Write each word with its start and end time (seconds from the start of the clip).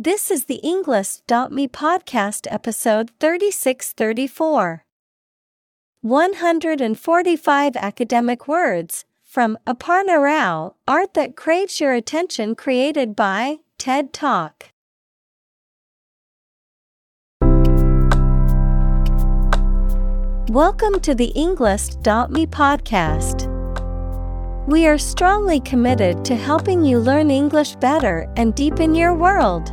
This 0.00 0.30
is 0.30 0.44
the 0.44 0.60
Englist.me 0.62 1.66
podcast 1.66 2.46
episode 2.52 3.10
3634. 3.18 4.84
145 6.02 7.74
academic 7.74 8.46
words 8.46 9.04
from 9.24 9.58
Aparna 9.66 10.22
Rao 10.22 10.76
Art 10.86 11.14
that 11.14 11.34
craves 11.34 11.80
your 11.80 11.94
attention 11.94 12.54
created 12.54 13.16
by 13.16 13.56
TED 13.76 14.12
Talk. 14.12 14.66
Welcome 20.48 21.00
to 21.00 21.12
the 21.16 21.32
Englist.me 21.34 22.46
podcast. 22.46 23.48
We 24.68 24.86
are 24.86 24.96
strongly 24.96 25.58
committed 25.58 26.24
to 26.26 26.36
helping 26.36 26.84
you 26.84 27.00
learn 27.00 27.32
English 27.32 27.74
better 27.76 28.32
and 28.36 28.54
deepen 28.54 28.94
your 28.94 29.12
world. 29.12 29.72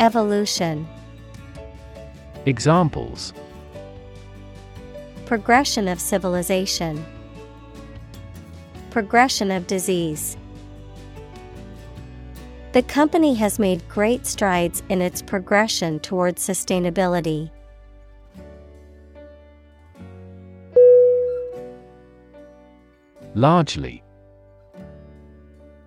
Evolution, 0.00 0.86
Examples 2.46 3.32
Progression 5.24 5.86
of 5.88 6.00
civilization, 6.00 7.04
Progression 8.90 9.50
of 9.50 9.66
disease. 9.66 10.36
The 12.72 12.82
company 12.82 13.34
has 13.34 13.60
made 13.60 13.88
great 13.88 14.26
strides 14.26 14.82
in 14.88 15.00
its 15.00 15.22
progression 15.22 16.00
towards 16.00 16.44
sustainability. 16.44 17.50
Largely 23.36 24.02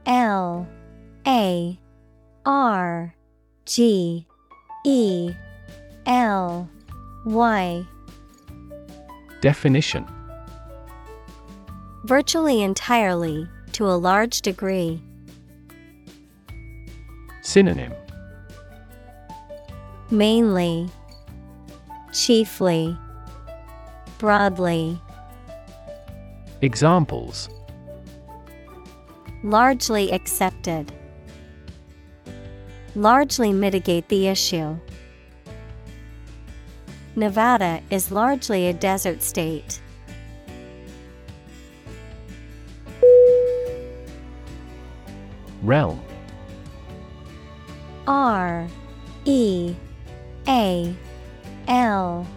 L 0.05 0.65
A 1.27 1.77
R 2.45 3.13
G 3.67 4.25
E 4.85 5.31
L 6.05 6.69
Y. 7.25 7.85
Definition. 9.41 10.05
Virtually 12.05 12.63
entirely, 12.63 13.47
to 13.73 13.85
a 13.85 13.93
large 13.97 14.41
degree. 14.41 15.01
Synonym. 17.41 17.93
Mainly, 20.09 20.89
Chiefly, 22.13 22.97
Broadly, 24.17 24.99
Examples. 26.61 27.49
Largely 29.43 30.11
accepted. 30.11 30.91
Largely 32.97 33.53
mitigate 33.53 34.09
the 34.09 34.27
issue. 34.27 34.75
Nevada 37.15 37.79
is 37.91 38.11
largely 38.11 38.69
a 38.69 38.73
desert 38.73 39.21
state. 39.21 39.79
Realm 45.61 46.01
R 48.07 48.67
E 49.25 49.75
A 50.47 50.95
L 51.67 52.27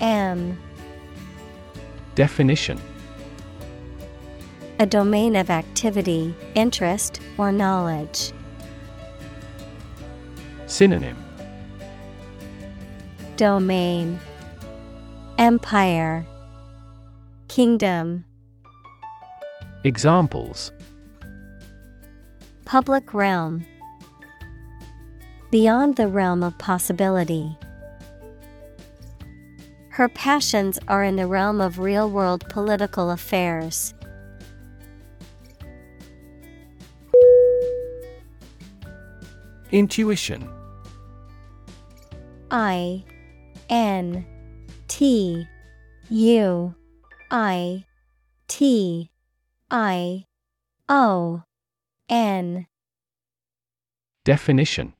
M 0.00 0.58
Definition 2.16 2.80
A 4.80 4.86
domain 4.86 5.36
of 5.36 5.50
activity, 5.50 6.34
interest, 6.56 7.20
or 7.38 7.52
knowledge. 7.52 8.32
Synonym. 10.70 11.16
Domain. 13.36 14.20
Empire. 15.36 16.24
Kingdom. 17.48 18.24
Examples. 19.82 20.70
Public 22.64 23.12
realm. 23.12 23.66
Beyond 25.50 25.96
the 25.96 26.06
realm 26.06 26.44
of 26.44 26.56
possibility. 26.58 27.58
Her 29.88 30.08
passions 30.08 30.78
are 30.86 31.02
in 31.02 31.16
the 31.16 31.26
realm 31.26 31.60
of 31.60 31.80
real 31.80 32.08
world 32.08 32.48
political 32.48 33.10
affairs. 33.10 33.92
Intuition 39.72 40.48
I 42.50 43.04
N 43.68 44.26
T 44.88 45.46
U 46.10 46.74
I 47.30 47.84
T 48.48 49.10
I 49.70 50.24
O 50.88 51.42
N 52.08 52.66
Definition. 54.24 54.94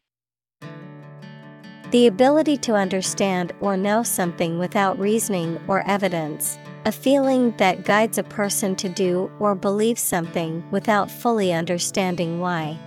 The 1.90 2.06
ability 2.06 2.56
to 2.58 2.74
understand 2.74 3.52
or 3.60 3.76
know 3.76 4.04
something 4.04 4.58
without 4.60 4.96
reasoning 4.98 5.60
or 5.66 5.86
evidence, 5.88 6.56
a 6.84 6.92
feeling 6.92 7.50
that 7.56 7.84
guides 7.84 8.16
a 8.16 8.22
person 8.22 8.76
to 8.76 8.88
do 8.88 9.28
or 9.40 9.56
believe 9.56 9.98
something 9.98 10.62
without 10.70 11.10
fully 11.10 11.52
understanding 11.52 12.38
why. 12.38 12.78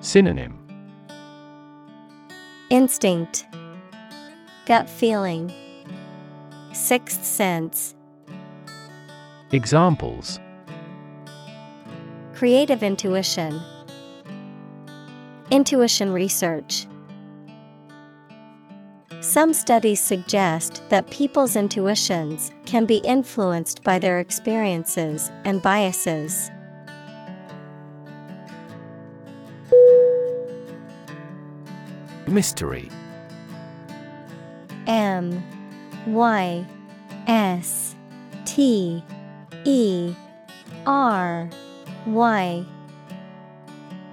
Synonym 0.00 0.55
Instinct, 2.68 3.46
Gut 4.66 4.90
feeling, 4.90 5.52
Sixth 6.72 7.24
sense, 7.24 7.94
Examples. 9.52 10.40
Creative 12.34 12.82
intuition, 12.82 13.60
Intuition 15.52 16.12
research. 16.12 16.88
Some 19.20 19.54
studies 19.54 20.00
suggest 20.00 20.82
that 20.88 21.08
people's 21.08 21.54
intuitions 21.54 22.50
can 22.64 22.84
be 22.84 22.96
influenced 22.96 23.84
by 23.84 24.00
their 24.00 24.18
experiences 24.18 25.30
and 25.44 25.62
biases. 25.62 26.50
Mystery 32.28 32.90
M 34.86 35.42
Y 36.06 36.66
S 37.26 37.94
T 38.44 39.02
E 39.64 40.14
R 40.86 41.48
Y 42.06 42.64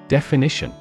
Definition 0.08 0.74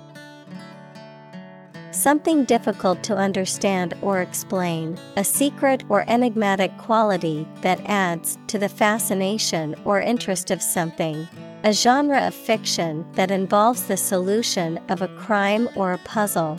Something 1.90 2.44
difficult 2.44 3.02
to 3.04 3.16
understand 3.16 3.94
or 4.02 4.20
explain, 4.20 4.98
a 5.16 5.22
secret 5.22 5.84
or 5.88 6.04
enigmatic 6.08 6.76
quality 6.76 7.46
that 7.60 7.80
adds 7.84 8.38
to 8.48 8.58
the 8.58 8.68
fascination 8.68 9.76
or 9.84 10.00
interest 10.00 10.50
of 10.50 10.60
something. 10.60 11.28
A 11.64 11.72
genre 11.72 12.26
of 12.26 12.34
fiction 12.34 13.06
that 13.12 13.30
involves 13.30 13.84
the 13.84 13.96
solution 13.96 14.78
of 14.88 15.00
a 15.00 15.08
crime 15.16 15.68
or 15.76 15.92
a 15.92 15.98
puzzle. 15.98 16.58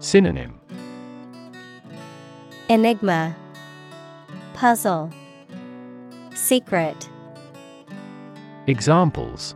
Synonym. 0.00 0.58
Enigma. 2.70 3.36
Puzzle. 4.54 5.10
Secret. 6.34 7.08
Examples. 8.66 9.54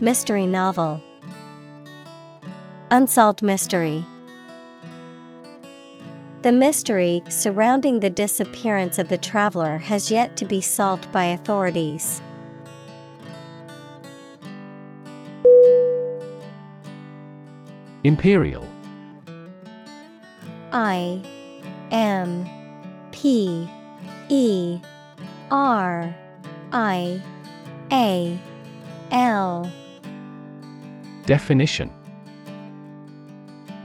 Mystery 0.00 0.46
novel. 0.46 1.02
Unsolved 2.90 3.42
mystery. 3.42 4.04
The 6.42 6.52
mystery 6.52 7.22
surrounding 7.30 8.00
the 8.00 8.10
disappearance 8.10 8.98
of 8.98 9.08
the 9.08 9.16
traveler 9.16 9.78
has 9.78 10.10
yet 10.10 10.36
to 10.36 10.44
be 10.44 10.60
solved 10.60 11.10
by 11.10 11.24
authorities. 11.26 12.20
Imperial. 18.04 18.66
I 20.72 21.22
M 21.92 22.48
P 23.12 23.68
E 24.28 24.80
R 25.52 26.12
I 26.72 27.22
A 27.92 28.40
L. 29.12 29.70
Definition. 31.26 31.92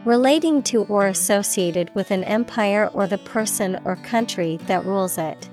Relating 0.04 0.64
to 0.64 0.86
or 0.86 1.06
associated 1.06 1.94
with 1.94 2.10
an 2.10 2.24
empire 2.24 2.90
or 2.94 3.06
the 3.06 3.20
person 3.20 3.80
or 3.86 3.98
country 3.98 4.58
that 4.66 4.84
rules 4.84 5.20
it. 5.20 5.48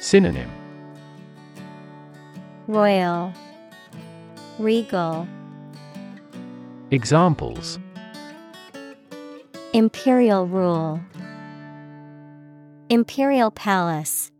Synonym. 0.00 0.50
Royal. 2.68 3.34
Regal 4.58 5.28
Examples. 6.92 7.78
Imperial 9.72 10.46
rule. 10.46 11.00
Imperial 12.90 13.50
Palace. 13.50 14.30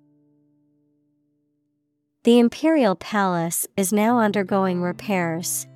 The 2.25 2.39
Imperial 2.39 2.95
Palace 2.95 3.67
is 3.79 3.91
now 3.91 4.19
undergoing 4.19 4.83
repairs. 4.83 5.67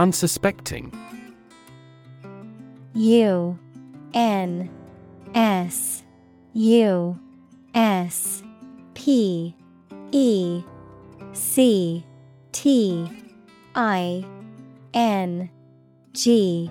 Unsuspecting. 0.00 0.92
U 2.94 3.56
N 4.12 4.68
S 5.36 6.02
U 6.52 7.16
S 7.76 8.42
P 8.94 9.54
E 10.10 10.64
C 11.36 12.02
T 12.52 13.08
I 13.74 14.24
N 14.94 15.50
G 16.14 16.70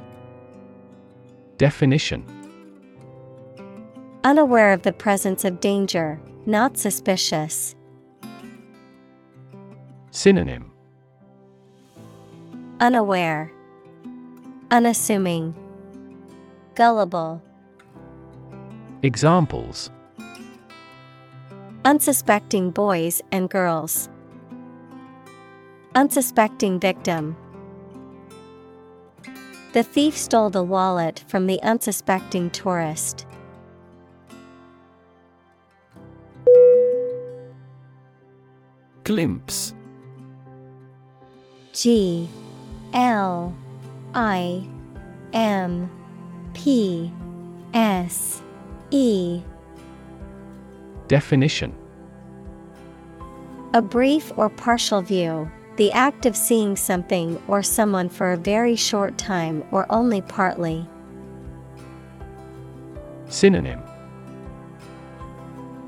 Definition 1.58 2.26
Unaware 4.24 4.74
of 4.74 4.82
the 4.82 4.92
presence 4.92 5.46
of 5.46 5.60
danger, 5.60 6.20
not 6.48 6.78
suspicious. 6.78 7.76
Synonym 10.10 10.72
Unaware, 12.80 13.52
Unassuming, 14.72 15.54
Gullible. 16.74 17.40
Examples 19.04 19.92
Unsuspecting 21.86 22.72
boys 22.72 23.22
and 23.32 23.48
girls. 23.48 24.10
Unsuspecting 25.96 26.78
victim. 26.78 27.38
The 29.72 29.82
thief 29.82 30.18
stole 30.18 30.50
the 30.50 30.62
wallet 30.62 31.24
from 31.30 31.48
the 31.48 31.62
unsuspecting 31.64 32.50
tourist. 32.50 33.26
Glimpse 39.06 39.74
G 41.72 42.28
L 42.94 43.56
I 44.14 44.68
M 45.32 45.90
P 46.54 47.10
S 47.74 48.42
E 48.92 49.42
Definition 51.08 51.74
A 53.74 53.82
brief 53.82 54.34
or 54.36 54.50
partial 54.50 55.02
view, 55.02 55.50
the 55.78 55.92
act 55.92 56.26
of 56.26 56.36
seeing 56.36 56.76
something 56.76 57.42
or 57.48 57.62
someone 57.62 58.08
for 58.08 58.32
a 58.32 58.38
very 58.38 58.76
short 58.76 59.18
time 59.18 59.64
or 59.72 59.86
only 59.90 60.22
partly. 60.22 60.88
Synonym 63.28 63.82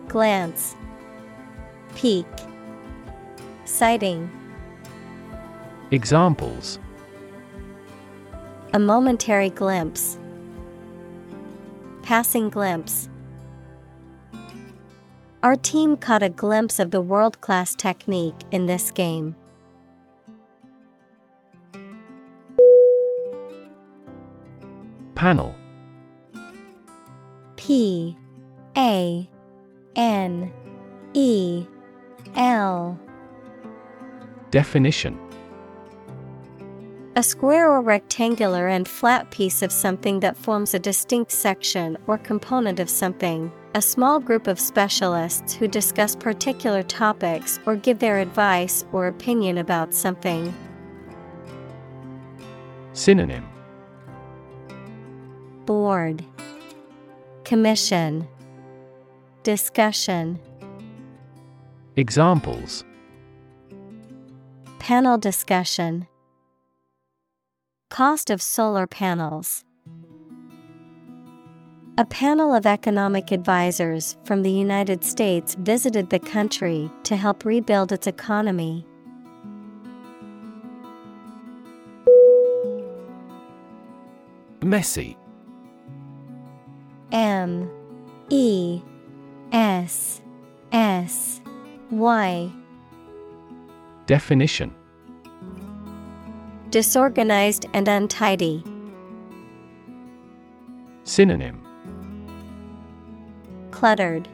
Glance, 0.07 0.75
Peek, 1.95 2.25
Sighting. 3.65 4.29
Examples 5.91 6.79
A 8.73 8.79
momentary 8.79 9.49
glimpse. 9.49 10.17
Passing 12.01 12.49
glimpse. 12.49 13.09
Our 15.43 15.55
team 15.55 15.97
caught 15.97 16.23
a 16.23 16.29
glimpse 16.29 16.79
of 16.79 16.91
the 16.91 17.01
world 17.01 17.39
class 17.41 17.75
technique 17.75 18.35
in 18.51 18.65
this 18.65 18.91
game. 18.91 19.35
Panel 25.17 25.55
P 27.55 28.15
A 28.77 29.27
N 29.95 30.53
E 31.15 31.65
L 32.35 32.99
Definition 34.51 35.19
A 37.15 37.23
square 37.23 37.71
or 37.71 37.81
rectangular 37.81 38.67
and 38.67 38.87
flat 38.87 39.31
piece 39.31 39.63
of 39.63 39.71
something 39.71 40.19
that 40.19 40.37
forms 40.37 40.75
a 40.75 40.79
distinct 40.79 41.31
section 41.31 41.97
or 42.05 42.19
component 42.19 42.79
of 42.79 42.87
something. 42.87 43.51
A 43.73 43.81
small 43.81 44.19
group 44.19 44.45
of 44.45 44.59
specialists 44.59 45.51
who 45.51 45.67
discuss 45.67 46.15
particular 46.15 46.83
topics 46.83 47.59
or 47.65 47.75
give 47.75 47.97
their 47.97 48.19
advice 48.19 48.85
or 48.91 49.07
opinion 49.07 49.57
about 49.57 49.95
something. 49.95 50.53
Synonym 52.93 53.56
Board 55.67 56.23
Commission 57.43 58.25
Discussion 59.43 60.39
Examples 61.97 62.85
Panel 64.79 65.17
discussion 65.17 66.07
Cost 67.89 68.29
of 68.29 68.41
solar 68.41 68.87
panels. 68.87 69.65
A 71.97 72.05
panel 72.05 72.55
of 72.55 72.65
economic 72.65 73.33
advisors 73.33 74.15
from 74.23 74.43
the 74.43 74.51
United 74.51 75.03
States 75.03 75.55
visited 75.55 76.09
the 76.09 76.19
country 76.19 76.89
to 77.03 77.17
help 77.17 77.43
rebuild 77.43 77.91
its 77.91 78.07
economy. 78.07 78.85
Messy 84.63 85.17
M 87.11 87.69
E 88.29 88.81
S 89.51 90.21
S 90.71 91.41
Y 91.91 92.51
Definition 94.05 94.73
Disorganized 96.69 97.65
and 97.73 97.87
untidy. 97.87 98.63
Synonym 101.03 101.63
Cluttered. 103.71 104.27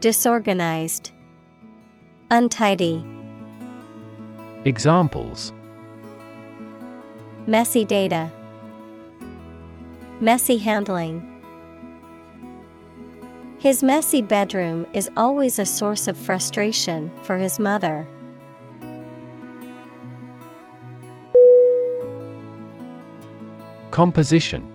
Disorganized. 0.00 1.12
Untidy, 2.30 3.04
Examples 4.64 5.52
messy 7.46 7.84
data, 7.84 8.30
messy 10.20 10.58
handling. 10.58 11.31
His 13.62 13.80
messy 13.80 14.22
bedroom 14.22 14.88
is 14.92 15.08
always 15.16 15.60
a 15.60 15.64
source 15.64 16.08
of 16.08 16.16
frustration 16.16 17.12
for 17.22 17.36
his 17.38 17.60
mother. 17.60 18.08
Composition. 23.92 24.68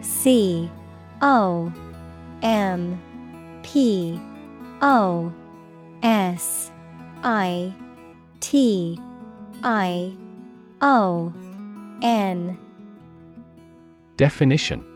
C 0.00 0.70
O 1.20 1.70
M 2.40 2.98
P 3.62 4.18
O 4.80 5.30
S 6.02 6.70
I 7.22 7.74
T 8.40 8.98
I 9.62 10.16
O 10.80 11.30
N. 12.00 12.58
Definition 14.16 14.95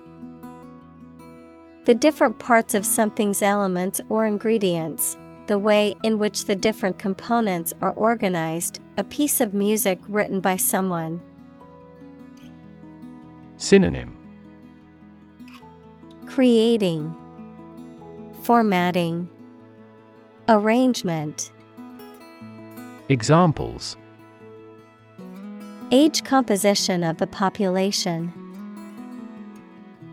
The 1.90 1.96
different 1.96 2.38
parts 2.38 2.74
of 2.74 2.86
something's 2.86 3.42
elements 3.42 4.00
or 4.08 4.24
ingredients, 4.24 5.16
the 5.48 5.58
way 5.58 5.96
in 6.04 6.20
which 6.20 6.44
the 6.44 6.54
different 6.54 7.00
components 7.00 7.72
are 7.82 7.90
organized, 7.94 8.78
a 8.96 9.02
piece 9.02 9.40
of 9.40 9.54
music 9.54 9.98
written 10.06 10.38
by 10.38 10.54
someone. 10.54 11.20
Synonym 13.56 14.16
Creating, 16.26 17.12
Formatting, 18.44 19.28
Arrangement. 20.48 21.50
Examples 23.08 23.96
Age 25.90 26.22
composition 26.22 27.02
of 27.02 27.18
the 27.18 27.26
population. 27.26 28.32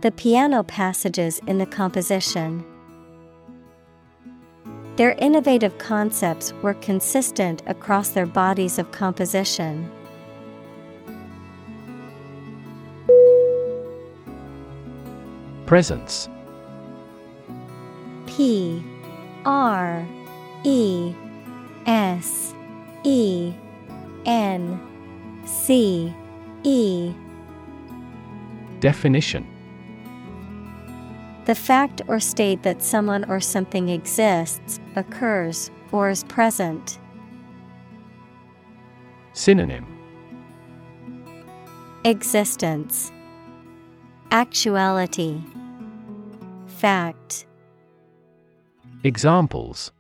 The 0.07 0.11
piano 0.13 0.63
passages 0.63 1.41
in 1.47 1.57
the 1.57 1.65
composition. 1.65 2.63
Their 4.95 5.11
innovative 5.19 5.77
concepts 5.79 6.53
were 6.63 6.75
consistent 6.75 7.61
across 7.67 8.11
their 8.11 8.25
bodies 8.25 8.79
of 8.79 8.89
composition. 8.93 9.91
Presence 15.65 16.29
P 18.27 18.81
R 19.43 20.07
E 20.63 21.13
S 21.85 22.53
E 23.03 23.53
N 24.25 24.79
C 25.45 26.15
E 26.63 27.13
Definition 28.79 29.56
The 31.47 31.55
fact 31.55 32.01
or 32.09 32.19
state 32.19 32.63
that 32.63 32.83
someone 32.83 33.23
or 33.29 33.39
something 33.39 33.87
exists, 33.87 34.81
occurs, 34.97 35.71
or 35.93 36.09
is 36.09 36.25
present. 36.25 36.99
Synonym 39.31 39.85
Existence, 42.03 43.13
Actuality, 44.31 45.41
Fact. 46.65 47.45
Examples 49.05 49.93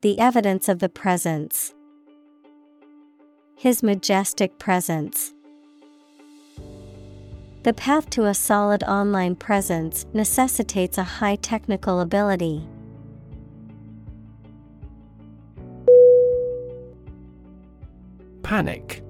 The 0.00 0.18
evidence 0.18 0.68
of 0.68 0.80
the 0.80 0.88
presence. 0.88 1.72
His 3.54 3.80
majestic 3.80 4.58
presence. 4.58 5.32
The 7.62 7.72
path 7.72 8.10
to 8.10 8.24
a 8.26 8.34
solid 8.34 8.82
online 8.82 9.36
presence 9.36 10.04
necessitates 10.12 10.98
a 10.98 11.04
high 11.04 11.36
technical 11.36 12.00
ability. 12.00 12.66
Panic 18.42 19.04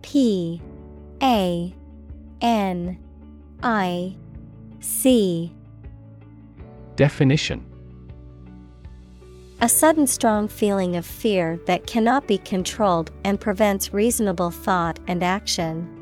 P 0.00 0.62
A 1.22 1.74
N 2.40 2.98
I 3.62 4.16
C 4.80 5.52
Definition 6.96 7.62
A 9.60 9.68
sudden 9.68 10.06
strong 10.06 10.48
feeling 10.48 10.96
of 10.96 11.04
fear 11.04 11.60
that 11.66 11.86
cannot 11.86 12.26
be 12.26 12.38
controlled 12.38 13.10
and 13.22 13.38
prevents 13.38 13.92
reasonable 13.92 14.50
thought 14.50 14.98
and 15.06 15.22
action. 15.22 16.00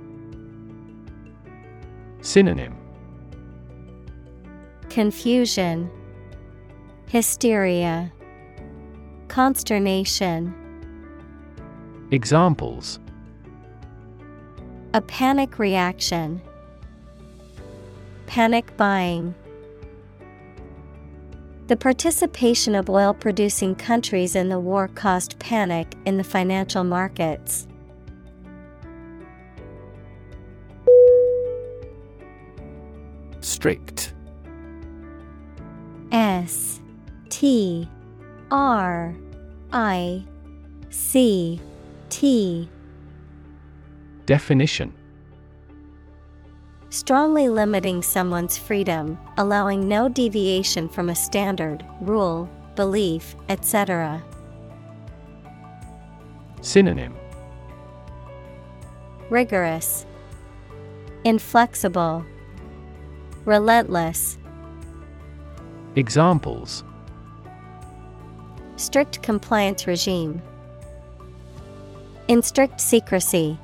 Synonym 2.23 2.76
Confusion, 4.88 5.91
Hysteria, 7.09 8.12
Consternation. 9.26 10.55
Examples 12.12 13.00
A 14.95 15.00
panic 15.00 15.59
reaction. 15.59 16.41
Panic 18.26 18.76
buying. 18.76 19.35
The 21.67 21.76
participation 21.76 22.76
of 22.76 22.88
oil 22.88 23.14
producing 23.14 23.75
countries 23.75 24.37
in 24.37 24.49
the 24.49 24.61
war 24.61 24.87
caused 24.87 25.38
panic 25.41 25.95
in 26.05 26.19
the 26.19 26.25
financial 26.25 26.85
markets. 26.85 27.67
Strict. 33.62 34.12
S 36.11 36.81
T 37.28 37.88
R 38.50 39.14
I 39.73 40.25
C 40.90 41.61
T. 42.09 42.69
Definition. 44.26 44.92
Strongly 46.90 47.49
limiting 47.49 48.02
someone's 48.02 48.59
freedom, 48.59 49.16
allowing 49.38 49.87
no 49.87 50.09
deviation 50.09 50.88
from 50.88 51.09
a 51.09 51.14
standard, 51.14 51.87
rule, 52.00 52.50
belief, 52.75 53.37
etc. 53.49 54.21
Synonym. 56.62 57.14
Rigorous, 59.31 60.04
Inflexible, 61.23 62.26
Relentless, 63.45 64.39
Examples 65.97 66.85
Strict 68.77 69.21
compliance 69.23 69.87
regime. 69.87 70.41
In 72.29 72.41
strict 72.41 72.81
secrecy. 72.81 73.59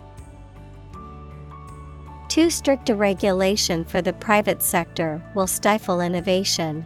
Too 2.28 2.50
strict 2.50 2.90
a 2.90 2.94
regulation 2.94 3.84
for 3.84 4.02
the 4.02 4.12
private 4.12 4.62
sector 4.62 5.22
will 5.34 5.46
stifle 5.46 6.00
innovation. 6.00 6.84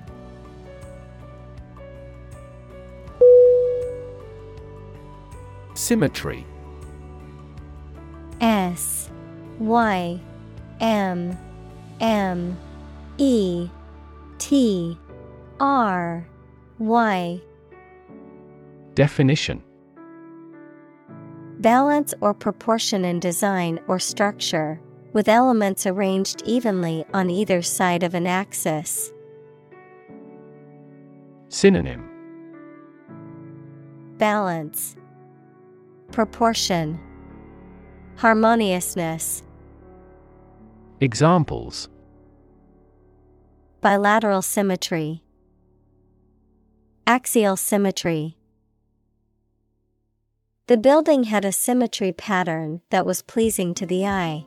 Symmetry 5.75 6.47
S 8.41 9.11
Y 9.59 10.21
M 10.81 11.37
M 12.01 12.57
E 13.23 13.71
T 14.39 14.99
R 15.61 16.27
Y. 16.81 17.41
Definition. 18.95 19.63
Balance 21.61 22.15
or 22.21 22.35
proportion 22.35 23.05
in 23.05 23.21
design 23.21 23.79
or 23.87 24.01
structure, 24.01 24.81
with 25.13 25.29
elements 25.29 25.87
arranged 25.87 26.43
evenly 26.45 27.05
on 27.15 27.31
either 27.31 27.63
side 27.63 28.03
of 28.03 28.15
an 28.15 28.27
axis. 28.27 29.13
Synonym. 31.49 32.11
Balance, 34.19 34.97
Proportion, 36.11 36.99
Harmoniousness, 38.17 39.45
Examples 41.01 41.89
Bilateral 43.83 44.43
symmetry, 44.43 45.25
Axial 47.05 47.57
symmetry. 47.57 48.37
The 50.69 50.77
building 50.77 51.25
had 51.25 51.45
a 51.45 51.51
symmetry 51.51 52.13
pattern 52.13 52.83
that 52.91 53.05
was 53.05 53.23
pleasing 53.23 53.75
to 53.75 53.85
the 53.85 54.07
eye. 54.07 54.47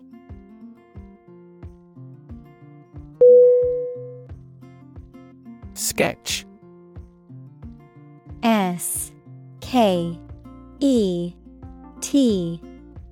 Sketch 5.73 6.45
S 8.41 9.11
K 9.59 10.17
E 10.79 11.33
T 11.99 12.61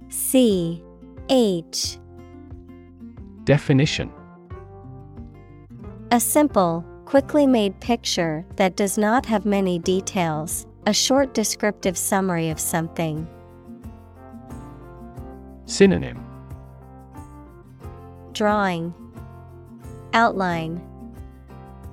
C 0.08 0.82
H 1.28 1.98
Definition 3.44 4.10
A 6.14 6.20
simple, 6.20 6.86
quickly 7.06 7.48
made 7.48 7.80
picture 7.80 8.46
that 8.58 8.76
does 8.76 9.00
not 9.00 9.26
have 9.26 9.48
many 9.48 9.80
details, 9.80 10.68
a 10.86 10.94
short 10.94 11.34
descriptive 11.34 11.98
summary 11.98 12.52
of 12.52 12.60
something. 12.60 13.28
Synonym 15.66 16.24
Drawing 18.32 18.94
Outline 20.14 20.80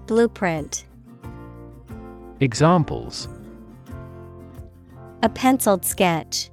Blueprint 0.04 0.84
Examples 2.40 3.26
A 5.22 5.30
penciled 5.30 5.86
sketch. 5.86 6.50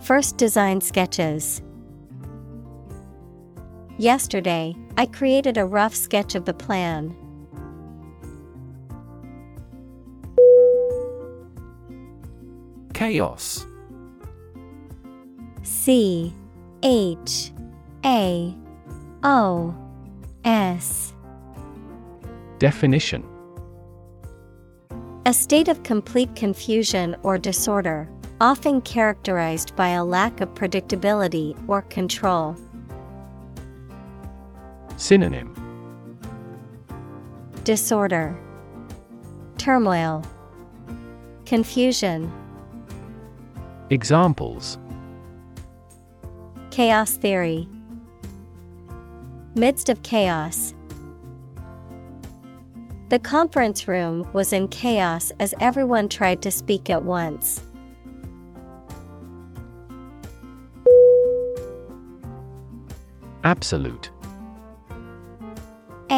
First 0.00 0.36
design 0.36 0.80
sketches. 0.80 1.62
Yesterday, 3.98 4.74
I 4.98 5.06
created 5.06 5.58
a 5.58 5.64
rough 5.66 5.94
sketch 5.94 6.34
of 6.34 6.46
the 6.46 6.54
plan. 6.54 7.14
Chaos 12.94 13.66
C 15.62 16.32
H 16.82 17.52
A 18.06 18.56
O 19.22 19.74
S 20.44 21.12
Definition 22.58 23.22
A 25.26 25.34
state 25.34 25.68
of 25.68 25.82
complete 25.82 26.34
confusion 26.34 27.16
or 27.22 27.36
disorder, 27.36 28.08
often 28.40 28.80
characterized 28.80 29.76
by 29.76 29.90
a 29.90 30.04
lack 30.04 30.40
of 30.40 30.54
predictability 30.54 31.54
or 31.68 31.82
control. 31.82 32.56
Synonym 34.96 35.54
Disorder, 37.64 38.38
Turmoil, 39.58 40.24
Confusion, 41.44 42.32
Examples 43.90 44.78
Chaos 46.70 47.16
Theory. 47.16 47.68
Midst 49.54 49.88
of 49.88 50.02
chaos. 50.02 50.74
The 53.08 53.18
conference 53.18 53.86
room 53.88 54.28
was 54.32 54.52
in 54.52 54.68
chaos 54.68 55.30
as 55.40 55.54
everyone 55.60 56.08
tried 56.08 56.42
to 56.42 56.50
speak 56.50 56.90
at 56.90 57.02
once. 57.02 57.62
Absolute 63.44 64.10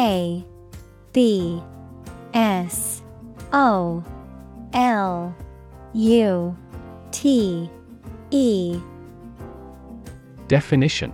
A 0.09 0.43
B 1.13 1.61
S 2.33 3.03
O 3.53 4.03
L 4.73 5.35
U 5.93 6.57
T 7.11 7.69
E. 8.31 8.79
Definition. 10.47 11.13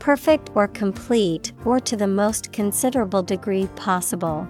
Perfect 0.00 0.50
or 0.56 0.66
complete 0.66 1.52
or 1.64 1.78
to 1.78 1.96
the 1.96 2.08
most 2.08 2.50
considerable 2.52 3.22
degree 3.22 3.68
possible. 3.76 4.48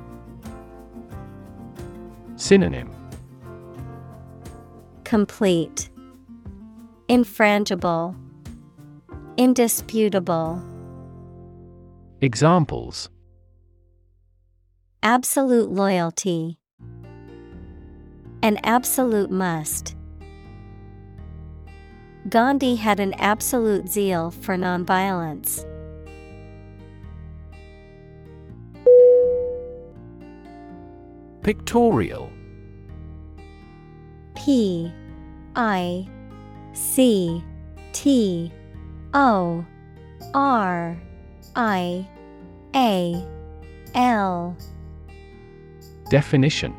Synonym. 2.36 2.90
Complete, 5.04 5.90
Infrangible, 7.10 8.16
Indisputable, 9.36 10.62
Examples 12.20 13.10
Absolute 15.04 15.70
loyalty, 15.70 16.58
An 18.42 18.58
absolute 18.64 19.30
must. 19.30 19.94
Gandhi 22.28 22.74
had 22.74 22.98
an 22.98 23.14
absolute 23.14 23.88
zeal 23.88 24.32
for 24.32 24.56
nonviolence. 24.56 25.64
Pictorial 31.44 32.32
P 34.34 34.92
I 35.54 36.08
C 36.72 37.44
T 37.92 38.52
O 39.14 39.64
R 40.34 41.00
I 41.60 42.08
A 42.76 43.26
L. 43.96 44.56
Definition. 46.08 46.72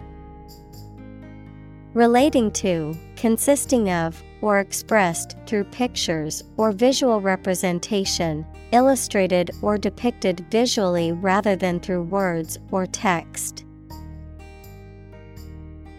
Relating 1.94 2.50
to, 2.52 2.96
consisting 3.18 3.92
of, 3.92 4.24
or 4.42 4.60
expressed 4.60 5.36
through 5.46 5.66
pictures 5.66 6.46
or 6.56 6.72
visual 6.72 7.20
representation, 7.20 8.46
illustrated 8.72 9.52
or 9.62 9.78
depicted 9.78 10.46
visually 10.50 11.12
rather 11.12 11.58
than 11.58 11.82
through 11.82 12.04
words 12.04 12.58
or 12.72 12.86
text. 12.86 13.66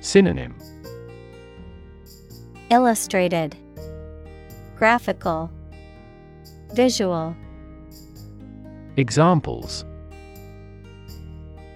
Synonym. 0.01 0.57
Illustrated, 2.71 3.59
Graphical, 4.75 5.51
Visual, 6.73 7.37
Examples 8.96 9.85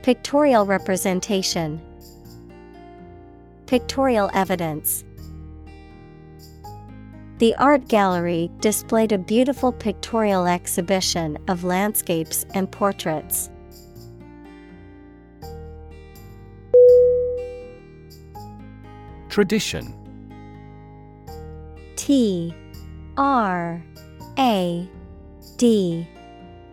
Pictorial 0.02 0.66
representation, 0.66 1.80
Pictorial 3.66 4.30
evidence. 4.34 5.04
The 7.38 7.54
art 7.54 7.86
gallery 7.86 8.50
displayed 8.58 9.12
a 9.12 9.18
beautiful 9.18 9.70
pictorial 9.72 10.46
exhibition 10.46 11.38
of 11.46 11.62
landscapes 11.62 12.44
and 12.52 12.70
portraits. 12.70 13.48
Tradition 19.28 19.94
T 21.96 22.52
R 23.16 23.82
A 24.36 24.88
D 25.56 26.08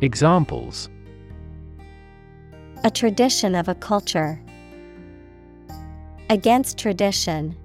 Examples. 0.00 0.88
A 2.84 2.90
tradition 2.90 3.56
of 3.56 3.66
a 3.66 3.74
culture. 3.74 4.40
Against 6.30 6.78
tradition. 6.78 7.56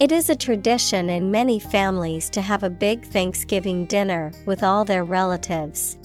It 0.00 0.10
is 0.10 0.30
a 0.30 0.34
tradition 0.36 1.10
in 1.10 1.30
many 1.30 1.58
families 1.58 2.30
to 2.30 2.40
have 2.40 2.62
a 2.62 2.70
big 2.70 3.04
Thanksgiving 3.04 3.84
dinner 3.84 4.32
with 4.46 4.62
all 4.62 4.82
their 4.82 5.04
relatives. 5.04 5.98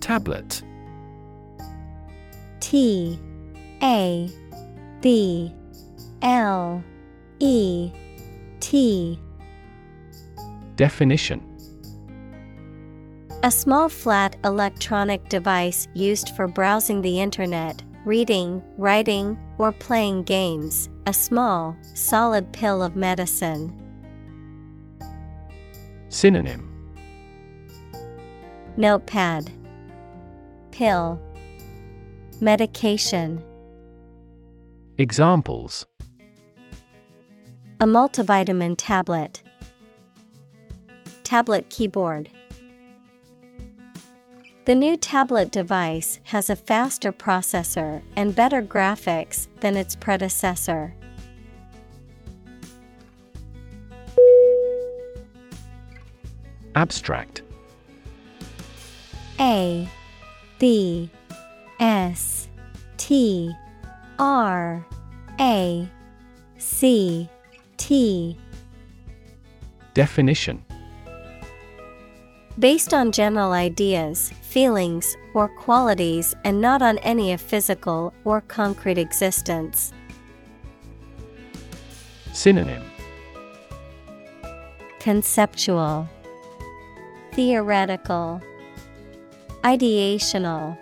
Tablet. 0.00 0.62
T. 2.60 3.18
A. 3.82 4.30
B. 5.02 5.52
L. 6.22 6.82
E 7.38 7.92
T. 8.62 9.18
Definition. 10.76 11.42
A 13.42 13.50
small 13.50 13.88
flat 13.88 14.36
electronic 14.44 15.28
device 15.28 15.88
used 15.94 16.28
for 16.36 16.46
browsing 16.46 17.02
the 17.02 17.20
internet, 17.20 17.82
reading, 18.04 18.62
writing, 18.78 19.36
or 19.58 19.72
playing 19.72 20.22
games, 20.22 20.88
a 21.08 21.12
small, 21.12 21.76
solid 21.94 22.52
pill 22.52 22.84
of 22.84 22.94
medicine. 22.94 23.76
Synonym. 26.08 26.70
Notepad, 28.76 29.50
Pill, 30.70 31.20
Medication. 32.40 33.42
Examples 34.98 35.84
A 37.82 37.84
multivitamin 37.84 38.76
tablet, 38.78 39.42
Tablet 41.24 41.68
keyboard. 41.68 42.30
The 44.66 44.76
new 44.76 44.96
tablet 44.96 45.50
device 45.50 46.20
has 46.26 46.48
a 46.48 46.54
faster 46.54 47.12
processor 47.12 48.00
and 48.14 48.36
better 48.36 48.62
graphics 48.62 49.48
than 49.58 49.76
its 49.76 49.96
predecessor. 49.96 50.94
Abstract 56.76 57.42
A 59.40 59.88
B 60.60 61.10
S 61.80 62.48
T 62.96 63.52
R 64.20 64.86
A 65.40 65.88
C 66.58 67.28
T. 67.82 68.38
Definition. 69.92 70.64
Based 72.56 72.94
on 72.94 73.10
general 73.10 73.50
ideas, 73.50 74.30
feelings, 74.40 75.16
or 75.34 75.48
qualities 75.48 76.32
and 76.44 76.60
not 76.60 76.80
on 76.80 76.98
any 76.98 77.32
of 77.32 77.40
physical 77.40 78.14
or 78.24 78.40
concrete 78.42 78.98
existence. 78.98 79.92
Synonym. 82.32 82.84
Conceptual, 85.00 86.08
Theoretical, 87.32 88.40
Ideational. 89.64 90.78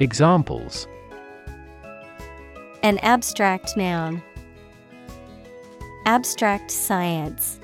Examples. 0.00 0.88
An 2.82 2.98
abstract 2.98 3.76
noun, 3.76 4.20
Abstract 6.06 6.70
science. 6.70 7.58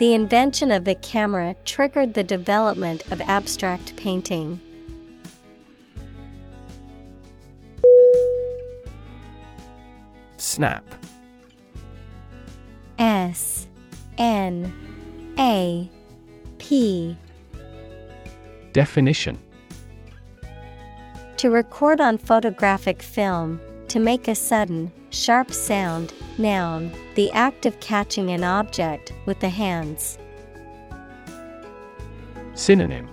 The 0.00 0.12
invention 0.12 0.72
of 0.72 0.84
the 0.84 0.96
camera 0.96 1.54
triggered 1.64 2.14
the 2.14 2.24
development 2.24 3.04
of 3.12 3.20
abstract 3.20 3.94
painting. 3.94 4.60
Snap 10.36 10.84
S 12.98 13.68
N 14.18 14.72
A 15.38 15.88
P 16.58 17.16
Definition 18.72 19.38
To 21.36 21.50
record 21.50 22.00
on 22.00 22.18
photographic 22.18 23.00
film, 23.00 23.60
to 23.86 24.00
make 24.00 24.26
a 24.26 24.34
sudden, 24.34 24.90
sharp 25.10 25.52
sound, 25.52 26.12
noun, 26.38 26.92
the 27.14 27.30
act 27.32 27.66
of 27.66 27.78
catching 27.80 28.30
an 28.30 28.44
object 28.44 29.12
with 29.26 29.38
the 29.40 29.48
hands. 29.48 30.18
Synonym 32.54 33.08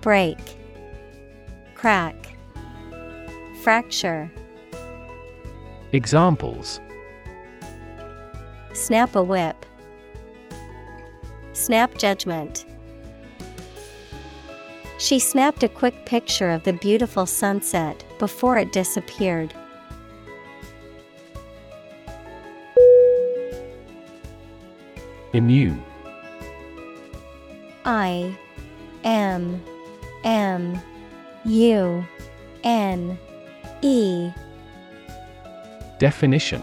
Break, 0.00 0.38
Crack, 1.74 2.36
Fracture. 3.62 4.30
Examples 5.92 6.80
Snap 8.74 9.16
a 9.16 9.22
whip. 9.22 9.66
Snap 11.52 11.98
judgment. 11.98 12.64
She 14.98 15.18
snapped 15.18 15.62
a 15.62 15.68
quick 15.68 16.06
picture 16.06 16.50
of 16.50 16.64
the 16.64 16.72
beautiful 16.72 17.26
sunset 17.26 18.04
before 18.18 18.58
it 18.58 18.72
disappeared. 18.72 19.54
Immune. 25.32 25.82
I 27.84 28.36
M 29.04 29.62
M 30.24 30.80
U 31.44 32.04
N 32.64 33.18
E. 33.82 34.30
Definition. 35.98 36.62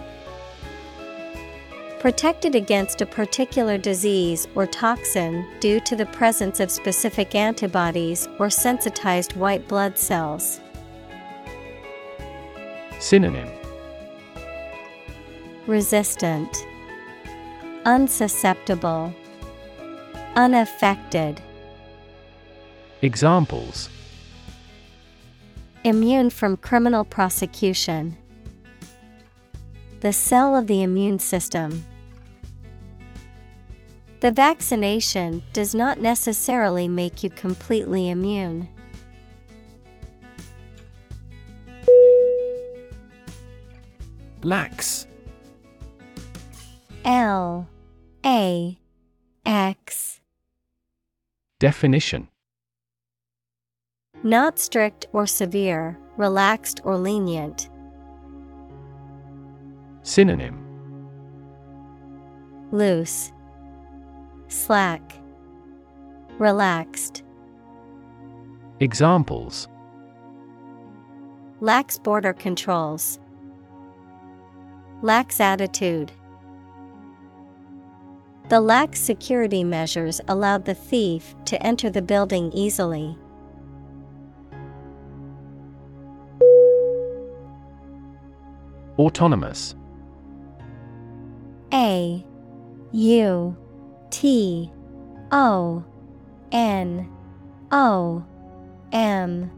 Protected 2.00 2.54
against 2.54 3.02
a 3.02 3.06
particular 3.06 3.78
disease 3.78 4.48
or 4.54 4.68
toxin 4.68 5.46
due 5.60 5.80
to 5.82 5.96
the 5.96 6.06
presence 6.08 6.60
of 6.60 6.70
specific 6.70 7.34
antibodies 7.34 8.28
or 8.40 8.50
sensitized 8.50 9.36
white 9.36 9.68
blood 9.68 9.98
cells. 9.98 10.60
Synonym. 13.00 13.50
Resistant, 15.66 16.66
Unsusceptible, 17.86 19.14
Unaffected. 20.36 21.40
Examples 23.04 23.90
Immune 25.84 26.32
from 26.32 26.58
criminal 26.58 27.06
prosecution. 27.06 28.18
The 30.00 30.12
cell 30.12 30.56
of 30.56 30.66
the 30.66 30.82
immune 30.82 31.20
system. 31.20 31.86
The 34.22 34.32
vaccination 34.32 35.44
does 35.54 35.76
not 35.76 36.00
necessarily 36.00 36.88
make 36.88 37.22
you 37.22 37.30
completely 37.30 38.10
immune. 38.10 38.68
Lax 44.42 45.06
L 47.06 47.68
A 48.26 48.76
X 49.46 50.20
Definition 51.60 52.28
Not 54.24 54.58
strict 54.58 55.06
or 55.14 55.28
severe, 55.28 56.00
relaxed 56.18 56.82
or 56.84 56.98
lenient. 56.98 57.70
Synonym 60.02 60.60
Loose, 62.72 63.32
Slack, 64.48 65.14
Relaxed. 66.40 67.22
Examples 68.80 69.68
Lax 71.62 72.00
border 72.00 72.34
controls. 72.34 73.20
Lax 75.04 75.40
attitude. 75.40 76.12
The 78.48 78.60
lax 78.60 79.00
security 79.00 79.64
measures 79.64 80.22
allowed 80.28 80.66
the 80.66 80.76
thief 80.76 81.34
to 81.46 81.62
enter 81.66 81.90
the 81.90 82.04
building 82.04 82.52
easily. 82.54 83.18
Autonomous. 89.00 89.76
A 91.74 92.24
U 92.92 93.58
T 94.12 94.72
O 95.32 95.84
N 96.52 97.10
O 97.72 98.24
M 98.92 99.52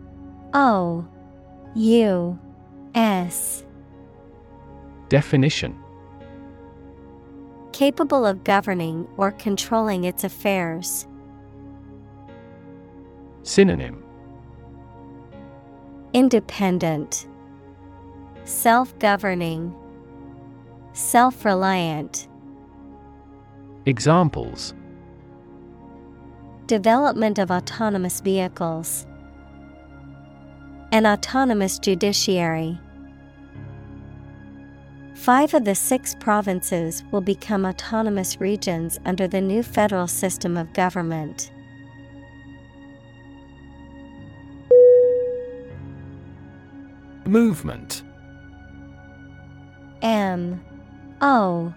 O 0.53 1.05
U 1.75 2.39
S. 2.95 3.65
Definition 5.09 5.77
Capable 7.77 8.25
of 8.25 8.43
governing 8.43 9.07
or 9.17 9.31
controlling 9.33 10.05
its 10.05 10.23
affairs. 10.23 11.05
Synonym 13.43 14.03
Independent, 16.11 17.27
Self 18.45 18.97
governing, 18.97 19.75
Self 20.93 21.45
reliant. 21.45 22.27
Examples 23.85 24.73
Development 26.65 27.37
of 27.37 27.51
autonomous 27.51 28.21
vehicles. 28.21 29.05
An 30.91 31.05
autonomous 31.05 31.77
judiciary. 31.77 32.79
Five 35.17 35.53
of 35.55 35.65
the 35.65 35.75
six 35.75 36.15
provinces 36.15 37.03
will 37.11 37.21
become 37.21 37.65
autonomous 37.65 38.39
regions 38.39 38.97
under 39.03 39.27
the 39.27 39.41
new 39.41 39.61
federal 39.61 40.07
system 40.07 40.55
of 40.55 40.71
government. 40.71 41.51
Movement. 47.25 48.03
M. 50.01 50.63
O. 51.19 51.73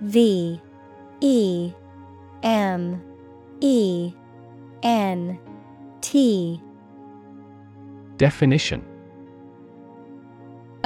V. 0.00 0.58
E. 1.20 1.72
M. 2.42 3.02
E. 3.60 4.14
N. 4.82 5.38
T. 6.00 6.62
Definition 8.16 8.87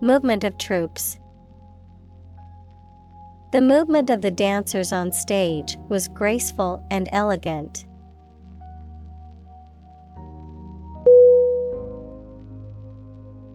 Movement 0.00 0.44
of 0.44 0.56
troops. 0.58 1.18
The 3.50 3.60
movement 3.60 4.10
of 4.10 4.20
the 4.20 4.30
dancers 4.30 4.92
on 4.92 5.10
stage 5.10 5.76
was 5.88 6.06
graceful 6.08 6.86
and 6.90 7.08
elegant. 7.12 7.86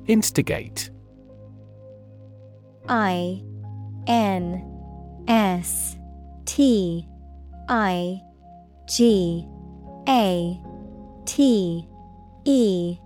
Instigate 0.07 0.89
I 2.89 3.41
N 4.07 5.25
S 5.29 5.97
T 6.45 7.07
I 7.69 8.19
G 8.87 9.47
A 10.09 10.61
T 11.25 11.87
E 12.43 12.97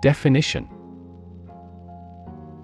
Definition 0.00 0.68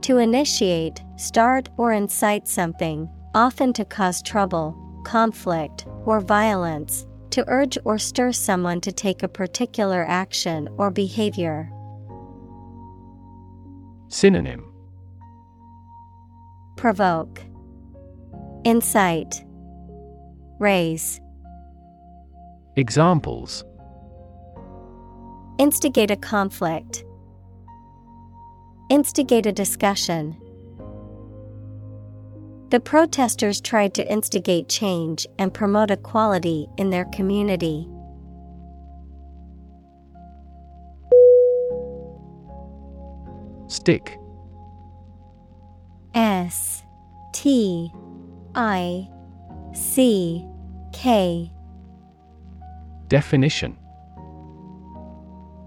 To 0.09 0.17
initiate, 0.17 1.05
start, 1.17 1.69
or 1.77 1.93
incite 1.93 2.49
something, 2.49 3.11
often 3.35 3.75
to 3.75 3.85
cause 3.85 4.23
trouble, 4.23 4.75
conflict, 5.05 5.85
or 6.07 6.21
violence, 6.21 7.07
to 7.29 7.45
urge 7.47 7.77
or 7.85 7.99
stir 7.99 8.33
someone 8.33 8.81
to 8.81 8.91
take 8.91 9.23
a 9.23 9.29
particular 9.29 10.07
action 10.09 10.67
or 10.79 10.91
behavior. 10.91 11.71
Synonym. 14.09 14.73
Provoke, 16.79 17.43
Incite, 18.65 19.45
Raise, 20.59 21.21
Examples. 22.77 23.63
Instigate 25.59 26.11
a 26.11 26.17
conflict, 26.17 27.05
Instigate 28.91 29.45
a 29.45 29.53
discussion. 29.53 30.35
The 32.71 32.81
protesters 32.81 33.61
tried 33.61 33.93
to 33.95 34.11
instigate 34.11 34.69
change 34.69 35.27
and 35.39 35.53
promote 35.53 35.91
equality 35.91 36.69
in 36.79 36.89
their 36.89 37.05
community. 37.07 37.87
Stick 43.67 44.19
S 46.15 46.83
T 47.35 47.93
I 48.55 49.09
C 49.75 50.47
K 50.95 51.53
Definition 53.09 53.77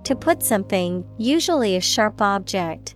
To 0.05 0.15
put 0.15 0.41
something, 0.41 1.05
usually 1.19 1.75
a 1.75 1.81
sharp 1.81 2.21
object, 2.21 2.95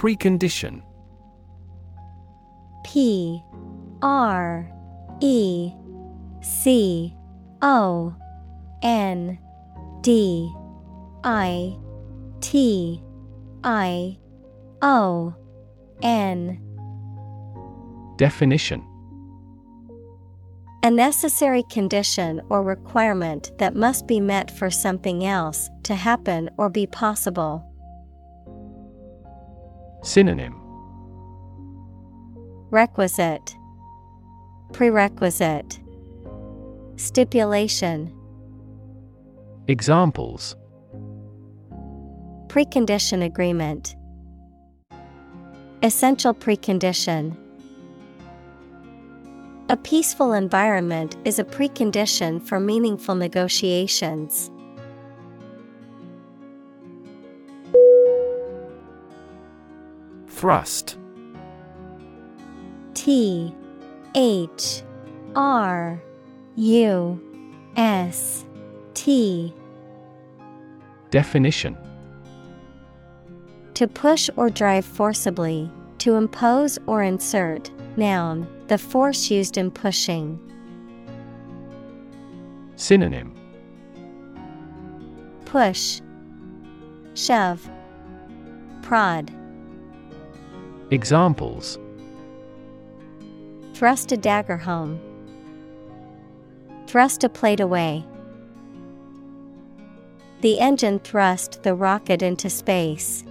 Precondition. 0.00 0.80
P 2.84 3.44
R 4.00 4.66
E 5.20 5.72
C 6.40 7.14
O 7.60 8.16
N 8.82 9.38
D 10.00 10.50
I 11.22 11.76
T 12.40 13.02
I 13.62 14.16
O 14.80 15.34
N. 16.02 16.58
Definition. 18.16 18.82
A 20.82 20.90
necessary 20.90 21.62
condition 21.64 22.40
or 22.48 22.62
requirement 22.62 23.52
that 23.58 23.76
must 23.76 24.06
be 24.06 24.18
met 24.18 24.50
for 24.50 24.70
something 24.70 25.26
else 25.26 25.68
to 25.82 25.94
happen 25.94 26.48
or 26.56 26.70
be 26.70 26.86
possible. 26.86 27.69
Synonym. 30.02 30.54
Requisite. 32.70 33.54
Prerequisite. 34.72 35.80
Stipulation. 36.96 38.12
Examples. 39.68 40.56
Precondition 42.46 43.24
agreement. 43.24 43.94
Essential 45.82 46.34
precondition. 46.34 47.36
A 49.68 49.76
peaceful 49.76 50.32
environment 50.32 51.16
is 51.24 51.38
a 51.38 51.44
precondition 51.44 52.42
for 52.42 52.58
meaningful 52.58 53.14
negotiations. 53.14 54.50
Thrust 60.40 60.96
T 62.94 63.54
H 64.14 64.82
R 65.36 66.02
U 66.56 67.20
S 67.76 68.46
T 68.94 69.52
Definition 71.10 71.76
To 73.74 73.86
push 73.86 74.30
or 74.36 74.48
drive 74.48 74.86
forcibly, 74.86 75.70
to 75.98 76.14
impose 76.14 76.78
or 76.86 77.02
insert, 77.02 77.70
noun, 77.98 78.48
the 78.68 78.78
force 78.78 79.30
used 79.30 79.58
in 79.58 79.70
pushing. 79.70 80.40
Synonym 82.76 83.34
Push, 85.44 86.00
shove, 87.12 87.68
prod. 88.80 89.30
Examples 90.92 91.78
Thrust 93.74 94.10
a 94.10 94.16
dagger 94.16 94.56
home. 94.56 95.00
Thrust 96.88 97.22
a 97.22 97.28
plate 97.28 97.60
away. 97.60 98.04
The 100.40 100.58
engine 100.58 100.98
thrust 100.98 101.62
the 101.62 101.74
rocket 101.74 102.22
into 102.22 102.50
space. 102.50 103.24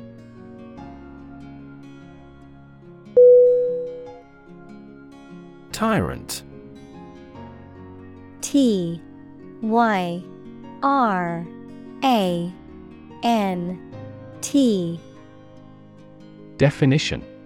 Tyrant 5.73 6.43
T 8.39 9.01
Y 9.61 10.23
R 10.81 11.45
A 12.05 12.53
N 13.23 13.93
T 14.41 14.99
Definition 16.57 17.38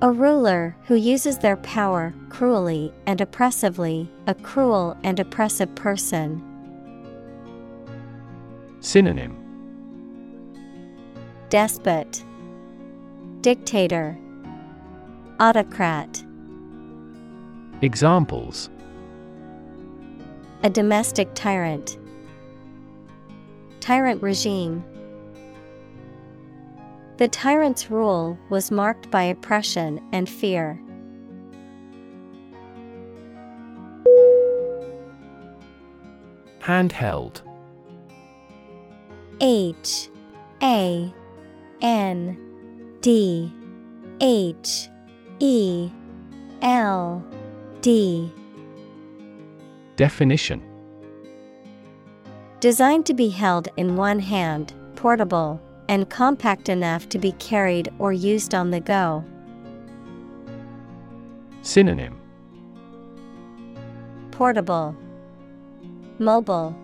A 0.00 0.12
ruler 0.12 0.76
who 0.84 0.94
uses 0.94 1.38
their 1.38 1.56
power 1.56 2.14
cruelly 2.28 2.92
and 3.06 3.20
oppressively, 3.20 4.08
a 4.28 4.34
cruel 4.34 4.96
and 5.02 5.18
oppressive 5.18 5.74
person. 5.74 6.40
Synonym 8.78 9.36
Despot, 11.50 12.22
Dictator, 13.40 14.16
Autocrat. 15.40 16.22
Examples 17.82 18.70
A 20.62 20.70
domestic 20.70 21.28
tyrant, 21.34 21.98
Tyrant 23.80 24.22
regime. 24.22 24.84
The 27.18 27.26
tyrant's 27.26 27.90
rule 27.90 28.38
was 28.48 28.70
marked 28.70 29.10
by 29.10 29.24
oppression 29.24 30.00
and 30.12 30.28
fear. 30.28 30.80
Handheld. 36.60 37.42
H 39.40 40.08
A 40.62 41.12
N 41.82 42.38
D 43.00 43.52
H 44.20 44.88
E 45.40 45.90
L 46.62 47.24
D. 47.80 48.32
Definition. 49.96 50.62
Designed 52.60 53.06
to 53.06 53.14
be 53.14 53.28
held 53.28 53.66
in 53.76 53.96
one 53.96 54.20
hand, 54.20 54.72
portable, 54.94 55.60
and 55.88 56.08
compact 56.10 56.68
enough 56.68 57.08
to 57.08 57.18
be 57.18 57.32
carried 57.32 57.88
or 57.98 58.12
used 58.12 58.54
on 58.54 58.70
the 58.70 58.80
go. 58.80 59.24
Synonym 61.62 62.20
Portable, 64.30 64.94
Mobile, 66.18 66.76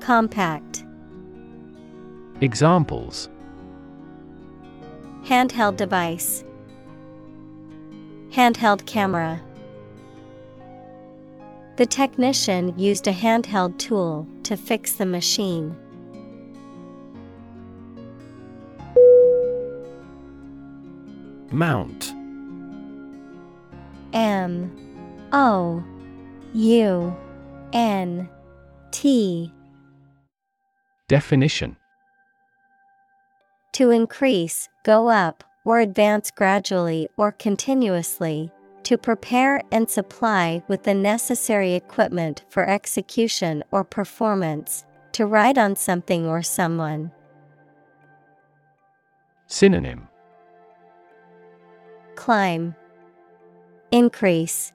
Compact. 0.00 0.84
Examples 2.40 3.28
Handheld 5.24 5.76
device, 5.76 6.44
Handheld 8.30 8.86
camera. 8.86 9.40
The 11.76 11.86
technician 11.86 12.78
used 12.78 13.06
a 13.06 13.12
handheld 13.12 13.78
tool 13.78 14.26
to 14.44 14.56
fix 14.56 14.94
the 14.94 15.06
machine. 15.06 15.76
Mount. 21.52 22.14
M 24.12 24.70
O 25.32 25.82
U 26.54 27.16
N 27.72 28.28
T. 28.90 29.52
Definition. 31.08 31.76
To 33.72 33.90
increase, 33.90 34.68
go 34.84 35.08
up, 35.08 35.42
or 35.64 35.80
advance 35.80 36.30
gradually 36.30 37.08
or 37.16 37.32
continuously, 37.32 38.52
to 38.84 38.96
prepare 38.96 39.62
and 39.72 39.88
supply 39.88 40.62
with 40.68 40.84
the 40.84 40.94
necessary 40.94 41.74
equipment 41.74 42.44
for 42.48 42.68
execution 42.68 43.62
or 43.70 43.84
performance, 43.84 44.84
to 45.12 45.26
ride 45.26 45.58
on 45.58 45.76
something 45.76 46.26
or 46.26 46.42
someone. 46.42 47.12
Synonym 49.46 50.09
Climb, 52.20 52.74
Increase, 53.90 54.74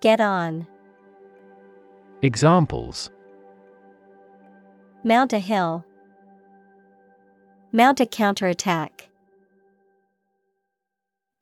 Get 0.00 0.18
on, 0.18 0.66
Examples. 2.22 3.10
Mount 5.04 5.34
a 5.34 5.38
hill, 5.38 5.84
Mount 7.70 8.00
a 8.00 8.06
counterattack. 8.06 9.10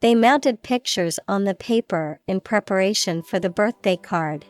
They 0.01 0.17
mounted 0.17 0.65
pictures 0.65 1.21
on 1.29 1.45
the 1.45 1.55
paper 1.55 2.19
in 2.27 2.41
preparation 2.41 3.23
for 3.23 3.39
the 3.39 3.49
birthday 3.49 3.97
card. 3.97 4.45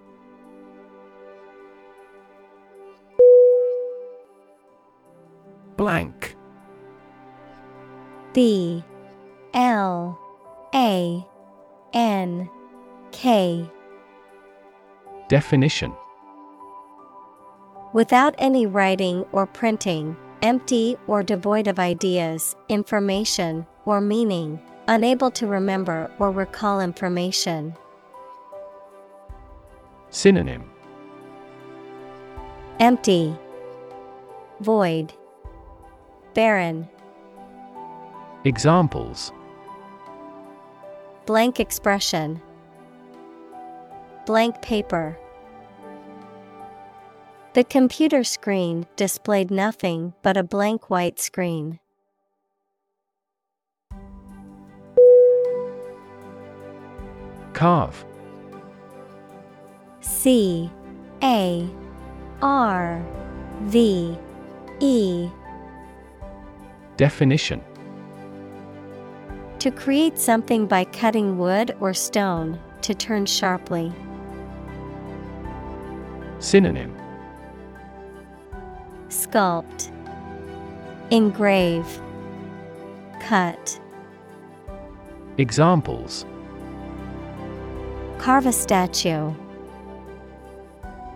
Blank. 5.77 6.35
B 8.33 8.83
L 9.53 10.19
A 10.75 11.27
N 11.93 12.49
K. 13.11 13.69
Definition. 15.29 15.93
Without 17.93 18.37
any 18.39 18.67
writing 18.67 19.25
or 19.33 19.47
printing, 19.47 20.17
empty 20.43 20.97
or 21.09 21.25
devoid 21.25 21.67
of 21.67 21.81
ideas, 21.81 22.55
information, 22.69 23.67
or 23.85 24.01
meaning, 24.01 24.61
unable 24.87 25.31
to 25.33 25.49
remember 25.49 26.09
or 26.21 26.31
recall 26.31 26.81
information. 26.81 27.75
Synonym. 30.11 30.71
Empty, 32.79 33.37
Void, 34.61 35.13
Barren, 36.35 36.89
Examples 38.45 39.33
Blank 41.31 41.61
expression, 41.61 42.43
Blank 44.27 44.63
paper. 44.63 45.17
The 47.53 47.63
computer 47.63 48.25
screen 48.25 48.89
displayed 48.97 49.49
nothing 49.49 50.15
but 50.23 50.37
a 50.37 50.43
blank 50.43 50.91
white 50.91 51.21
screen. 51.21 51.79
Carve 57.53 58.05
C 60.01 60.69
A 61.23 61.71
R 62.43 63.07
V 63.67 64.19
E 64.81 65.29
Definition 66.97 67.63
To 69.61 69.71
create 69.71 70.19
something 70.19 70.67
by 70.67 70.85
cutting 70.85 71.37
wood 71.37 71.77
or 71.81 71.93
stone, 71.93 72.59
to 72.81 72.95
turn 72.95 73.27
sharply. 73.27 73.93
Synonym 76.39 76.97
Sculpt, 79.11 79.91
Engrave, 81.11 82.01
Cut. 83.21 83.79
Examples 85.37 86.25
Carve 88.17 88.47
a 88.47 88.53
statue. 88.53 89.35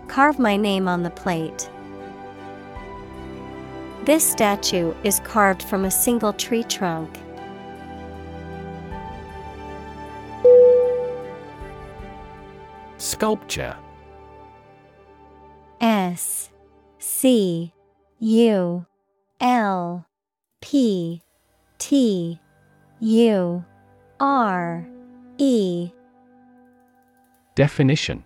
Carve 0.07 0.37
my 0.37 0.55
name 0.55 0.87
on 0.87 1.01
the 1.01 1.09
plate. 1.09 1.67
This 4.03 4.23
statue 4.23 4.93
is 5.03 5.19
carved 5.21 5.63
from 5.63 5.83
a 5.83 5.89
single 5.89 6.33
tree 6.33 6.63
trunk. 6.63 7.24
Sculpture. 13.15 13.77
S 15.79 16.49
C 16.99 17.71
U 18.19 18.85
L 19.39 20.05
P 20.59 21.21
T 21.77 22.37
U 22.99 23.63
R 24.19 24.85
E. 25.37 25.91
Definition. 27.55 28.25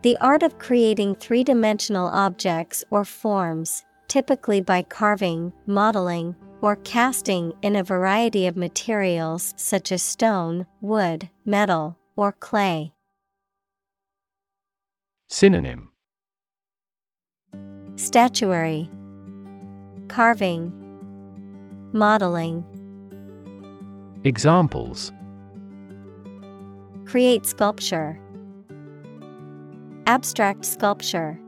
The 0.00 0.16
art 0.22 0.42
of 0.42 0.58
creating 0.58 1.16
three 1.16 1.44
dimensional 1.44 2.06
objects 2.06 2.82
or 2.88 3.04
forms, 3.04 3.84
typically 4.08 4.62
by 4.62 4.80
carving, 4.80 5.52
modeling, 5.66 6.34
or 6.62 6.76
casting 6.76 7.52
in 7.60 7.76
a 7.76 7.84
variety 7.84 8.46
of 8.46 8.56
materials 8.56 9.52
such 9.58 9.92
as 9.92 10.02
stone, 10.02 10.64
wood, 10.80 11.28
metal, 11.44 11.98
or 12.16 12.32
clay. 12.32 12.92
Synonym 15.28 15.90
Statuary, 17.96 18.90
Carving, 20.08 20.72
Modeling. 21.92 22.64
Examples 24.24 25.12
Create 27.04 27.46
sculpture, 27.46 28.20
Abstract 30.06 30.64
sculpture. 30.64 31.38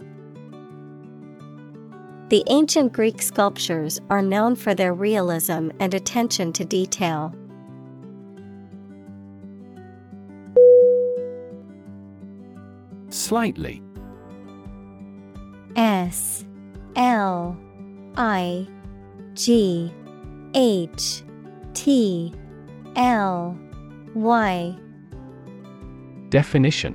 The 2.29 2.45
ancient 2.49 2.93
Greek 2.93 3.23
sculptures 3.23 4.01
are 4.11 4.21
known 4.21 4.57
for 4.57 4.75
their 4.75 4.93
realism 4.93 5.71
and 5.81 5.95
attention 5.95 6.53
to 6.55 6.65
detail. 6.65 7.35
Slightly 13.19 13.83
S 15.75 16.47
L 16.95 17.59
I 18.17 18.69
G 19.35 19.93
H 20.55 21.25
T 21.75 22.33
L 22.95 23.59
Y. 24.15 24.77
Definition 26.29 26.95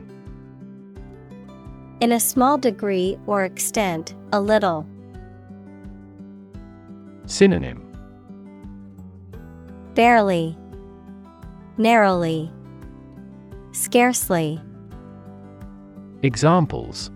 In 2.00 2.14
a 2.14 2.22
small 2.22 2.58
degree 2.58 3.18
or 3.28 3.44
extent, 3.44 4.16
a 4.32 4.40
little. 4.40 4.88
Synonym 7.26 7.84
Barely, 9.94 10.58
narrowly, 11.78 12.50
scarcely. 13.74 14.62
Examples 16.24 17.12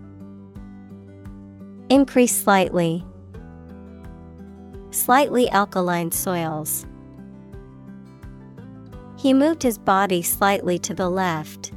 Increase 1.88 2.36
slightly. 2.36 3.02
Slightly 4.90 5.48
alkaline 5.48 6.12
soils. 6.12 6.84
He 9.16 9.32
moved 9.32 9.62
his 9.62 9.78
body 9.78 10.20
slightly 10.20 10.78
to 10.80 10.92
the 10.92 11.08
left. 11.08 11.72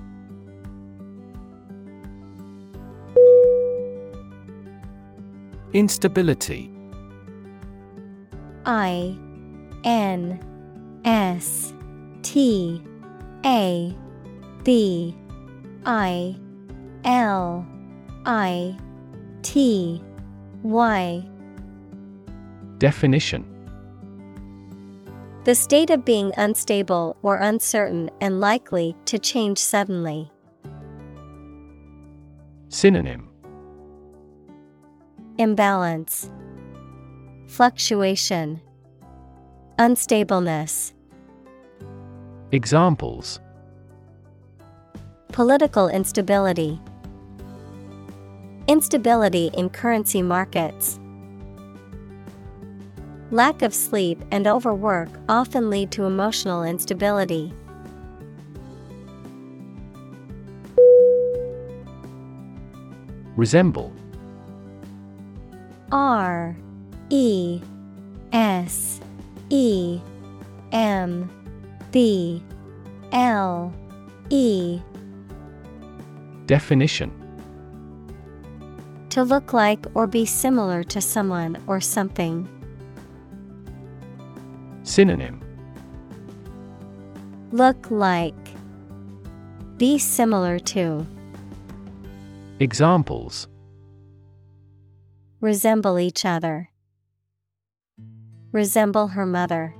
Instability 5.71 6.69
I 8.65 9.17
N 9.85 11.01
S 11.05 11.73
T 12.23 12.83
A 13.45 13.95
B 14.65 15.15
I 15.85 16.35
L 17.03 17.65
I 18.25 18.77
T 19.41 20.03
Y. 20.63 21.27
Definition. 22.77 23.45
The 25.43 25.55
state 25.55 25.89
of 25.89 26.05
being 26.05 26.31
unstable 26.37 27.17
or 27.23 27.37
uncertain 27.37 28.11
and 28.21 28.39
likely 28.39 28.95
to 29.05 29.17
change 29.17 29.57
suddenly. 29.57 30.31
Synonym. 32.69 33.27
Imbalance, 35.37 36.29
Fluctuation, 37.47 38.61
Unstableness. 39.79 40.93
Examples. 42.51 43.39
Political 45.29 45.89
instability, 45.89 46.79
Instability 48.67 49.49
in 49.53 49.69
currency 49.69 50.21
markets. 50.21 50.99
Lack 53.31 53.61
of 53.61 53.73
sleep 53.73 54.21
and 54.31 54.45
overwork 54.45 55.09
often 55.29 55.69
lead 55.69 55.91
to 55.91 56.03
emotional 56.03 56.63
instability. 56.63 57.53
Resemble 63.37 63.93
R 65.91 66.55
E 67.09 67.61
S 68.33 68.99
E 69.49 69.99
M 70.71 71.29
B 71.91 72.43
L 73.11 73.73
E 74.29 74.79
Definition 76.45 77.20
To 79.11 79.23
look 79.23 79.51
like 79.51 79.85
or 79.93 80.07
be 80.07 80.25
similar 80.25 80.83
to 80.85 81.01
someone 81.01 81.61
or 81.67 81.81
something. 81.81 82.47
Synonym 84.83 85.41
Look 87.51 87.91
like. 87.91 88.33
Be 89.75 89.97
similar 89.97 90.59
to. 90.59 91.05
Examples 92.61 93.49
Resemble 95.41 95.99
each 95.99 96.23
other. 96.23 96.69
Resemble 98.53 99.07
her 99.09 99.25
mother. 99.25 99.75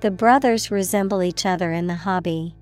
The 0.00 0.10
brothers 0.10 0.70
resemble 0.70 1.22
each 1.22 1.46
other 1.46 1.72
in 1.72 1.86
the 1.86 1.94
hobby. 1.94 2.56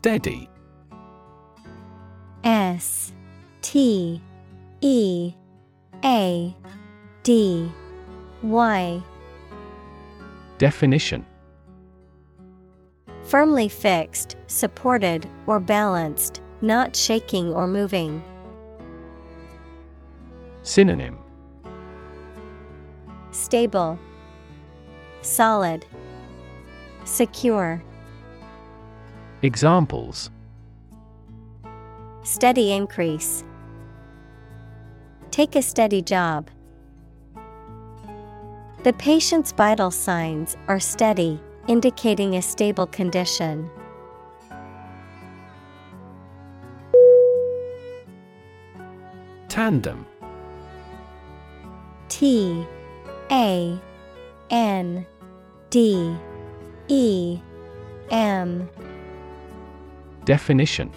Steady. 0.00 0.48
S 2.42 3.12
T 3.60 4.22
E 4.80 5.34
A 6.02 6.56
D 7.22 7.70
Y. 8.42 9.02
Definition. 10.56 11.26
Firmly 13.24 13.68
fixed, 13.68 14.36
supported, 14.46 15.28
or 15.46 15.60
balanced, 15.60 16.40
not 16.62 16.96
shaking 16.96 17.52
or 17.52 17.66
moving. 17.66 18.24
Synonym. 20.62 21.18
Stable, 23.32 23.98
Solid, 25.20 25.84
Secure. 27.04 27.82
Examples 29.42 30.30
Steady 32.22 32.72
increase. 32.72 33.42
Take 35.30 35.56
a 35.56 35.62
steady 35.62 36.02
job. 36.02 36.50
The 38.82 38.92
patient's 38.92 39.52
vital 39.52 39.90
signs 39.90 40.58
are 40.68 40.78
steady, 40.78 41.40
indicating 41.68 42.36
a 42.36 42.42
stable 42.42 42.86
condition. 42.86 43.70
Tandem 49.48 50.04
T 52.10 52.66
A 53.30 53.80
N 54.50 55.06
D 55.70 56.14
E 56.88 57.38
M 58.10 58.68
Definition 60.24 60.90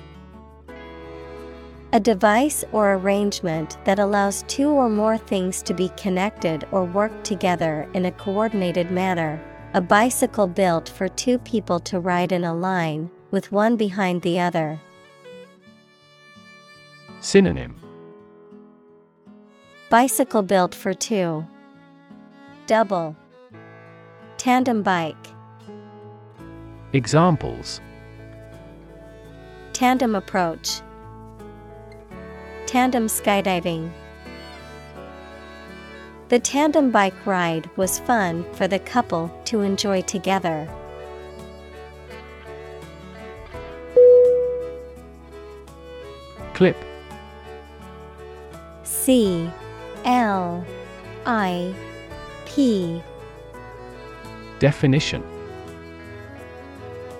A 1.93 1.99
device 1.99 2.63
or 2.71 2.95
arrangement 2.95 3.77
that 3.85 3.99
allows 3.99 4.43
two 4.47 4.69
or 4.69 4.89
more 4.89 5.17
things 5.17 5.61
to 5.63 5.73
be 5.73 5.89
connected 5.95 6.65
or 6.71 6.83
work 6.83 7.23
together 7.23 7.87
in 7.93 8.05
a 8.05 8.11
coordinated 8.11 8.91
manner. 8.91 9.41
A 9.75 9.81
bicycle 9.81 10.47
built 10.47 10.89
for 10.89 11.07
two 11.07 11.39
people 11.39 11.79
to 11.79 11.99
ride 11.99 12.31
in 12.31 12.43
a 12.43 12.53
line, 12.53 13.09
with 13.31 13.51
one 13.51 13.75
behind 13.75 14.21
the 14.21 14.39
other. 14.39 14.79
Synonym 17.21 17.75
Bicycle 19.89 20.43
built 20.43 20.75
for 20.75 20.93
two. 20.93 21.45
Double. 22.67 23.15
Tandem 24.37 24.83
bike. 24.83 25.27
Examples 26.93 27.81
Tandem 29.73 30.15
approach. 30.15 30.81
Tandem 32.67 33.07
skydiving. 33.07 33.91
The 36.29 36.39
tandem 36.39 36.91
bike 36.91 37.25
ride 37.25 37.69
was 37.75 37.99
fun 37.99 38.45
for 38.53 38.67
the 38.67 38.79
couple 38.79 39.31
to 39.45 39.61
enjoy 39.61 40.01
together. 40.03 40.69
Clip 46.53 46.77
C 48.83 49.49
L 50.05 50.63
I 51.25 51.73
P 52.45 53.01
Definition 54.59 55.23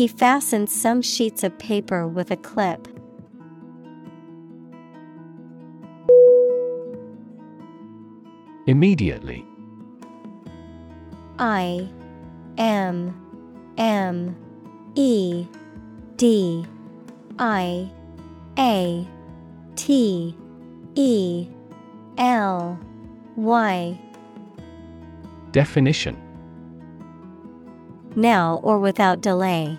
He 0.00 0.08
fastened 0.08 0.70
some 0.70 1.02
sheets 1.02 1.44
of 1.44 1.58
paper 1.58 2.08
with 2.08 2.30
a 2.30 2.36
clip. 2.38 2.88
Immediately. 8.66 9.44
I 11.38 11.86
M 12.56 13.14
M 13.76 14.34
E 14.94 15.46
D 16.16 16.64
I 17.38 17.90
A 18.58 19.06
T 19.76 20.34
E 20.94 21.46
L 22.16 22.80
Y. 23.36 24.00
Definition 25.52 26.16
Now 28.16 28.60
or 28.62 28.78
without 28.78 29.20
delay. 29.20 29.78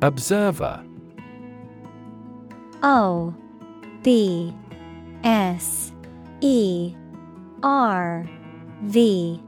Observer. 0.00 0.84
O 2.82 3.34
B 4.02 4.54
S 5.24 5.92
E 6.40 6.94
R 7.64 8.28
V 8.82 9.42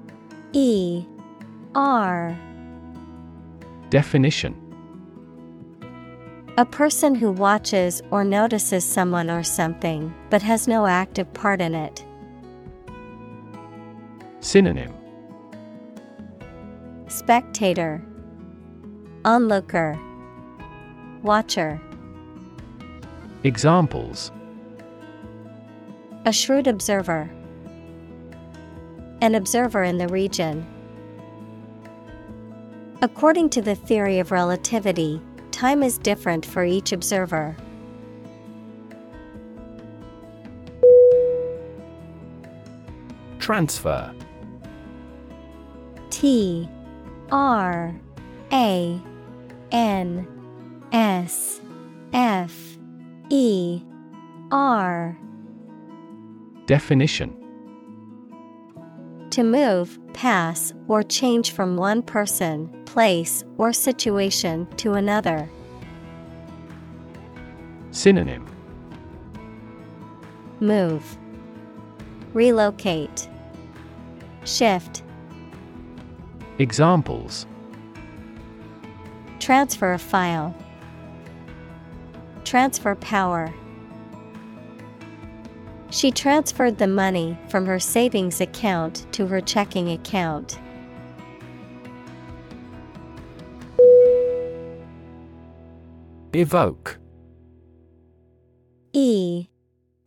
E 0.52 1.04
R. 1.74 2.36
Definition. 3.90 4.56
A 6.58 6.64
person 6.64 7.14
who 7.14 7.30
watches 7.30 8.02
or 8.10 8.24
notices 8.24 8.84
someone 8.84 9.30
or 9.30 9.44
something, 9.44 10.12
but 10.30 10.42
has 10.42 10.66
no 10.66 10.86
active 10.86 11.32
part 11.32 11.60
in 11.60 11.76
it. 11.76 12.04
Synonym. 14.40 14.92
Spectator, 17.06 18.02
Onlooker, 19.24 19.98
Watcher. 21.22 21.80
Examples 23.44 24.32
A 26.24 26.32
shrewd 26.32 26.66
observer. 26.66 27.30
An 29.20 29.34
observer 29.34 29.82
in 29.82 29.98
the 29.98 30.08
region. 30.08 30.66
According 33.02 33.50
to 33.50 33.62
the 33.62 33.74
theory 33.74 34.18
of 34.18 34.30
relativity, 34.30 35.20
time 35.50 35.82
is 35.82 35.98
different 35.98 36.46
for 36.46 36.64
each 36.64 36.92
observer. 36.92 37.54
Transfer 43.38 44.14
T 46.10 46.68
R 47.30 47.94
A 48.52 49.00
N 49.72 50.39
S 50.92 51.60
F 52.12 52.78
E 53.28 53.82
R. 54.50 55.16
Definition. 56.66 57.36
To 59.30 59.44
move, 59.44 59.98
pass, 60.12 60.72
or 60.88 61.04
change 61.04 61.52
from 61.52 61.76
one 61.76 62.02
person, 62.02 62.68
place, 62.84 63.44
or 63.58 63.72
situation 63.72 64.66
to 64.76 64.94
another. 64.94 65.48
Synonym. 67.92 68.46
Move, 70.58 71.16
Relocate, 72.34 73.28
Shift, 74.44 75.02
Examples. 76.58 77.46
Transfer 79.38 79.92
a 79.94 79.98
file, 79.98 80.54
Transfer 82.50 82.96
power. 82.96 83.54
She 85.90 86.10
transferred 86.10 86.78
the 86.78 86.88
money 86.88 87.38
from 87.48 87.64
her 87.66 87.78
savings 87.78 88.40
account 88.40 89.06
to 89.12 89.28
her 89.28 89.40
checking 89.40 89.88
account. 89.92 90.58
Evoke 96.34 96.98
E 98.94 99.46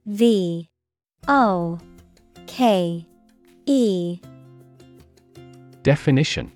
V 0.05 0.69
O 1.29 1.79
K 2.45 3.07
E 3.65 4.19
Definition 5.81 6.51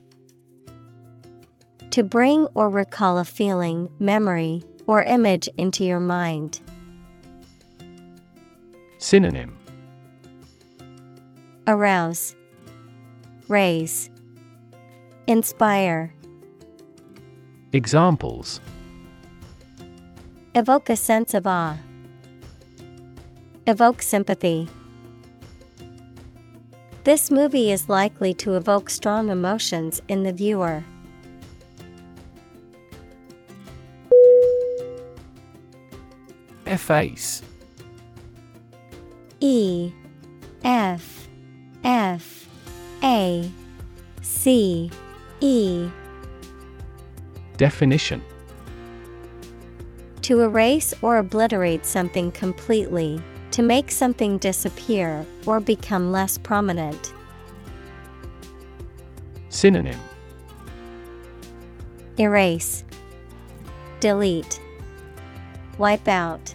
To 1.91 2.03
bring 2.03 2.45
or 2.55 2.69
recall 2.69 3.19
a 3.19 3.23
feeling, 3.23 3.89
memory, 3.99 4.63
or 4.87 5.03
image 5.03 5.47
into 5.57 5.83
your 5.83 5.99
mind. 5.99 6.59
Synonym 8.97 9.55
Arouse, 11.67 12.35
Raise, 13.47 14.09
Inspire. 15.27 16.13
Examples 17.73 18.61
Evoke 20.55 20.89
a 20.89 20.95
sense 20.95 21.33
of 21.33 21.45
awe. 21.45 21.77
Evoke 23.67 24.01
sympathy. 24.01 24.67
This 27.03 27.29
movie 27.29 27.71
is 27.71 27.89
likely 27.89 28.33
to 28.35 28.55
evoke 28.55 28.89
strong 28.89 29.29
emotions 29.29 30.01
in 30.07 30.23
the 30.23 30.33
viewer. 30.33 30.83
Efface 36.67 37.41
E 39.39 39.91
F 40.63 41.27
F 41.83 42.47
A 43.03 43.49
C 44.21 44.91
E. 45.39 45.89
Definition. 47.57 48.21
To 50.23 50.41
erase 50.41 50.93
or 51.01 51.17
obliterate 51.17 51.85
something 51.85 52.31
completely, 52.31 53.21
to 53.51 53.61
make 53.61 53.91
something 53.91 54.37
disappear 54.39 55.25
or 55.45 55.59
become 55.59 56.11
less 56.11 56.37
prominent. 56.37 57.13
Synonym. 59.49 59.99
Erase, 62.19 62.83
Delete, 63.99 64.59
Wipe 65.77 66.07
out, 66.07 66.53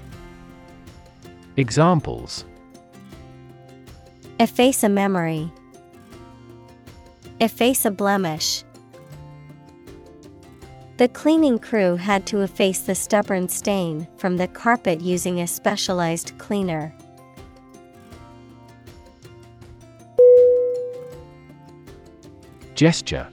Examples 1.56 2.44
Efface 4.40 4.82
a 4.82 4.88
memory, 4.88 5.52
Efface 7.40 7.84
a 7.84 7.90
blemish. 7.90 8.64
The 10.96 11.08
cleaning 11.08 11.58
crew 11.58 11.96
had 11.96 12.24
to 12.26 12.40
efface 12.40 12.80
the 12.80 12.94
stubborn 12.94 13.48
stain 13.48 14.08
from 14.16 14.36
the 14.36 14.48
carpet 14.48 15.00
using 15.00 15.40
a 15.40 15.46
specialized 15.46 16.38
cleaner. 16.38 16.94
Gesture 22.74 23.28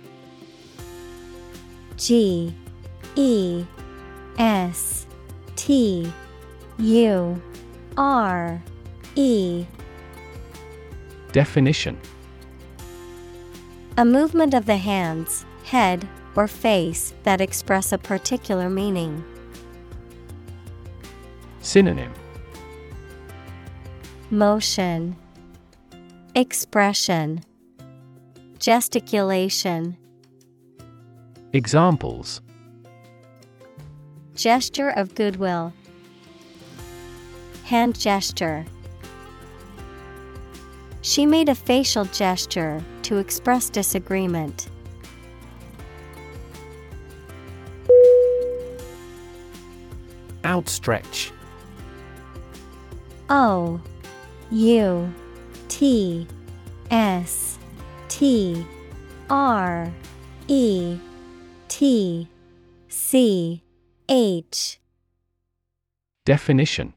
G 1.96 2.54
E 3.16 3.66
S 4.38 5.06
T 5.56 6.12
U 6.80 7.42
R 7.98 8.62
E. 9.16 9.66
Definition. 11.32 11.98
A 13.98 14.06
movement 14.06 14.54
of 14.54 14.66
the 14.66 14.78
hands, 14.78 15.46
head, 15.66 16.08
or 16.36 16.48
face 16.48 17.14
that 17.24 17.42
express 17.42 17.92
a 17.92 17.98
particular 17.98 18.70
meaning. 18.70 19.24
Synonym. 21.62 22.14
Motion, 24.32 25.16
Expression, 26.36 27.44
Gesticulation, 28.60 29.98
Examples. 31.52 32.42
Gesture 34.36 34.90
of 34.90 35.16
goodwill, 35.16 35.74
Hand 37.70 38.00
gesture. 38.00 38.66
She 41.02 41.28
made 41.28 41.50
a 41.50 41.54
facial 41.54 42.06
gesture 42.06 42.84
to 43.04 43.18
express 43.18 43.70
disagreement. 43.70 44.70
Outstretch. 50.44 51.32
O 53.30 53.80
U 54.50 55.14
T 55.68 56.26
S 56.90 57.60
T 58.08 58.66
R 59.30 59.94
E 60.48 60.98
T 61.68 62.28
C 62.88 63.62
H 64.10 64.80
Definition 66.26 66.96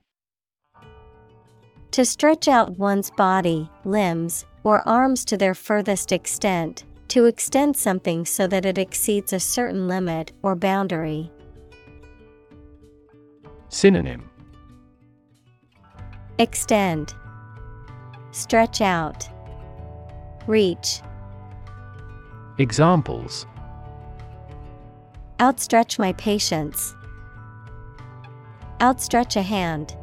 To 1.92 2.06
stretch 2.06 2.48
out 2.48 2.78
one's 2.78 3.10
body, 3.10 3.68
limbs, 3.84 4.46
or 4.64 4.86
arms 4.88 5.26
to 5.26 5.36
their 5.36 5.54
furthest 5.54 6.10
extent, 6.10 6.84
to 7.08 7.26
extend 7.26 7.76
something 7.76 8.24
so 8.24 8.46
that 8.46 8.64
it 8.64 8.78
exceeds 8.78 9.34
a 9.34 9.38
certain 9.38 9.88
limit 9.88 10.32
or 10.42 10.56
boundary. 10.56 11.30
Synonym 13.68 14.30
Extend, 16.38 17.14
Stretch 18.30 18.80
out, 18.80 19.28
Reach. 20.46 21.02
Examples 22.56 23.44
Outstretch 25.40 25.98
my 25.98 26.14
patience. 26.14 26.94
Outstretch 28.80 29.36
a 29.36 29.42
hand. 29.42 29.94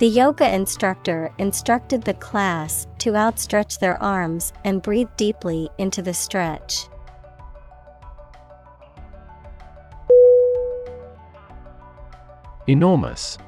The 0.00 0.08
yoga 0.08 0.52
instructor 0.52 1.32
instructed 1.38 2.02
the 2.02 2.14
class 2.14 2.88
to 2.98 3.14
outstretch 3.14 3.78
their 3.78 4.02
arms 4.02 4.52
and 4.64 4.82
breathe 4.82 5.08
deeply 5.16 5.70
into 5.78 6.02
the 6.02 6.12
stretch. 6.12 6.88
Enormous. 12.66 13.38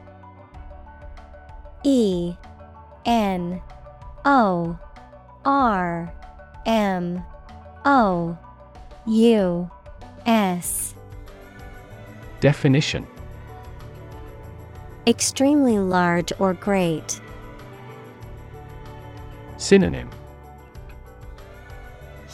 E 1.82 2.36
N 3.04 3.60
O 4.24 4.78
R 5.44 6.14
M 6.64 7.24
O 7.84 8.38
U 9.06 9.70
S. 10.26 10.94
Definition 12.38 13.04
Extremely 15.06 15.78
large 15.78 16.32
or 16.40 16.54
great. 16.54 17.20
Synonym 19.56 20.10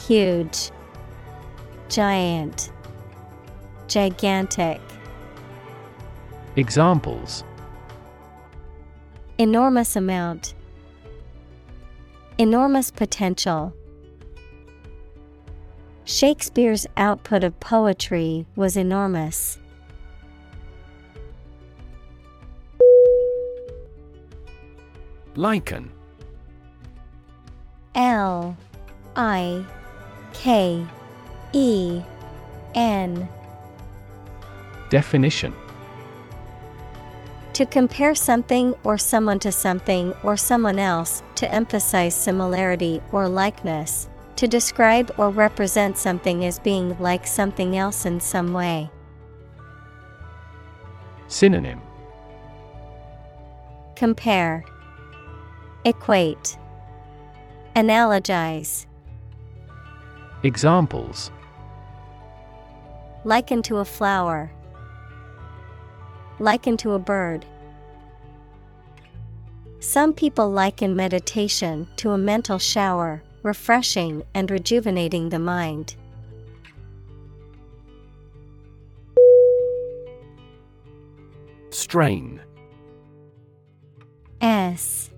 Huge, 0.07 0.71
Giant, 1.87 2.71
Gigantic. 3.87 4.81
Examples 6.55 7.43
Enormous 9.37 9.95
amount. 9.95 10.55
Enormous 12.37 12.91
potential. 12.91 13.73
Shakespeare's 16.05 16.85
output 16.97 17.43
of 17.43 17.59
poetry 17.59 18.45
was 18.55 18.75
enormous. 18.75 19.59
Liken. 25.35 25.89
L 27.95 28.55
I 29.15 29.65
K 30.33 30.85
E 31.53 32.01
N. 32.75 33.27
Definition. 34.89 35.53
To 37.53 37.65
compare 37.65 38.15
something 38.15 38.73
or 38.83 38.97
someone 38.97 39.39
to 39.39 39.51
something 39.51 40.13
or 40.23 40.37
someone 40.37 40.79
else, 40.79 41.21
to 41.35 41.51
emphasize 41.51 42.15
similarity 42.15 43.01
or 43.11 43.27
likeness, 43.27 44.09
to 44.35 44.47
describe 44.47 45.13
or 45.17 45.29
represent 45.29 45.97
something 45.97 46.45
as 46.45 46.57
being 46.59 46.97
like 46.99 47.27
something 47.27 47.77
else 47.77 48.05
in 48.05 48.19
some 48.19 48.53
way. 48.53 48.89
Synonym. 51.27 51.81
Compare, 53.95 54.65
Equate, 55.85 56.57
Analogize. 57.75 58.85
Examples 60.43 61.29
Liken 63.25 63.61
to 63.63 63.77
a 63.77 63.85
flower. 63.85 64.49
Liken 66.39 66.77
to 66.77 66.91
a 66.91 66.99
bird. 66.99 67.45
Some 69.79 70.13
people 70.13 70.49
liken 70.49 70.95
meditation 70.95 71.87
to 71.97 72.11
a 72.11 72.17
mental 72.17 72.59
shower, 72.59 73.21
refreshing 73.43 74.23
and 74.33 74.49
rejuvenating 74.49 75.29
the 75.29 75.39
mind. 75.39 75.97
Strain 81.71 82.39
S 84.39 85.09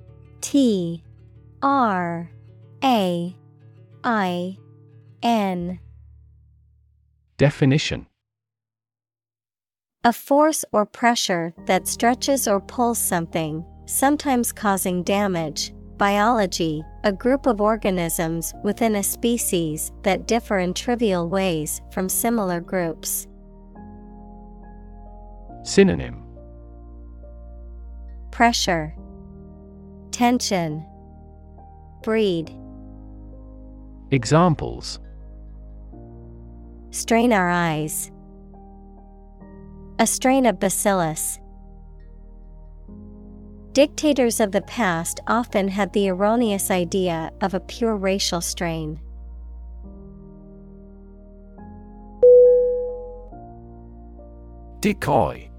T 0.45 1.03
R 1.63 2.29
A 2.83 3.35
I 4.03 4.57
N 5.23 5.79
Definition 7.39 8.05
A 10.03 10.13
force 10.13 10.63
or 10.71 10.85
pressure 10.85 11.51
that 11.65 11.87
stretches 11.87 12.47
or 12.47 12.59
pulls 12.59 12.99
something, 12.99 13.65
sometimes 13.87 14.51
causing 14.51 15.01
damage. 15.01 15.73
Biology, 15.97 16.83
a 17.03 17.11
group 17.11 17.47
of 17.47 17.59
organisms 17.59 18.53
within 18.63 18.97
a 18.97 19.01
species 19.01 19.91
that 20.03 20.27
differ 20.27 20.59
in 20.59 20.75
trivial 20.75 21.27
ways 21.27 21.81
from 21.91 22.07
similar 22.07 22.61
groups. 22.61 23.25
Synonym 25.63 26.21
Pressure, 28.29 28.95
Tension, 30.15 30.85
Breed, 32.01 32.49
Examples 34.11 35.01
Strain 36.91 37.33
our 37.33 37.49
eyes. 37.49 38.13
A 39.99 40.07
strain 40.07 40.45
of 40.45 40.57
bacillus. 40.57 41.37
Dictators 43.73 44.39
of 44.39 44.53
the 44.53 44.61
past 44.61 45.19
often 45.27 45.67
had 45.67 45.91
the 45.91 46.07
erroneous 46.07 46.71
idea 46.71 47.29
of 47.41 47.53
a 47.53 47.59
pure 47.59 47.97
racial 47.97 48.39
strain. 48.39 49.01
Decoy 54.79 55.49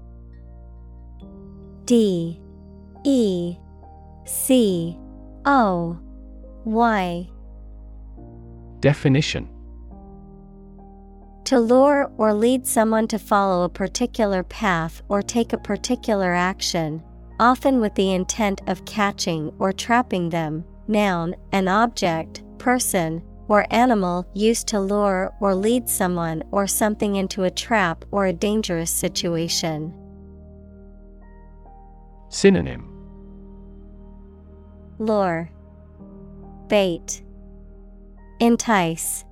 D 1.85 2.41
E 3.03 3.57
C 4.27 4.99
O 5.45 5.97
Y 6.65 7.29
Definition 8.81 9.47
To 11.45 11.59
lure 11.59 12.11
or 12.17 12.33
lead 12.33 12.67
someone 12.67 13.07
to 13.07 13.19
follow 13.19 13.63
a 13.63 13.69
particular 13.69 14.43
path 14.43 15.01
or 15.07 15.21
take 15.21 15.53
a 15.53 15.57
particular 15.57 16.33
action, 16.33 17.01
often 17.39 17.79
with 17.79 17.95
the 17.95 18.11
intent 18.11 18.61
of 18.67 18.83
catching 18.83 19.53
or 19.59 19.71
trapping 19.71 20.29
them. 20.29 20.65
Noun, 20.89 21.33
an 21.53 21.69
object, 21.69 22.43
person, 22.57 23.23
or 23.47 23.65
animal 23.71 24.25
used 24.33 24.67
to 24.67 24.79
lure 24.81 25.33
or 25.39 25.55
lead 25.55 25.87
someone 25.87 26.43
or 26.51 26.67
something 26.67 27.15
into 27.15 27.43
a 27.43 27.51
trap 27.51 28.03
or 28.11 28.25
a 28.25 28.33
dangerous 28.33 28.91
situation. 28.91 29.93
Synonym 32.29 32.86
Lure, 34.99 35.49
Bait, 36.67 37.21
Entice, 38.39 39.25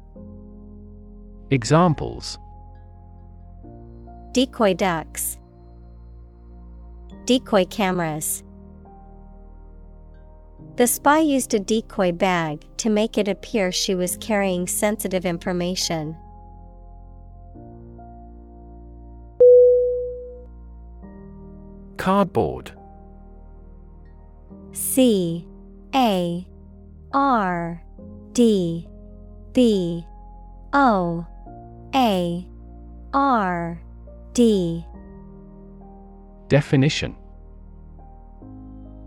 Examples. 1.51 2.37
Decoy 4.31 4.73
ducks, 4.73 5.37
Decoy 7.25 7.65
cameras. 7.65 8.43
The 10.75 10.87
spy 10.87 11.19
used 11.19 11.53
a 11.53 11.59
decoy 11.59 12.11
bag 12.11 12.65
to 12.77 12.89
make 12.89 13.17
it 13.17 13.27
appear 13.27 13.71
she 13.71 13.95
was 13.95 14.17
carrying 14.17 14.67
sensitive 14.67 15.25
information. 15.25 16.15
Cardboard. 21.97 22.71
C 24.73 25.47
A 25.95 26.45
R 27.13 27.81
D 28.33 28.85
B 29.53 30.05
O 30.73 31.25
A 31.95 32.47
R 33.13 33.81
D. 34.33 34.85
Definition. 36.49 37.15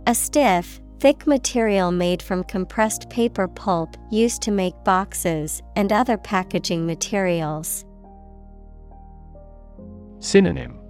A 0.06 0.14
stiff, 0.14 0.80
thick 0.98 1.26
material 1.26 1.92
made 1.92 2.22
from 2.22 2.42
compressed 2.44 3.10
paper 3.10 3.46
pulp 3.46 3.94
used 4.10 4.40
to 4.42 4.50
make 4.50 4.72
boxes 4.82 5.62
and 5.76 5.92
other 5.92 6.16
packaging 6.16 6.86
materials. 6.86 7.84
Synonym. 10.20 10.80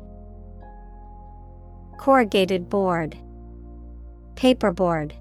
Corrugated 1.99 2.71
board, 2.71 3.19
Paperboard, 4.37 5.13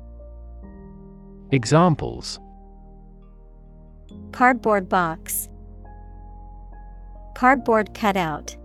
Examples. 1.51 2.39
Cardboard 4.31 4.89
box, 4.89 5.49
Cardboard 7.37 7.93
cutout. 7.93 8.57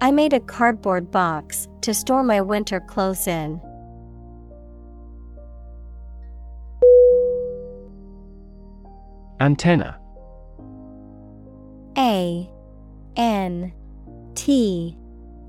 I 0.00 0.12
made 0.12 0.32
a 0.32 0.38
cardboard 0.38 1.10
box 1.10 1.66
to 1.80 1.92
store 1.92 2.22
my 2.22 2.40
winter 2.40 2.78
clothes 2.78 3.26
in. 3.26 3.60
Antenna. 9.40 9.98
A. 11.98 12.48
N. 13.16 13.72
T. 14.36 14.96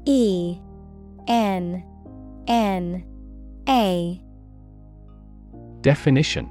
E. 0.06 0.60
N. 1.28 1.84
N. 2.48 3.06
A 3.70 4.22
Definition 5.82 6.50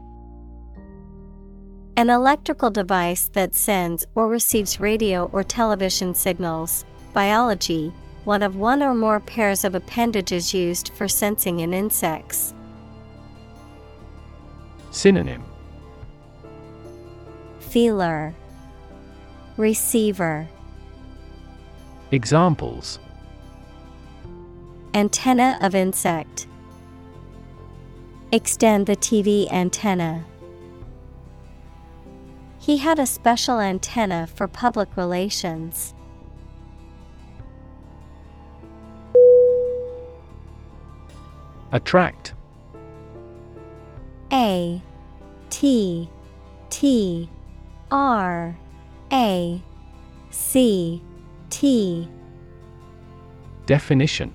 An 1.97 2.11
electrical 2.11 2.71
device 2.71 3.29
that 3.33 3.55
sends 3.55 4.07
or 4.15 4.29
receives 4.29 4.79
radio 4.79 5.29
or 5.33 5.43
television 5.43 6.15
signals. 6.15 6.85
Biology 7.13 7.93
One 8.25 8.43
of 8.43 8.57
one 8.57 8.83
or 8.83 8.95
more 8.95 9.19
pairs 9.19 9.65
of 9.65 9.75
appendages 9.75 10.55
used 10.55 10.91
for 10.95 11.09
sensing 11.09 11.61
in 11.61 11.75
insects. 11.75 12.55
Synonym 14.91 15.45
Feeler 17.59 18.33
Receiver 19.57 20.49
Examples 22.13 23.01
Antenna 24.95 25.59
of 25.61 25.75
insect. 25.75 26.47
Extend 28.33 28.87
the 28.87 28.97
TV 28.97 29.51
antenna. 29.53 30.25
He 32.59 32.79
had 32.79 32.99
a 32.99 33.07
special 33.07 33.61
antenna 33.61 34.27
for 34.27 34.49
public 34.49 34.97
relations. 34.97 35.95
Attract 41.71 42.35
A 44.33 44.83
T 45.51 46.11
T 46.69 47.31
R 47.93 48.59
A 49.13 49.63
C 50.31 51.03
T 51.49 52.09
Definition 53.67 54.35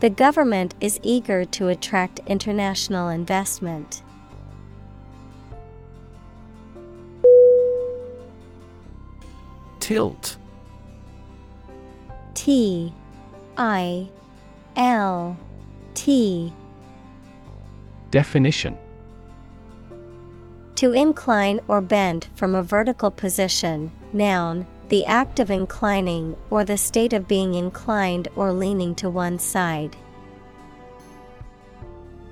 The 0.00 0.10
government 0.10 0.74
is 0.80 1.00
eager 1.02 1.44
to 1.44 1.68
attract 1.68 2.20
international 2.26 3.08
investment. 3.08 4.02
Tilt. 9.80 10.36
T 12.34 12.92
I 13.56 14.08
L 14.76 15.36
T. 15.94 16.52
Definition. 18.12 18.78
To 20.76 20.92
incline 20.92 21.58
or 21.66 21.80
bend 21.80 22.28
from 22.36 22.54
a 22.54 22.62
vertical 22.62 23.10
position, 23.10 23.90
noun, 24.12 24.64
the 24.88 25.04
act 25.04 25.38
of 25.38 25.50
inclining 25.50 26.36
or 26.48 26.64
the 26.64 26.78
state 26.78 27.12
of 27.12 27.28
being 27.28 27.54
inclined 27.54 28.28
or 28.36 28.52
leaning 28.52 28.94
to 28.94 29.10
one 29.10 29.38
side. 29.38 29.96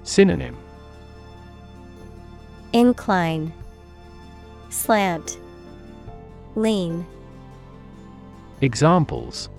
Synonym 0.03 0.57
Incline, 2.73 3.53
Slant, 4.71 5.39
Lean. 6.55 7.07
Examples 8.61 9.51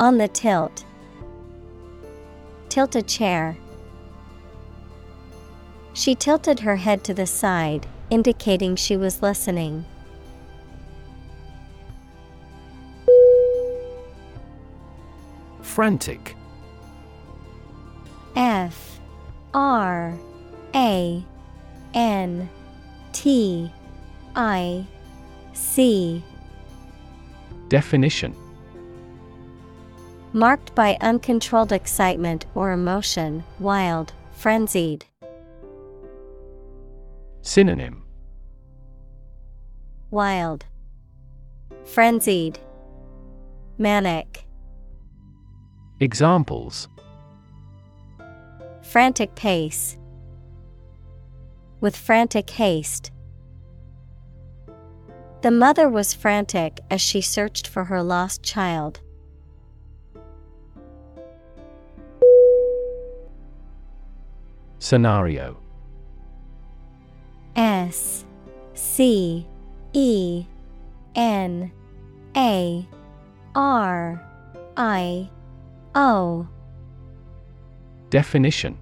On 0.00 0.16
the 0.16 0.28
tilt. 0.28 0.84
Tilt 2.70 2.96
a 2.96 3.02
chair. 3.02 3.56
She 5.92 6.14
tilted 6.14 6.60
her 6.60 6.76
head 6.76 7.04
to 7.04 7.12
the 7.12 7.26
side, 7.26 7.86
indicating 8.08 8.76
she 8.76 8.96
was 8.96 9.20
listening. 9.22 9.84
Frantic. 15.72 16.36
F 18.36 19.00
R 19.54 20.14
A 20.74 21.24
N 21.94 22.50
T 23.14 23.72
I 24.36 24.86
C. 25.54 26.22
Definition. 27.68 28.36
Marked 30.34 30.74
by 30.74 30.98
uncontrolled 31.00 31.72
excitement 31.72 32.44
or 32.54 32.72
emotion, 32.72 33.42
wild, 33.58 34.12
frenzied. 34.32 35.06
Synonym. 37.40 38.04
Wild, 40.10 40.66
Frenzied, 41.86 42.58
Manic. 43.78 44.44
Examples 46.02 46.88
Frantic 48.82 49.36
pace. 49.36 49.96
With 51.80 51.96
frantic 51.96 52.50
haste. 52.50 53.12
The 55.42 55.52
mother 55.52 55.88
was 55.88 56.12
frantic 56.12 56.80
as 56.90 57.00
she 57.00 57.20
searched 57.20 57.68
for 57.68 57.84
her 57.84 58.02
lost 58.02 58.42
child. 58.42 58.98
Scenario 64.80 65.56
S 67.54 68.24
C 68.74 69.46
E 69.92 70.46
N 71.14 71.70
A 72.36 72.88
R 73.54 74.20
I 74.76 75.30
O 75.94 76.48
Definition. 78.10 78.78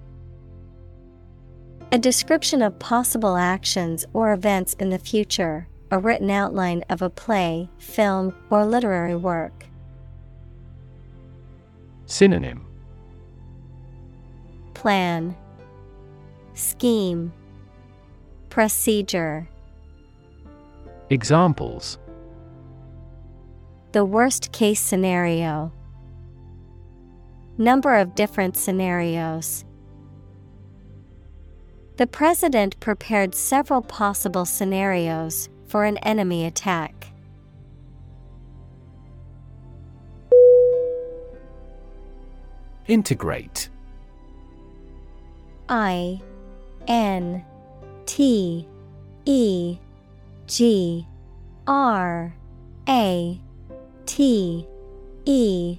A 1.93 1.99
description 1.99 2.63
of 2.63 2.79
possible 2.79 3.37
actions 3.37 4.05
or 4.13 4.33
events 4.33 4.75
in 4.75 4.91
the 4.91 4.99
future, 4.99 5.69
a 5.91 5.99
written 5.99 6.31
outline 6.31 6.85
of 6.89 7.03
a 7.03 7.11
play, 7.11 7.69
film, 7.79 8.35
or 8.51 8.65
literary 8.65 9.17
work. 9.17 9.67
Synonym. 12.07 12.67
Plan. 14.75 15.37
Scheme. 16.55 17.33
Procedure. 18.49 19.49
Examples. 21.09 21.99
The 23.93 24.05
worst 24.05 24.53
case 24.53 24.81
scenario. 24.81 25.73
Number 27.61 27.97
of 27.97 28.15
different 28.15 28.57
scenarios. 28.57 29.67
The 31.99 32.07
president 32.07 32.81
prepared 32.81 33.35
several 33.35 33.83
possible 33.83 34.47
scenarios 34.47 35.51
for 35.67 35.85
an 35.85 35.99
enemy 35.99 36.47
attack. 36.47 37.13
Integrate 42.89 43.69
I 45.69 46.23
N 46.89 47.45
T 48.07 48.67
E 49.27 49.79
G 50.47 51.07
R 51.67 52.35
A 52.89 53.41
T 54.07 54.67
E 55.27 55.79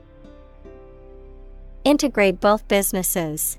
Integrate 1.83 2.39
both 2.39 2.67
businesses. 2.67 3.57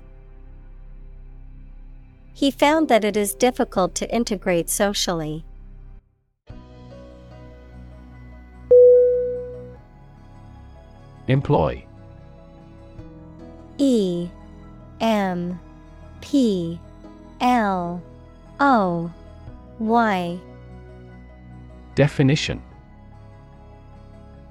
He 2.33 2.51
found 2.51 2.87
that 2.87 3.03
it 3.03 3.17
is 3.17 3.35
difficult 3.35 3.95
to 3.95 4.09
integrate 4.13 4.69
socially. 4.69 5.43
Employ 11.27 11.85
E 13.77 14.29
M 14.99 15.59
P 16.21 16.79
L 17.41 18.01
O 18.59 19.11
Y 19.79 20.39
Definition 21.95 22.61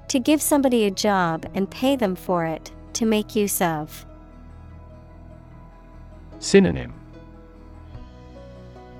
To 0.07 0.19
give 0.19 0.41
somebody 0.41 0.85
a 0.85 0.91
job 0.91 1.45
and 1.53 1.69
pay 1.69 1.95
them 1.95 2.15
for 2.15 2.45
it, 2.45 2.71
to 2.93 3.05
make 3.05 3.35
use 3.35 3.61
of. 3.61 4.05
Synonym 6.39 6.93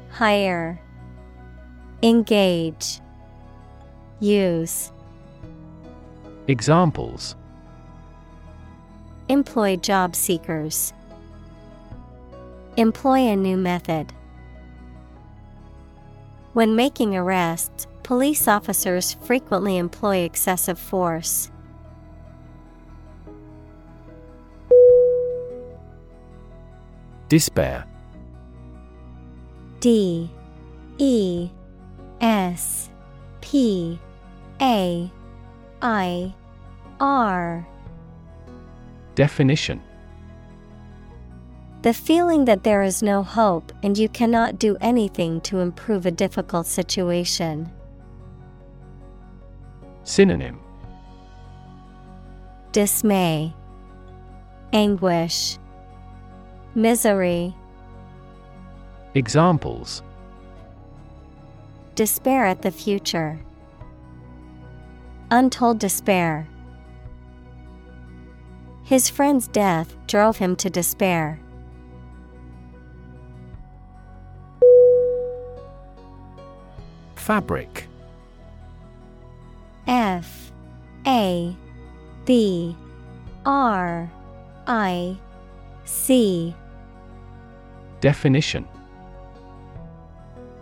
Hire, 0.10 0.80
Engage, 2.02 3.02
Use. 4.20 4.91
Examples 6.48 7.36
Employ 9.30 9.78
job 9.78 10.16
seekers. 10.16 10.94
Employ 12.78 13.20
a 13.20 13.36
new 13.36 13.58
method. 13.58 14.14
When 16.54 16.76
making 16.76 17.16
arrests, 17.16 17.88
police 18.04 18.48
officers 18.48 19.14
frequently 19.24 19.78
employ 19.78 20.18
excessive 20.18 20.78
force. 20.78 21.50
Despair. 27.34 27.84
D 29.80 30.30
E 31.00 31.50
S 32.22 32.92
P 33.42 33.98
A 34.62 35.12
I 35.82 36.36
R. 37.00 37.68
Definition. 39.16 39.82
The 41.82 41.96
feeling 41.96 42.46
that 42.46 42.64
there 42.64 42.84
is 42.84 43.02
no 43.02 43.24
hope 43.24 43.72
and 43.82 43.98
you 43.98 44.10
cannot 44.10 44.60
do 44.60 44.78
anything 44.80 45.42
to 45.42 45.58
improve 45.58 46.06
a 46.06 46.12
difficult 46.12 46.68
situation. 46.68 47.72
Synonym. 50.04 50.60
Dismay, 52.74 53.56
Anguish, 54.72 55.58
Misery, 56.76 57.55
Examples. 59.15 60.01
Despair 61.93 62.45
at 62.47 62.63
the 62.63 62.71
future. 62.71 63.39
Untold 65.30 65.78
despair. 65.78 66.47
His 68.84 69.07
friend's 69.09 69.47
death 69.47 69.95
drove 70.07 70.38
him 70.38 70.55
to 70.57 70.69
despair. 70.69 71.39
Fabric. 77.15 77.88
F. 79.86 80.51
A. 81.05 81.55
B. 82.26 82.76
R. 83.45 84.11
I. 84.65 85.17
C 85.86 86.55
Definition 88.04 88.68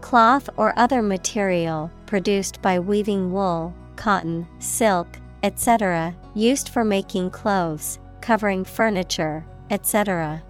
Cloth 0.02 0.48
or 0.58 0.78
other 0.78 1.02
material 1.02 1.90
produced 2.06 2.62
by 2.62 2.78
weaving 2.78 3.32
wool, 3.34 3.74
cotton, 3.96 4.48
silk, 4.60 5.08
etc., 5.42 6.16
used 6.36 6.70
for 6.70 6.86
making 6.86 7.32
clothes, 7.32 7.98
covering 8.22 8.64
furniture, 8.64 9.44
etc. 9.72 10.44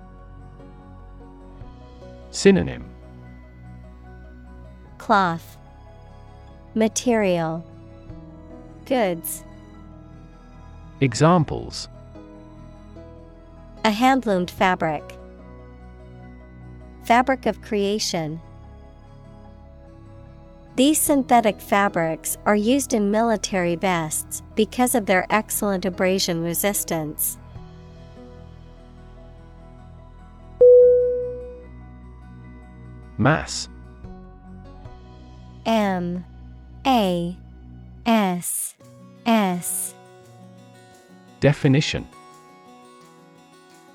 Synonym 2.30 2.84
Cloth 4.98 5.56
Material 6.76 7.66
Goods 8.84 9.46
Examples 11.00 11.88
A 13.86 13.92
handloomed 13.92 14.52
fabric. 14.52 15.21
Fabric 17.12 17.45
of 17.45 17.62
creation. 17.62 18.39
These 20.78 20.97
synthetic 20.97 21.59
fabrics 21.59 22.38
are 22.45 22.55
used 22.55 22.93
in 22.93 23.12
military 23.12 23.76
vests 23.76 24.41
because 24.55 24.95
of 24.95 25.07
their 25.07 25.28
excellent 25.30 25.84
abrasion 25.84 26.41
resistance. 26.41 27.38
Mass. 33.18 33.68
M. 35.66 36.24
A. 36.88 37.36
S. 38.05 38.76
S. 39.26 39.93
Definition 41.41 42.07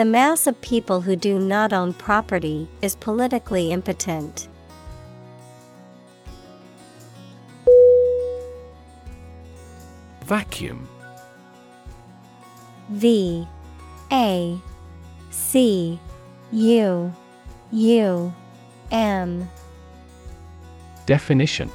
The 0.00 0.06
mass 0.06 0.46
of 0.46 0.58
people 0.62 1.02
who 1.02 1.14
do 1.14 1.38
not 1.38 1.74
own 1.74 1.92
property 1.92 2.66
is 2.80 2.96
politically 2.96 3.70
impotent. 3.70 4.48
Vacuum. 10.24 10.88
V 12.88 13.46
A 14.10 14.58
C 15.28 16.00
U 16.50 17.14
U 17.70 18.34
M. 18.90 19.50
Definition. 21.04 21.70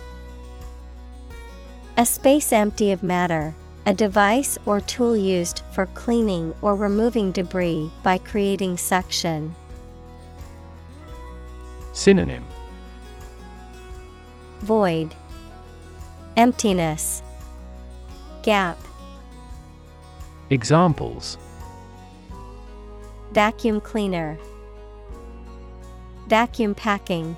A 1.95 2.07
space 2.07 2.51
empty 2.51 2.91
of 2.91 3.03
matter, 3.03 3.53
a 3.87 3.93
device 3.93 4.57
or 4.65 4.81
tool 4.81 5.15
used 5.15 5.61
for 5.71 5.85
cleaning 5.87 6.55
or 6.61 6.75
removing 6.75 7.31
debris 7.31 7.91
by 8.01 8.17
creating 8.17 8.77
suction. 8.77 9.53
Synonym 11.93 12.43
Void, 14.61 15.13
Emptiness, 16.35 17.21
Gap. 18.41 18.77
Examples 20.49 21.37
Vacuum 23.31 23.79
cleaner, 23.81 24.39
Vacuum 26.27 26.73
packing. 26.73 27.37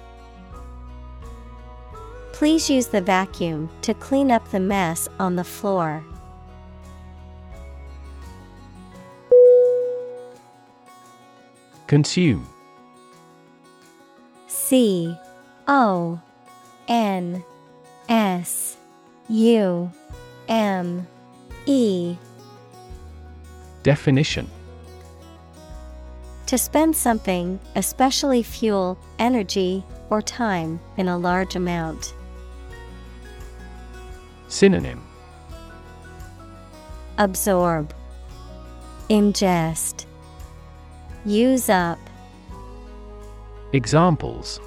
Please 2.32 2.70
use 2.70 2.88
the 2.88 3.02
vacuum 3.02 3.70
to 3.82 3.94
clean 3.94 4.32
up 4.32 4.50
the 4.52 4.60
mess 4.60 5.10
on 5.20 5.36
the 5.36 5.44
floor. 5.44 6.06
Consume. 11.88 12.46
C 14.48 15.18
O 15.70 16.20
N 16.90 17.44
S 18.10 18.76
U 19.30 19.90
M 20.50 21.08
E. 21.66 22.18
Definition. 23.84 24.50
To 26.48 26.58
spend 26.58 26.96
something, 26.96 27.60
especially 27.76 28.44
fuel, 28.44 28.98
energy, 29.20 29.84
or 30.10 30.22
time, 30.22 30.80
in 30.98 31.08
a 31.08 31.18
large 31.18 31.56
amount. 31.56 32.14
Synonym. 34.50 35.02
Absorb, 37.18 37.94
Ingest, 39.10 40.07
Use 41.28 41.68
up, 41.68 42.00
Examples 43.74 44.62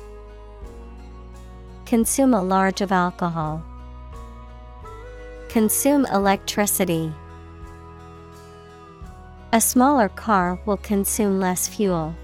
Consume 1.87 2.35
a 2.35 2.43
large 2.43 2.83
of 2.83 2.93
alcohol. 2.93 3.63
Consume 5.49 6.05
electricity. 6.13 7.11
A 9.55 9.61
smaller 9.63 10.11
car 10.11 10.61
will 10.67 10.77
consume 10.77 11.41
less 11.41 11.67
fuel. 11.67 12.15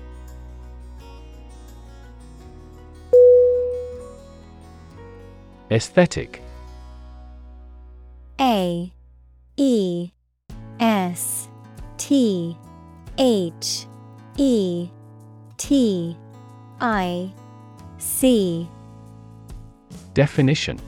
Aesthetic 5.70 6.42
A 8.38 8.92
E 9.56 10.10
S 10.78 11.48
T 11.96 12.54
H 13.16 13.86
E 14.38 14.90
T 15.56 16.16
I 16.80 17.32
C 17.96 18.68
Definition. 20.12 20.78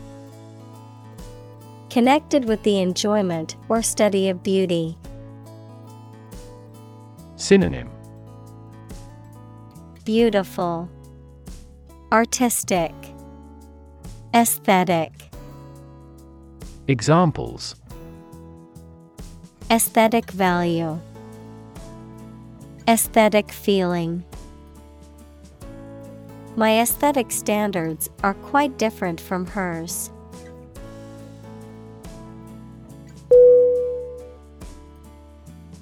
Connected 1.88 2.44
with 2.44 2.62
the 2.62 2.78
enjoyment 2.78 3.56
or 3.70 3.82
study 3.82 4.28
of 4.28 4.42
beauty. 4.42 4.98
Synonym. 7.36 7.90
Beautiful, 10.04 10.88
Artistic, 12.12 12.92
Aesthetic. 14.34 15.12
Examples. 16.86 17.76
Aesthetic 19.70 20.30
value, 20.30 20.98
Aesthetic 22.88 23.52
feeling. 23.52 24.24
My 26.56 26.80
aesthetic 26.80 27.30
standards 27.30 28.08
are 28.22 28.32
quite 28.32 28.78
different 28.78 29.20
from 29.20 29.44
hers. 29.44 30.10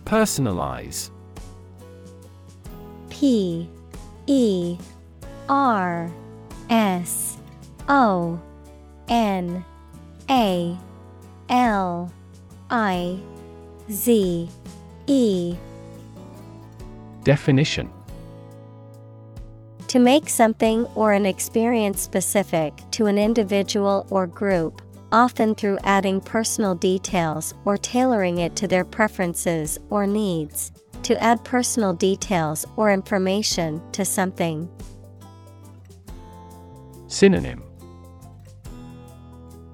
Personalize 0.05 1.11
P 3.09 3.69
E 4.27 4.77
R 5.49 6.11
S 6.69 7.37
O 7.89 8.41
N 9.07 9.65
A 10.29 10.77
L 11.49 12.13
I 12.69 13.21
Z 13.93 14.49
E 15.07 15.57
Definition 17.27 17.91
To 19.89 19.99
make 19.99 20.29
something 20.29 20.85
or 20.95 21.13
an 21.13 21.27
experience 21.27 22.01
specific 22.01 22.73
to 22.93 23.07
an 23.07 23.19
individual 23.19 24.07
or 24.11 24.29
group, 24.29 24.81
often 25.11 25.57
through 25.57 25.81
adding 25.83 26.21
personal 26.21 26.77
details 26.77 27.53
or 27.65 27.77
tailoring 27.77 28.39
it 28.39 28.55
to 28.55 28.69
their 28.69 28.85
preferences 28.85 29.77
or 29.91 30.07
needs. 30.07 30.71
To 31.03 31.21
add 31.21 31.43
personal 31.43 31.95
details 31.95 32.65
or 32.77 32.93
information 32.93 33.83
to 33.91 34.05
something. 34.05 34.71
Synonym 37.09 37.65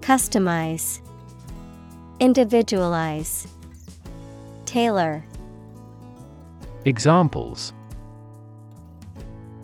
Customize, 0.00 1.02
Individualize, 2.18 3.46
Tailor. 4.64 5.22
Examples 6.84 7.72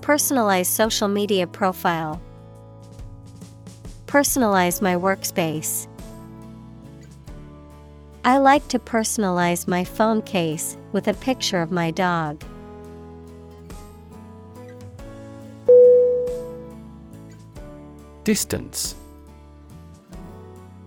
Personalize 0.00 0.66
social 0.66 1.08
media 1.08 1.48
profile. 1.48 2.22
Personalize 4.06 4.80
my 4.80 4.94
workspace. 4.94 5.88
I 8.24 8.38
like 8.38 8.68
to 8.68 8.78
personalize 8.78 9.66
my 9.66 9.82
phone 9.82 10.22
case 10.22 10.76
with 10.92 11.08
a 11.08 11.14
picture 11.14 11.60
of 11.60 11.72
my 11.72 11.90
dog. 11.90 12.40
Distance 18.22 18.94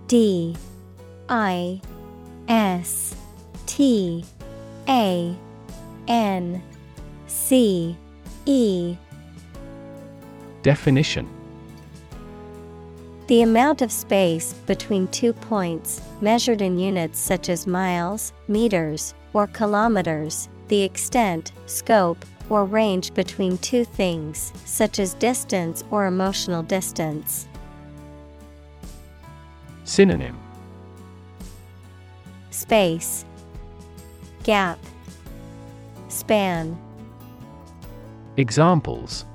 D 0.07 0.55
I 1.27 1.81
S 2.47 3.15
T 3.65 4.23
A 4.87 5.35
N 6.11 6.61
C 7.27 7.95
E. 8.45 8.97
Definition. 10.61 11.25
The 13.27 13.43
amount 13.43 13.81
of 13.81 13.93
space 13.93 14.51
between 14.67 15.07
two 15.07 15.31
points, 15.31 16.01
measured 16.19 16.61
in 16.61 16.77
units 16.77 17.17
such 17.17 17.47
as 17.47 17.65
miles, 17.65 18.33
meters, 18.49 19.13
or 19.31 19.47
kilometers, 19.47 20.49
the 20.67 20.81
extent, 20.81 21.53
scope, 21.65 22.25
or 22.49 22.65
range 22.65 23.13
between 23.13 23.57
two 23.59 23.85
things, 23.85 24.51
such 24.65 24.99
as 24.99 25.13
distance 25.13 25.85
or 25.91 26.07
emotional 26.07 26.61
distance. 26.61 27.47
Synonym. 29.85 30.37
Space, 32.49 33.23
Gap, 34.43 34.77
Span. 36.11 36.77
Examples 38.35 39.25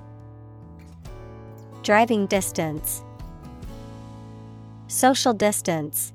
Driving 1.82 2.26
distance, 2.26 3.02
Social 4.86 5.32
distance. 5.32 6.12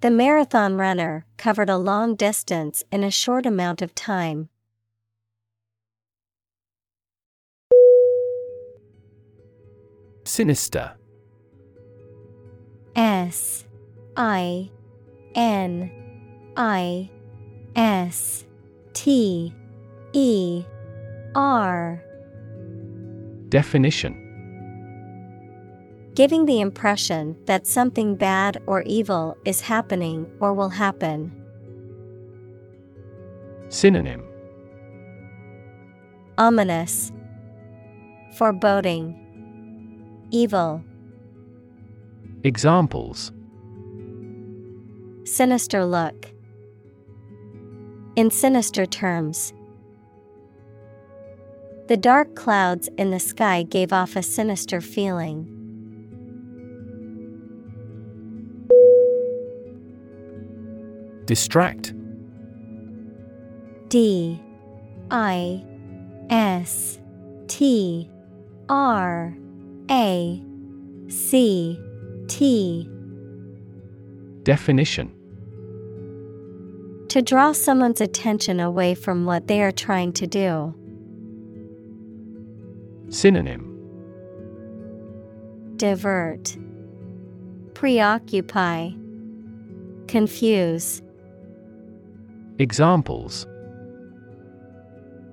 The 0.00 0.10
marathon 0.10 0.76
runner 0.76 1.26
covered 1.38 1.68
a 1.68 1.76
long 1.76 2.14
distance 2.14 2.84
in 2.92 3.02
a 3.02 3.10
short 3.10 3.46
amount 3.46 3.82
of 3.82 3.94
time. 3.94 4.48
Sinister 10.24 10.92
S 12.94 13.64
I 14.16 14.70
N 15.34 15.90
I 16.56 17.10
S 17.76 18.44
T 18.92 19.54
E 20.12 20.64
R. 21.34 22.02
Definition. 23.48 24.26
Giving 26.14 26.46
the 26.46 26.60
impression 26.60 27.36
that 27.46 27.66
something 27.66 28.16
bad 28.16 28.60
or 28.66 28.82
evil 28.82 29.36
is 29.44 29.60
happening 29.60 30.30
or 30.40 30.52
will 30.52 30.68
happen. 30.68 31.32
Synonym. 33.68 34.24
Ominous, 36.36 37.12
Foreboding, 38.36 39.16
Evil, 40.30 40.82
Examples. 42.42 43.32
Sinister 45.24 45.84
look. 45.84 46.32
In 48.16 48.30
sinister 48.30 48.86
terms. 48.86 49.52
The 51.86 51.96
dark 51.96 52.34
clouds 52.34 52.88
in 52.98 53.10
the 53.10 53.20
sky 53.20 53.62
gave 53.62 53.92
off 53.92 54.16
a 54.16 54.22
sinister 54.22 54.80
feeling. 54.80 55.56
Distract. 61.26 61.94
D. 63.88 64.40
I. 65.10 65.64
S. 66.30 66.98
T. 67.46 68.10
R. 68.68 69.36
A. 69.90 70.42
C. 71.08 71.80
T. 72.28 72.88
Definition 74.42 75.19
To 77.10 77.20
draw 77.20 77.50
someone's 77.50 78.00
attention 78.00 78.60
away 78.60 78.94
from 78.94 79.24
what 79.24 79.48
they 79.48 79.64
are 79.64 79.72
trying 79.72 80.12
to 80.12 80.28
do. 80.28 80.72
Synonym 83.08 83.66
Divert, 85.76 86.56
Preoccupy, 87.74 88.90
Confuse. 90.06 91.02
Examples 92.60 93.44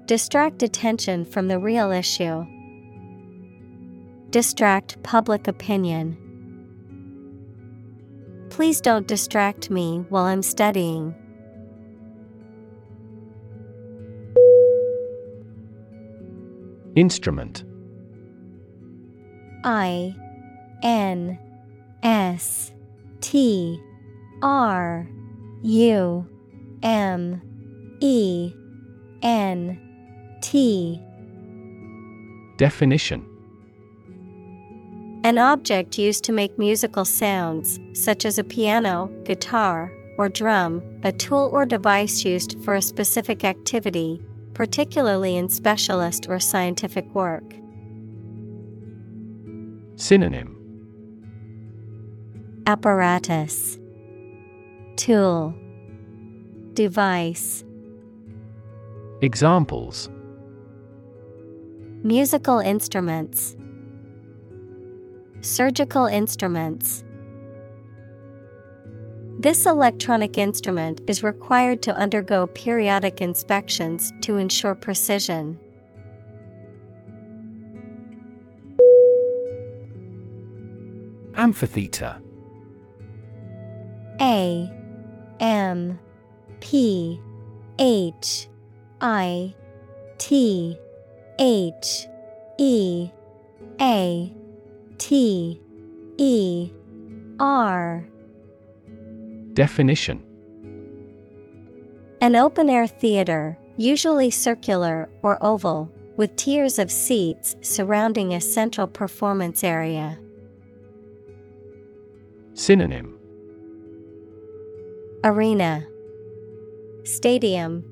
Distract 0.07 0.63
attention 0.63 1.25
from 1.25 1.47
the 1.47 1.59
real 1.59 1.91
issue. 1.91 2.43
Distract 4.31 5.03
public 5.03 5.47
opinion. 5.47 6.17
Please 8.49 8.81
don't 8.81 9.07
distract 9.07 9.69
me 9.69 10.03
while 10.09 10.23
I'm 10.23 10.41
studying. 10.41 11.13
Instrument. 16.97 17.63
I 19.63 20.15
N 20.81 21.37
S 22.01 22.71
T 23.21 23.79
R 24.41 25.07
U 25.61 26.27
M 26.81 27.41
E 28.01 28.51
N 29.21 30.39
T. 30.41 30.99
Definition. 32.57 33.23
An 35.23 35.37
object 35.37 35.99
used 35.99 36.23
to 36.23 36.31
make 36.31 36.57
musical 36.57 37.05
sounds, 37.05 37.79
such 37.93 38.25
as 38.25 38.39
a 38.39 38.43
piano, 38.43 39.11
guitar, 39.23 39.91
or 40.17 40.29
drum, 40.29 40.81
a 41.03 41.11
tool 41.11 41.51
or 41.53 41.63
device 41.63 42.25
used 42.25 42.59
for 42.63 42.73
a 42.73 42.81
specific 42.81 43.43
activity, 43.43 44.19
particularly 44.57 45.37
in 45.37 45.47
specialist 45.47 46.25
or 46.27 46.39
scientific 46.39 47.05
work. 47.13 47.43
Synonym. 49.97 50.55
Apparatus. 52.65 53.77
Tool. 54.95 55.53
Device. 56.73 57.63
Examples. 59.21 60.09
Musical 62.01 62.57
instruments. 62.57 63.55
Surgical 65.41 66.07
instruments 66.07 67.03
This 69.39 69.67
electronic 69.67 70.39
instrument 70.39 71.01
is 71.05 71.21
required 71.21 71.83
to 71.83 71.95
undergo 71.95 72.47
periodic 72.47 73.21
inspections 73.21 74.11
to 74.21 74.37
ensure 74.37 74.73
precision. 74.73 75.59
Amphitheater 81.35 82.17
A 84.19 84.71
M 85.39 85.99
P 86.59 87.21
H 87.77 88.47
I 88.99 89.53
T 90.17 90.75
H 91.37 92.07
E 92.57 93.11
A 93.79 94.33
T 94.97 95.61
E 96.17 96.71
R 97.39 98.07
Definition. 99.57 100.23
An 102.21 102.35
open 102.35 102.69
air 102.69 102.85
theater, 102.85 103.57
usually 103.75 104.29
circular 104.29 105.09
or 105.23 105.43
oval, 105.43 105.91
with 106.15 106.35
tiers 106.35 106.77
of 106.77 106.91
seats 106.91 107.55
surrounding 107.61 108.35
a 108.35 108.39
central 108.39 108.85
performance 108.85 109.63
area. 109.63 110.19
Synonym. 112.53 113.17
Arena. 115.23 115.87
Stadium. 117.03 117.83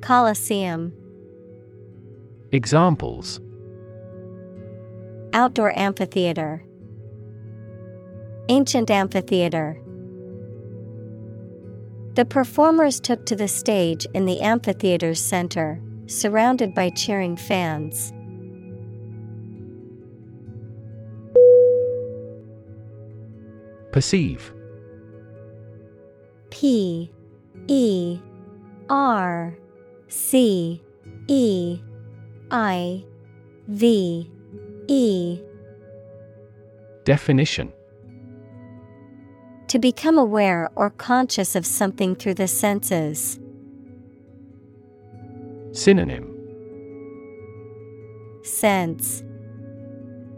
Coliseum. 0.00 0.94
Examples. 2.50 3.40
Outdoor 5.34 5.78
amphitheater. 5.78 6.64
Ancient 8.48 8.90
amphitheater 8.90 9.82
The 12.16 12.24
performers 12.24 12.98
took 12.98 13.26
to 13.26 13.36
the 13.36 13.46
stage 13.46 14.06
in 14.14 14.24
the 14.24 14.40
amphitheater's 14.40 15.20
center, 15.20 15.82
surrounded 16.06 16.74
by 16.74 16.88
cheering 16.88 17.36
fans. 17.36 18.10
Perceive. 23.92 24.50
P 26.48 27.12
E 27.68 28.18
R 28.88 29.58
C 30.08 30.82
E 31.28 31.78
I 32.50 33.04
V 33.68 34.30
E. 34.88 35.40
Definition 37.04 37.74
To 39.68 39.78
become 39.78 40.16
aware 40.16 40.70
or 40.76 40.90
conscious 40.90 41.56
of 41.56 41.66
something 41.66 42.14
through 42.14 42.34
the 42.34 42.48
senses. 42.48 43.40
Synonym 45.72 46.32
Sense 48.44 49.22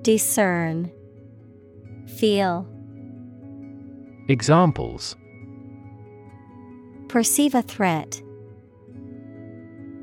Discern 0.03 0.91
Feel 2.19 2.67
Examples 4.29 5.15
Perceive 7.09 7.55
a 7.55 7.63
threat. 7.63 8.23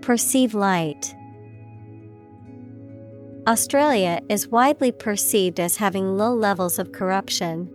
Perceive 0.02 0.54
light. 0.54 1.16
Australia 3.48 4.22
is 4.30 4.48
widely 4.48 4.92
perceived 4.92 5.60
as 5.60 5.78
having 5.78 6.18
low 6.18 6.34
levels 6.34 6.80
of 6.80 6.92
corruption. 6.92 7.75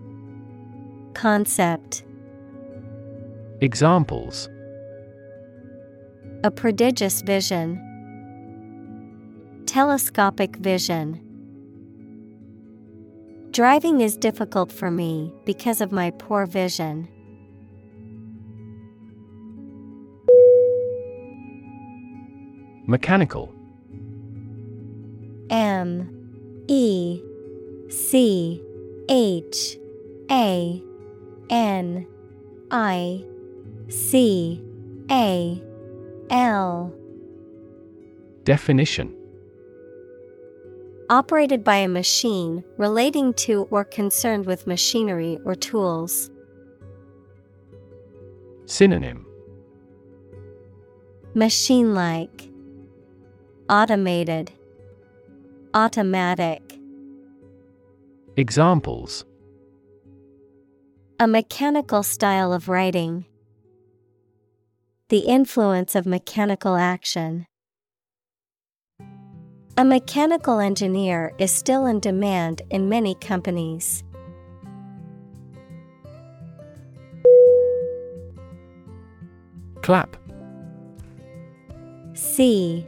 Concept. 1.13 2.03
Examples 3.61 4.49
A 6.43 6.51
prodigious 6.51 7.21
vision. 7.21 7.79
Telescopic 9.65 10.55
vision. 10.57 11.21
Driving 13.51 14.01
is 14.01 14.17
difficult 14.17 14.71
for 14.71 14.89
me 14.89 15.33
because 15.45 15.81
of 15.81 15.91
my 15.91 16.11
poor 16.11 16.45
vision. 16.45 17.07
Mechanical 22.87 23.53
M 25.49 26.09
E 26.67 27.21
C 27.89 28.63
H 29.09 29.77
A 30.31 30.81
N 31.51 32.07
I 32.71 33.25
C 33.89 34.63
A 35.11 35.61
L. 36.29 36.93
Definition. 38.45 39.13
Operated 41.09 41.63
by 41.63 41.75
a 41.75 41.89
machine 41.89 42.63
relating 42.77 43.33
to 43.33 43.67
or 43.69 43.83
concerned 43.83 44.45
with 44.45 44.65
machinery 44.65 45.37
or 45.43 45.53
tools. 45.53 46.31
Synonym. 48.65 49.25
Machine 51.35 51.93
like 51.93 52.49
Automated. 53.69 54.51
Automatic. 55.73 56.77
Examples 58.37 59.25
A 61.21 61.27
mechanical 61.27 62.01
style 62.01 62.51
of 62.51 62.67
writing. 62.67 63.25
The 65.09 65.19
influence 65.19 65.93
of 65.93 66.07
mechanical 66.07 66.75
action. 66.75 67.45
A 69.77 69.85
mechanical 69.85 70.59
engineer 70.59 71.31
is 71.37 71.51
still 71.51 71.85
in 71.85 71.99
demand 71.99 72.63
in 72.71 72.89
many 72.89 73.13
companies. 73.13 74.03
Clap 79.83 80.17
C 82.15 82.83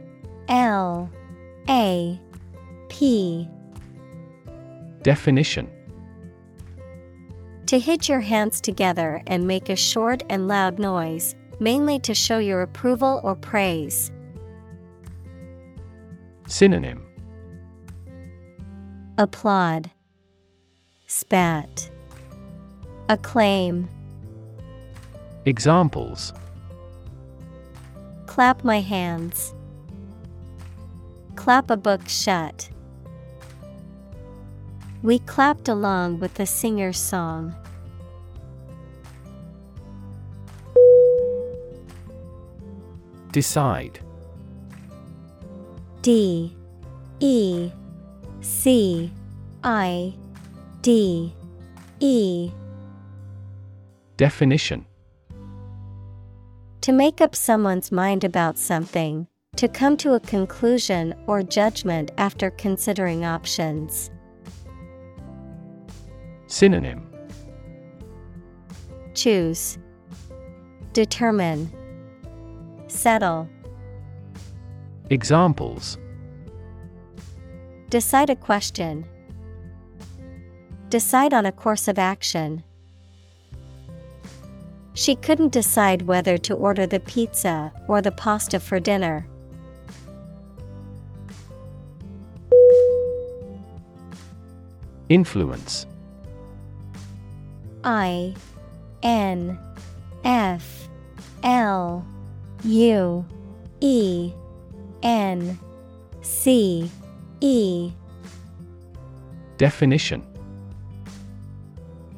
L 0.48 1.08
A 1.68 2.20
P 2.88 3.48
Definition 5.02 5.70
To 7.66 7.78
hit 7.78 8.08
your 8.08 8.20
hands 8.20 8.60
together 8.60 9.22
and 9.26 9.46
make 9.46 9.68
a 9.68 9.76
short 9.76 10.22
and 10.28 10.48
loud 10.48 10.78
noise, 10.78 11.34
mainly 11.60 11.98
to 12.00 12.14
show 12.14 12.38
your 12.38 12.60
approval 12.60 13.20
or 13.24 13.34
praise. 13.34 14.12
Synonym 16.46 17.02
Applaud, 19.16 19.90
Spat, 21.06 21.90
Acclaim, 23.08 23.88
Examples 25.46 26.32
Clap 28.26 28.64
my 28.64 28.80
hands. 28.80 29.54
Clap 31.36 31.70
a 31.70 31.76
book 31.76 32.08
shut. 32.08 32.68
We 35.04 35.18
clapped 35.18 35.68
along 35.68 36.20
with 36.20 36.32
the 36.32 36.46
singer's 36.46 36.98
song. 36.98 37.54
Decide 43.30 44.00
D 46.00 46.56
E 47.20 47.70
C 48.40 49.12
I 49.62 50.14
D 50.80 51.34
E 52.00 52.50
Definition 54.16 54.86
To 56.80 56.92
make 56.92 57.20
up 57.20 57.34
someone's 57.34 57.92
mind 57.92 58.24
about 58.24 58.56
something, 58.56 59.26
to 59.56 59.68
come 59.68 59.98
to 59.98 60.14
a 60.14 60.20
conclusion 60.20 61.14
or 61.26 61.42
judgment 61.42 62.10
after 62.16 62.50
considering 62.50 63.26
options. 63.26 64.10
Synonym 66.54 67.04
Choose, 69.12 69.76
Determine, 70.92 71.68
Settle. 72.86 73.48
Examples 75.10 75.98
Decide 77.90 78.30
a 78.30 78.36
question. 78.36 79.04
Decide 80.90 81.34
on 81.34 81.44
a 81.44 81.50
course 81.50 81.88
of 81.88 81.98
action. 81.98 82.62
She 84.92 85.16
couldn't 85.16 85.50
decide 85.50 86.02
whether 86.02 86.38
to 86.38 86.54
order 86.54 86.86
the 86.86 87.00
pizza 87.00 87.72
or 87.88 88.00
the 88.00 88.12
pasta 88.12 88.60
for 88.60 88.78
dinner. 88.78 89.26
Influence 95.08 95.86
I 97.84 98.34
N 99.02 99.58
F 100.24 100.88
L 101.42 102.04
U 102.64 103.24
E 103.80 104.32
N 105.02 105.58
C 106.22 106.90
E. 107.40 107.92
Definition. 109.58 110.26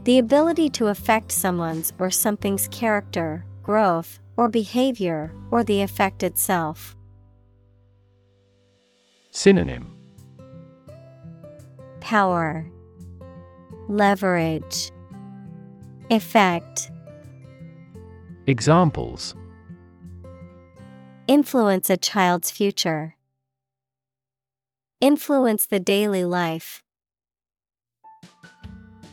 The 0.04 0.18
ability 0.18 0.70
to 0.70 0.86
affect 0.86 1.32
someone's 1.32 1.92
or 1.98 2.10
something's 2.12 2.68
character, 2.68 3.44
growth, 3.64 4.20
or 4.36 4.48
behavior, 4.48 5.34
or 5.50 5.64
the 5.64 5.82
effect 5.82 6.22
itself. 6.22 6.94
Synonym. 9.32 9.92
Power, 12.00 12.70
Leverage, 13.88 14.92
Effect. 16.08 16.92
Examples 18.46 19.34
Influence 21.26 21.90
a 21.90 21.96
child's 21.96 22.52
future. 22.52 23.16
Influence 25.00 25.66
the 25.66 25.80
daily 25.80 26.24
life. 26.24 26.84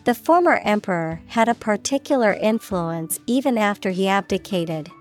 The 0.03 0.13
former 0.13 0.61
emperor 0.63 1.21
had 1.29 1.49
a 1.49 1.55
particular 1.55 2.33
influence 2.33 3.19
even 3.25 3.57
after 3.57 3.89
he 3.89 4.07
abdicated. 4.07 4.91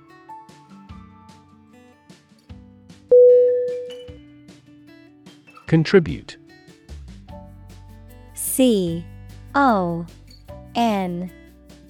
Contribute 5.67 6.39
C 8.33 9.05
O 9.55 10.07
N 10.75 11.31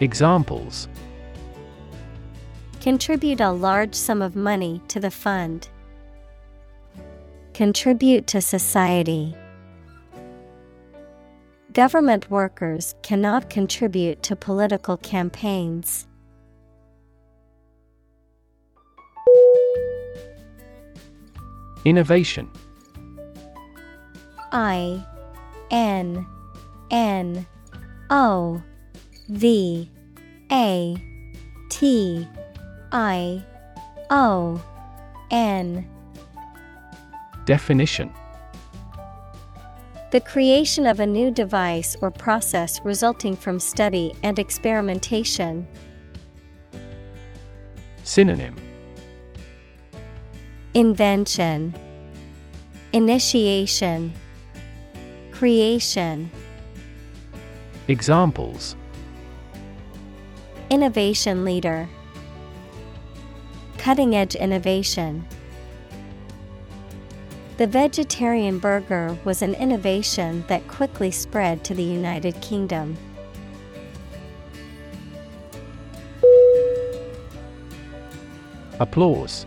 Examples 0.00 0.88
Contribute 2.80 3.40
a 3.40 3.50
large 3.50 3.94
sum 3.94 4.22
of 4.22 4.36
money 4.36 4.80
to 4.88 5.00
the 5.00 5.10
fund. 5.10 5.68
Contribute 7.52 8.28
to 8.28 8.40
society. 8.40 9.34
Government 11.72 12.30
workers 12.30 12.94
cannot 13.02 13.50
contribute 13.50 14.22
to 14.22 14.36
political 14.36 14.96
campaigns. 14.96 16.06
Innovation 21.84 22.48
I 24.52 25.04
N 25.70 26.26
N 26.90 27.46
O 28.10 28.62
V 29.28 29.90
A 30.50 30.96
T 31.68 32.26
I 32.92 33.44
O 34.08 34.62
N. 35.30 35.86
Definition. 37.44 38.12
The 40.10 40.20
creation 40.20 40.86
of 40.86 41.00
a 41.00 41.06
new 41.06 41.30
device 41.30 41.94
or 42.00 42.10
process 42.10 42.80
resulting 42.82 43.36
from 43.36 43.60
study 43.60 44.14
and 44.22 44.38
experimentation. 44.38 45.66
Synonym. 48.04 48.56
Invention, 50.72 51.74
Initiation, 52.94 54.14
Creation. 55.30 56.30
Examples 57.88 58.76
Innovation 60.70 61.44
leader. 61.44 61.88
cutting 63.78 64.14
edge 64.14 64.34
innovation. 64.34 65.26
The 67.56 67.66
vegetarian 67.66 68.58
burger 68.58 69.16
was 69.24 69.40
an 69.40 69.54
innovation 69.54 70.44
that 70.48 70.68
quickly 70.68 71.10
spread 71.10 71.64
to 71.64 71.74
the 71.74 71.82
United 71.82 72.38
Kingdom. 72.42 72.96
Applause 78.78 79.46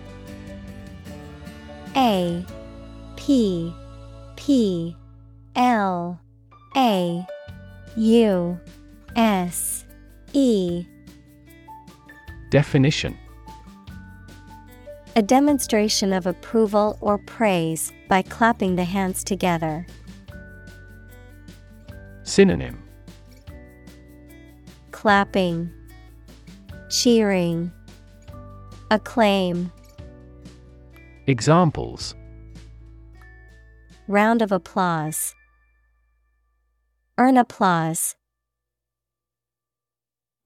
A 1.96 2.44
P 3.16 3.74
P 4.36 4.98
L 5.56 6.20
A 6.76 7.26
U 7.96 8.60
S 9.16 9.86
E 10.34 10.86
Definition 12.52 13.18
A 15.16 15.22
demonstration 15.22 16.12
of 16.12 16.28
approval 16.28 16.98
or 17.00 17.18
praise 17.18 17.94
by 18.10 18.22
clapping 18.24 18.76
the 18.76 18.84
hands 18.84 19.24
together. 19.24 19.88
Synonym 22.24 22.84
Clapping, 24.92 25.72
cheering, 26.90 27.72
acclaim. 28.92 29.72
Examples 31.28 32.16
Round 34.10 34.42
of 34.42 34.52
applause. 34.52 35.34
Earn 37.18 37.38
applause. 37.38 38.18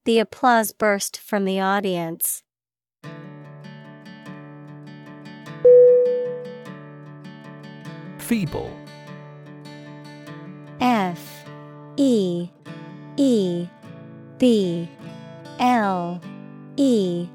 The 0.06 0.20
applause 0.20 0.70
burst 0.70 1.18
from 1.18 1.44
the 1.44 1.58
audience. 1.58 2.44
Feeble 8.18 8.70
F 10.80 11.44
E 11.96 12.48
E 13.16 13.68
B 14.38 14.88
L 15.58 16.20
E 16.76 17.28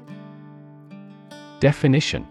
Definition 1.60 2.26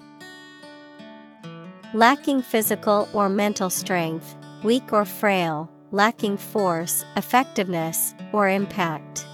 Lacking 1.93 2.41
physical 2.41 3.07
or 3.13 3.29
mental 3.29 3.69
strength, 3.69 4.35
weak 4.63 4.91
or 4.91 5.05
frail, 5.05 5.69
lacking 5.91 6.37
force, 6.37 7.05
effectiveness, 7.15 8.15
or 8.33 8.49
impact. 8.49 9.27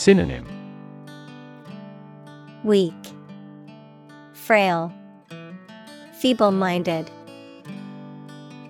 Synonym 0.00 0.46
Weak, 2.64 2.94
frail, 4.32 4.90
feeble 6.14 6.52
minded. 6.52 7.10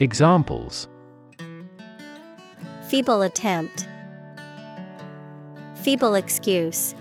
Examples 0.00 0.88
Feeble 2.88 3.22
attempt, 3.22 3.86
feeble 5.76 6.16
excuse. 6.16 6.96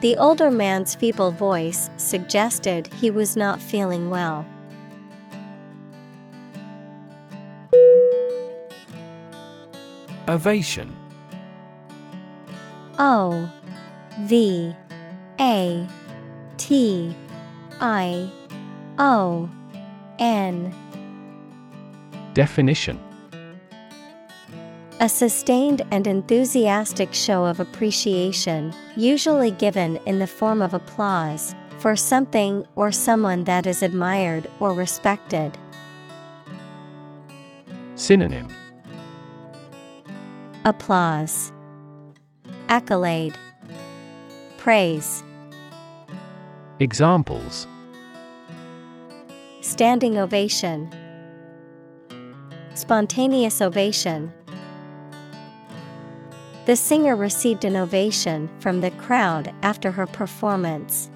The 0.00 0.16
older 0.16 0.50
man's 0.50 0.96
feeble 0.96 1.30
voice 1.30 1.88
suggested 1.98 2.88
he 2.94 3.12
was 3.12 3.36
not 3.36 3.62
feeling 3.62 4.10
well. 4.10 4.44
Ovation 10.26 10.96
O 13.04 13.50
V 14.20 14.72
A 15.40 15.88
T 16.56 17.16
I 17.80 18.30
O 18.96 19.50
N. 20.20 20.72
Definition. 22.32 23.00
A 25.00 25.08
sustained 25.08 25.82
and 25.90 26.06
enthusiastic 26.06 27.12
show 27.12 27.44
of 27.44 27.58
appreciation, 27.58 28.72
usually 28.96 29.50
given 29.50 29.96
in 30.06 30.20
the 30.20 30.28
form 30.28 30.62
of 30.62 30.72
applause, 30.72 31.56
for 31.80 31.96
something 31.96 32.64
or 32.76 32.92
someone 32.92 33.42
that 33.44 33.66
is 33.66 33.82
admired 33.82 34.48
or 34.60 34.72
respected. 34.72 35.58
Synonym. 37.96 38.46
Applause, 40.64 41.52
Accolade, 42.72 43.36
Praise, 44.56 45.22
Examples. 46.80 47.66
Standing 49.60 50.16
ovation, 50.16 50.90
Spontaneous 52.72 53.60
ovation. 53.60 54.32
The 56.64 56.74
singer 56.74 57.14
received 57.14 57.66
an 57.66 57.76
ovation 57.76 58.48
from 58.58 58.80
the 58.80 58.90
crowd 58.92 59.52
after 59.62 59.90
her 59.90 60.06
performance. 60.06 61.10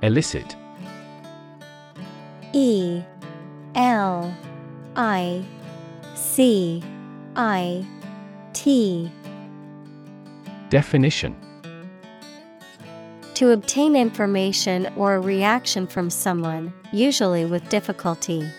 Elicit. 0.00 0.56
E 2.54 3.02
L 3.74 4.34
I 4.96 5.44
C 6.34 6.82
I 7.36 7.86
T 8.54 9.08
Definition 10.68 11.36
To 13.34 13.52
obtain 13.52 13.94
information 13.94 14.92
or 14.96 15.14
a 15.14 15.20
reaction 15.20 15.86
from 15.86 16.10
someone, 16.10 16.72
usually 16.92 17.44
with 17.44 17.68
difficulty. 17.68 18.50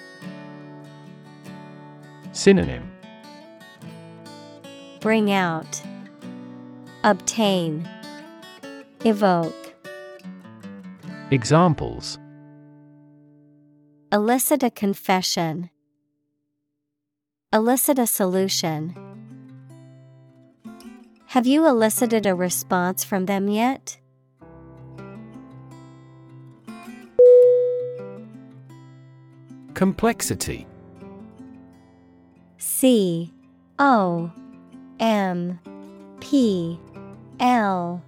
Synonym 2.32 2.90
Bring 5.02 5.34
out, 5.34 5.82
Obtain, 7.04 7.86
Evoke. 9.04 9.76
Examples 11.30 12.20
Elicit 14.14 14.64
a 14.64 14.70
confession. 14.70 15.70
Elicit 17.54 18.00
a 18.00 18.08
solution. 18.08 18.96
Have 21.28 21.48
you 21.48 21.68
elicited 21.68 22.26
a 22.26 22.36
response 22.36 23.04
from 23.04 23.26
them 23.26 23.48
yet? 23.48 23.98
Complexity 29.74 30.66
C 32.58 33.34
O 33.80 34.32
M 35.00 35.60
P 36.22 36.80
L 37.40 38.02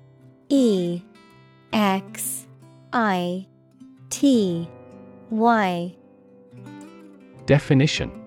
E 0.50 1.02
X 1.74 2.48
I 2.94 3.46
T 4.10 4.70
Y 5.30 5.96
Definition 7.46 8.27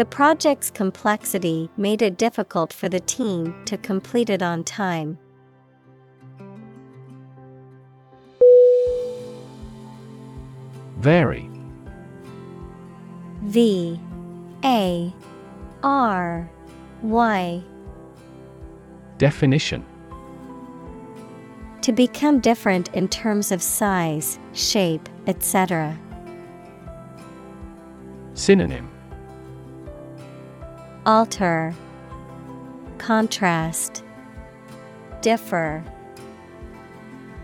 The 0.00 0.06
project's 0.06 0.70
complexity 0.70 1.68
made 1.76 2.00
it 2.00 2.16
difficult 2.16 2.72
for 2.72 2.88
the 2.88 3.00
team 3.00 3.54
to 3.66 3.76
complete 3.76 4.30
it 4.30 4.40
on 4.40 4.64
time. 4.64 5.18
Vary 10.96 11.50
V. 13.42 14.00
A. 14.64 15.12
R. 15.82 16.50
Y. 17.02 17.62
Definition. 19.18 19.84
To 21.82 21.92
become 21.92 22.40
different 22.40 22.88
in 22.94 23.06
terms 23.06 23.52
of 23.52 23.60
size, 23.60 24.38
shape, 24.54 25.10
etc. 25.26 25.94
Synonym 28.32 28.89
Alter, 31.06 31.74
contrast, 32.98 34.04
differ, 35.22 35.82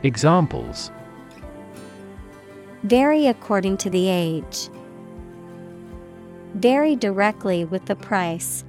Examples 0.03 0.93
vary 2.85 3.27
according 3.27 3.77
to 3.79 3.91
the 3.91 4.09
age, 4.09 4.69
vary 6.55 6.95
directly 6.95 7.65
with 7.65 7.87
the 7.87 7.97
price. 7.97 8.65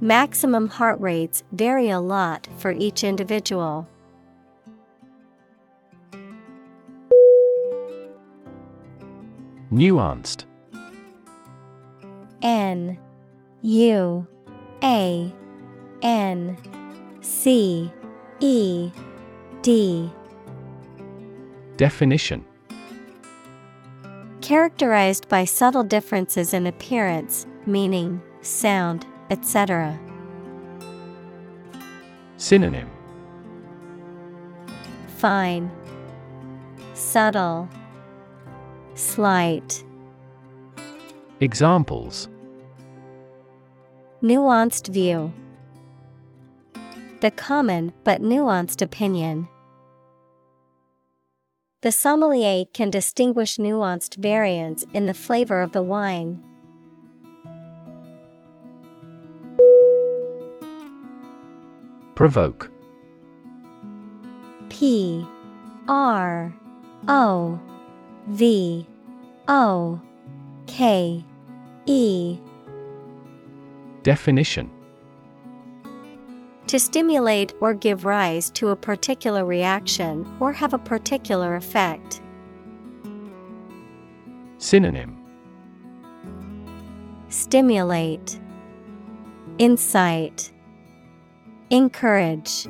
Maximum 0.00 0.68
heart 0.68 1.00
rates 1.00 1.42
vary 1.50 1.88
a 1.90 1.98
lot 1.98 2.46
for 2.58 2.70
each 2.70 3.02
individual. 3.02 3.88
Nuanced 9.72 10.44
N 12.42 12.98
U 13.62 14.26
A 14.82 15.32
N 16.02 16.56
C 17.20 17.92
E 18.40 18.90
D. 19.62 20.10
Definition. 21.76 22.44
Characterized 24.40 25.28
by 25.28 25.44
subtle 25.44 25.84
differences 25.84 26.54
in 26.54 26.66
appearance, 26.66 27.46
meaning, 27.66 28.22
sound, 28.40 29.06
etc. 29.28 29.98
Synonym. 32.38 32.90
Fine, 35.18 35.70
subtle, 36.94 37.68
slight. 38.94 39.84
Examples 41.40 42.29
Nuanced 44.22 44.92
view. 44.92 45.32
The 47.22 47.30
common 47.30 47.94
but 48.04 48.20
nuanced 48.20 48.82
opinion. 48.82 49.48
The 51.80 51.90
sommelier 51.90 52.66
can 52.74 52.90
distinguish 52.90 53.56
nuanced 53.56 54.16
variants 54.16 54.84
in 54.92 55.06
the 55.06 55.14
flavor 55.14 55.62
of 55.62 55.72
the 55.72 55.82
wine. 55.82 56.42
Provoke 62.14 62.70
P 64.68 65.26
R 65.88 66.54
O 67.08 67.58
V 68.28 68.86
O 69.48 70.00
K 70.66 71.24
E 71.86 72.38
Definition. 74.02 74.70
To 76.68 76.78
stimulate 76.78 77.52
or 77.60 77.74
give 77.74 78.04
rise 78.04 78.50
to 78.52 78.68
a 78.68 78.76
particular 78.76 79.44
reaction 79.44 80.26
or 80.40 80.52
have 80.52 80.72
a 80.72 80.78
particular 80.78 81.56
effect. 81.56 82.22
Synonym. 84.58 85.16
Stimulate, 87.28 88.38
Insight, 89.58 90.52
Encourage, 91.70 92.66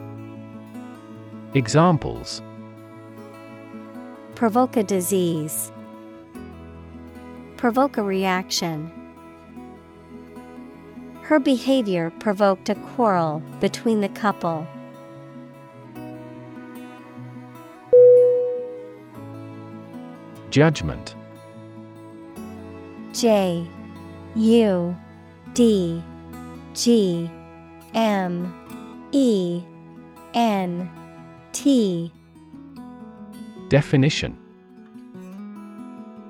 Examples. 1.55 2.43
Provoke 4.35 4.77
a 4.77 4.83
disease, 4.83 5.73
Provoke 7.57 7.99
a 7.99 8.03
reaction. 8.03 9.00
Her 11.31 11.39
behavior 11.39 12.11
provoked 12.19 12.71
a 12.71 12.75
quarrel 12.75 13.41
between 13.61 14.01
the 14.01 14.09
couple. 14.09 14.67
Judgment 20.51 21.15
J 23.13 23.65
U 24.35 24.97
D 25.55 26.03
G 26.75 27.31
M 27.95 28.53
E 29.13 29.63
N 30.35 30.91
T 31.53 32.13
Definition 33.69 34.37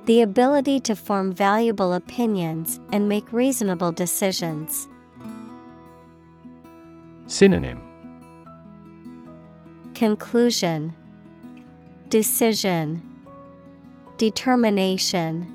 The 0.05 0.21
ability 0.21 0.79
to 0.81 0.95
form 0.95 1.33
valuable 1.33 1.95
opinions 1.95 2.79
and 2.93 3.09
make 3.09 3.33
reasonable 3.33 3.93
decisions. 3.93 4.89
Synonym 7.31 7.81
Conclusion 9.95 10.93
Decision 12.09 13.01
Determination 14.17 15.47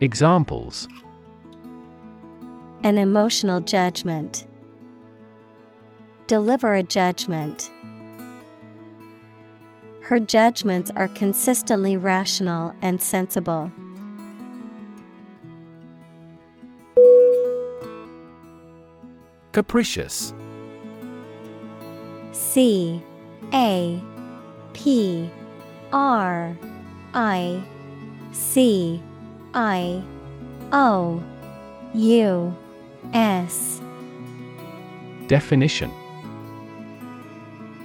Examples 0.00 0.88
An 2.82 2.98
emotional 2.98 3.60
judgment. 3.60 4.48
Deliver 6.26 6.74
a 6.74 6.82
judgment. 6.82 7.70
Her 10.00 10.18
judgments 10.18 10.90
are 10.96 11.06
consistently 11.06 11.96
rational 11.96 12.74
and 12.82 13.00
sensible. 13.00 13.70
Capricious. 19.56 20.34
C 22.32 23.02
A 23.54 24.02
P 24.74 25.30
R 25.94 26.54
I 27.14 27.62
C 28.32 29.02
I 29.54 30.02
O 30.72 31.22
U 31.94 32.54
S. 33.14 33.80
Definition. 35.26 35.90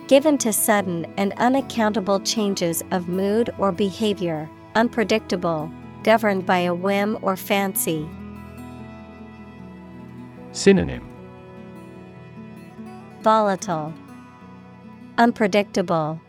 Given 0.09 0.37
to 0.39 0.51
sudden 0.51 1.05
and 1.15 1.31
unaccountable 1.37 2.19
changes 2.19 2.83
of 2.91 3.07
mood 3.07 3.49
or 3.57 3.71
behavior, 3.71 4.49
unpredictable, 4.75 5.71
governed 6.03 6.45
by 6.45 6.57
a 6.57 6.75
whim 6.75 7.17
or 7.21 7.37
fancy. 7.37 8.05
Synonym 10.51 11.10
Volatile, 13.21 13.93
Unpredictable, 15.19 16.19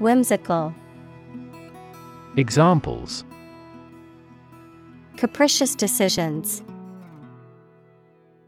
Whimsical, 0.00 0.74
Examples. 2.36 3.24
Capricious 5.16 5.76
decisions, 5.76 6.62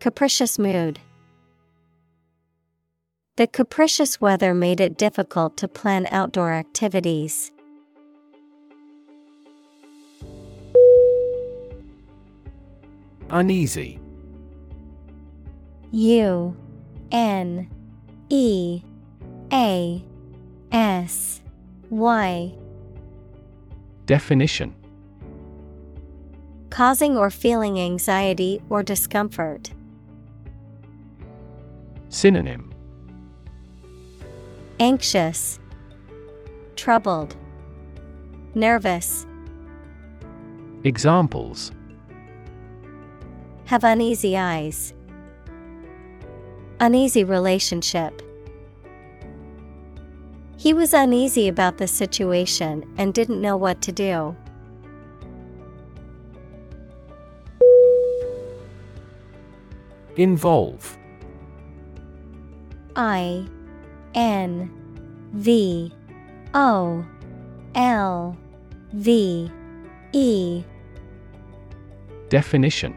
Capricious 0.01 0.59
mood. 0.59 0.99
The 3.37 3.47
capricious 3.47 4.21
weather 4.21 4.53
made 4.53 4.81
it 4.81 4.99
difficult 4.99 5.57
to 5.59 5.69
plan 5.69 6.09
outdoor 6.11 6.53
activities. 6.53 7.53
Uneasy. 13.31 14.01
U 15.93 16.57
N 17.13 17.69
E 18.29 18.83
A 19.53 20.05
S 20.73 21.41
Y 21.91 22.55
Definition 24.07 24.75
Causing 26.71 27.17
or 27.17 27.31
feeling 27.31 27.81
anxiety 27.81 28.63
or 28.71 28.83
discomfort. 28.83 29.71
Synonym 32.09 32.73
Anxious, 34.79 35.59
Troubled, 36.75 37.37
Nervous. 38.55 39.27
Examples 40.85 41.73
Have 43.67 43.85
uneasy 43.85 44.37
eyes. 44.37 44.95
Uneasy 46.81 47.25
relationship. 47.25 48.23
He 50.57 50.73
was 50.73 50.95
uneasy 50.95 51.47
about 51.47 51.77
the 51.77 51.87
situation 51.87 52.91
and 52.97 53.13
didn't 53.13 53.41
know 53.41 53.57
what 53.57 53.83
to 53.83 53.93
do. 53.93 54.35
Involve 60.17 60.99
I 62.97 63.47
N 64.15 64.71
V 65.33 65.93
O 66.55 67.05
L 67.75 68.37
V 68.93 69.51
E 70.13 70.65
Definition 72.29 72.97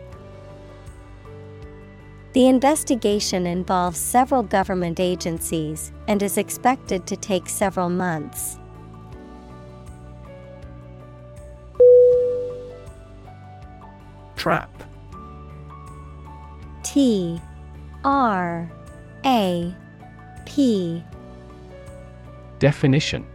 The 2.33 2.47
investigation 2.47 3.45
involves 3.45 3.99
several 3.99 4.41
government 4.41 5.01
agencies 5.01 5.91
and 6.07 6.23
is 6.23 6.37
expected 6.37 7.05
to 7.07 7.17
take 7.17 7.49
several 7.49 7.89
months. 7.89 8.57
Trap 14.37 14.71
T 16.83 17.39
R 18.05 18.71
A 19.25 19.75
P 20.45 21.03
Definition 22.59 23.25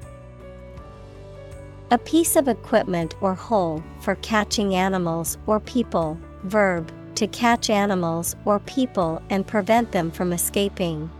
A 1.91 1.99
piece 1.99 2.35
of 2.35 2.49
equipment 2.49 3.15
or 3.21 3.35
hole 3.35 3.85
for 4.01 4.15
catching 4.17 4.75
animals 4.75 5.37
or 5.47 5.61
people. 5.61 6.19
Verb 6.45 6.91
to 7.17 7.27
catch 7.27 7.71
animals 7.71 8.37
or 8.45 8.61
people 8.61 9.23
and 9.31 9.47
prevent 9.47 9.93
them 9.93 10.11
from 10.11 10.33
escaping. 10.33 11.11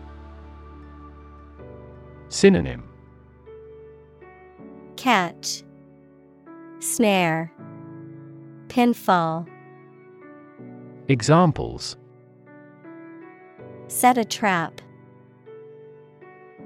Synonym 2.29 2.85
Catch, 4.97 5.63
Snare, 6.81 7.53
Pinfall. 8.69 9.47
Examples 11.09 11.97
Set 13.89 14.19
a 14.19 14.25
trap. 14.25 14.81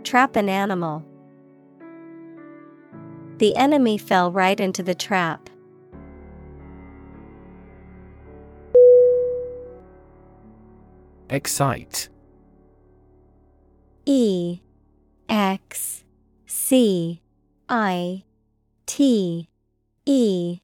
Trap 0.04 0.36
an 0.36 0.48
animal. 0.48 1.04
The 3.36 3.54
enemy 3.56 3.98
fell 3.98 4.32
right 4.32 4.58
into 4.58 4.82
the 4.82 4.94
trap. 4.94 5.50
Excite. 11.30 12.08
E 14.04 14.60
X 15.28 16.04
C 16.46 17.22
I 17.68 18.24
T 18.86 19.48
E. 20.06 20.58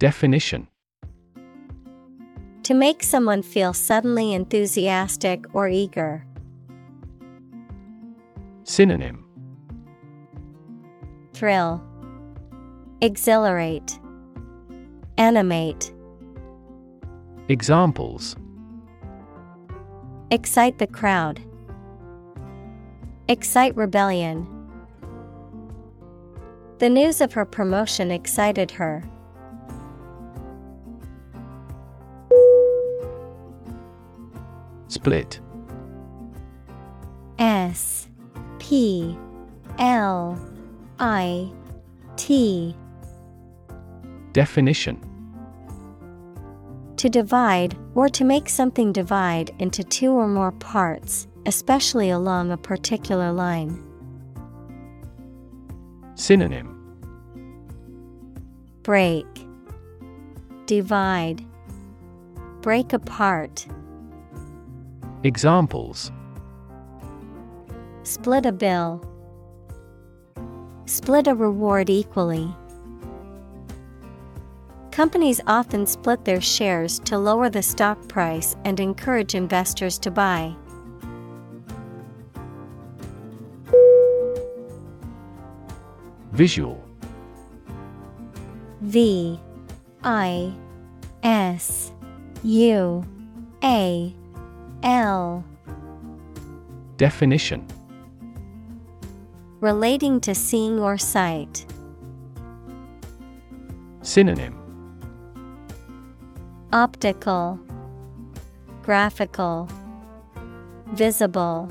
Definition. 0.00 0.66
To 2.64 2.74
make 2.74 3.04
someone 3.04 3.42
feel 3.42 3.72
suddenly 3.72 4.34
enthusiastic 4.34 5.44
or 5.54 5.68
eager. 5.68 6.26
Synonym. 8.64 9.24
Thrill, 11.32 11.80
Exhilarate, 13.00 14.00
Animate. 15.16 15.92
Examples 17.48 18.34
Excite 20.30 20.78
the 20.78 20.88
crowd. 20.88 21.40
Excite 23.28 23.76
rebellion. 23.76 24.46
The 26.78 26.90
news 26.90 27.20
of 27.20 27.32
her 27.34 27.44
promotion 27.44 28.10
excited 28.10 28.72
her. 28.72 29.04
Split 34.88 35.40
S 37.38 38.08
P 38.58 39.16
L 39.78 40.38
I 40.98 41.52
T 42.16 42.74
Definition 44.32 45.00
To 46.96 47.10
divide, 47.10 47.76
or 47.94 48.08
to 48.08 48.24
make 48.24 48.48
something 48.48 48.90
divide 48.90 49.50
into 49.58 49.84
two 49.84 50.12
or 50.12 50.26
more 50.26 50.52
parts, 50.52 51.26
especially 51.44 52.10
along 52.10 52.50
a 52.50 52.56
particular 52.56 53.32
line. 53.32 53.82
Synonym. 56.14 56.72
Break, 58.82 59.26
Divide, 60.64 61.44
Break 62.62 62.92
apart, 62.92 63.66
Examples. 65.22 66.10
Split 68.04 68.46
a 68.46 68.52
bill, 68.52 69.04
Split 70.86 71.26
a 71.26 71.34
reward 71.34 71.90
equally. 71.90 72.48
Companies 74.96 75.42
often 75.46 75.84
split 75.84 76.24
their 76.24 76.40
shares 76.40 77.00
to 77.00 77.18
lower 77.18 77.50
the 77.50 77.62
stock 77.62 78.08
price 78.08 78.56
and 78.64 78.80
encourage 78.80 79.34
investors 79.34 79.98
to 79.98 80.10
buy. 80.10 80.56
Visual 86.32 86.82
V 88.80 89.38
I 90.02 90.54
S 91.22 91.92
U 92.42 93.04
A 93.62 94.14
L 94.82 95.44
Definition 96.96 97.66
Relating 99.60 100.22
to 100.22 100.34
seeing 100.34 100.78
or 100.78 100.96
sight. 100.96 101.66
Synonym 104.00 104.55
Optical, 106.76 107.58
Graphical, 108.82 109.66
Visible. 110.88 111.70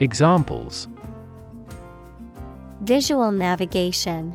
Examples 0.00 0.88
Visual 2.80 3.30
navigation. 3.32 4.34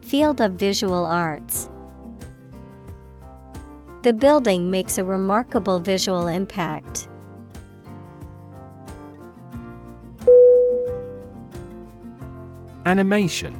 Field 0.00 0.40
of 0.40 0.52
visual 0.52 1.04
arts. 1.04 1.68
The 4.04 4.14
building 4.14 4.70
makes 4.70 4.96
a 4.96 5.04
remarkable 5.04 5.80
visual 5.80 6.28
impact. 6.28 7.08
Animation 12.86 13.54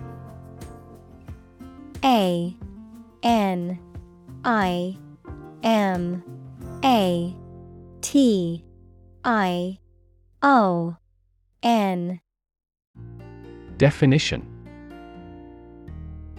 A 2.03 2.57
N 3.23 3.79
I 4.45 4.97
M 5.63 6.23
A 6.85 7.35
T 8.01 8.65
I 9.25 9.79
O 10.43 10.97
N. 11.63 12.21
Definition. 13.77 14.47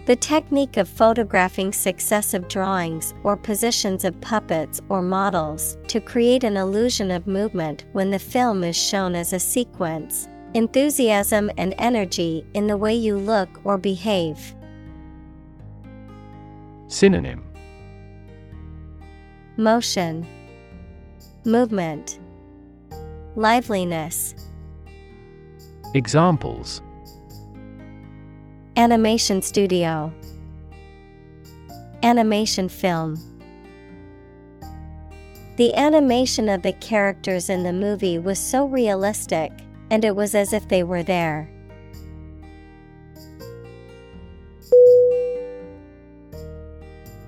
The 0.06 0.16
technique 0.16 0.76
of 0.76 0.88
photographing 0.88 1.72
successive 1.72 2.48
drawings 2.48 3.14
or 3.22 3.36
positions 3.36 4.04
of 4.04 4.20
puppets 4.20 4.80
or 4.88 5.02
models 5.02 5.76
to 5.88 6.00
create 6.00 6.42
an 6.42 6.56
illusion 6.56 7.10
of 7.10 7.26
movement 7.26 7.84
when 7.92 8.10
the 8.10 8.18
film 8.18 8.64
is 8.64 8.76
shown 8.76 9.14
as 9.14 9.32
a 9.32 9.38
sequence, 9.38 10.26
enthusiasm 10.54 11.50
and 11.58 11.74
energy 11.78 12.44
in 12.54 12.66
the 12.66 12.76
way 12.76 12.94
you 12.94 13.16
look 13.16 13.48
or 13.62 13.78
behave. 13.78 14.54
Synonym 16.90 17.44
Motion, 19.56 20.26
Movement, 21.44 22.18
Liveliness. 23.36 24.34
Examples 25.94 26.82
Animation 28.76 29.40
studio, 29.40 30.12
Animation 32.02 32.68
film. 32.68 33.16
The 35.58 35.72
animation 35.76 36.48
of 36.48 36.62
the 36.62 36.72
characters 36.72 37.48
in 37.50 37.62
the 37.62 37.72
movie 37.72 38.18
was 38.18 38.40
so 38.40 38.66
realistic, 38.66 39.52
and 39.90 40.04
it 40.04 40.16
was 40.16 40.34
as 40.34 40.52
if 40.52 40.66
they 40.66 40.82
were 40.82 41.04
there. 41.04 41.48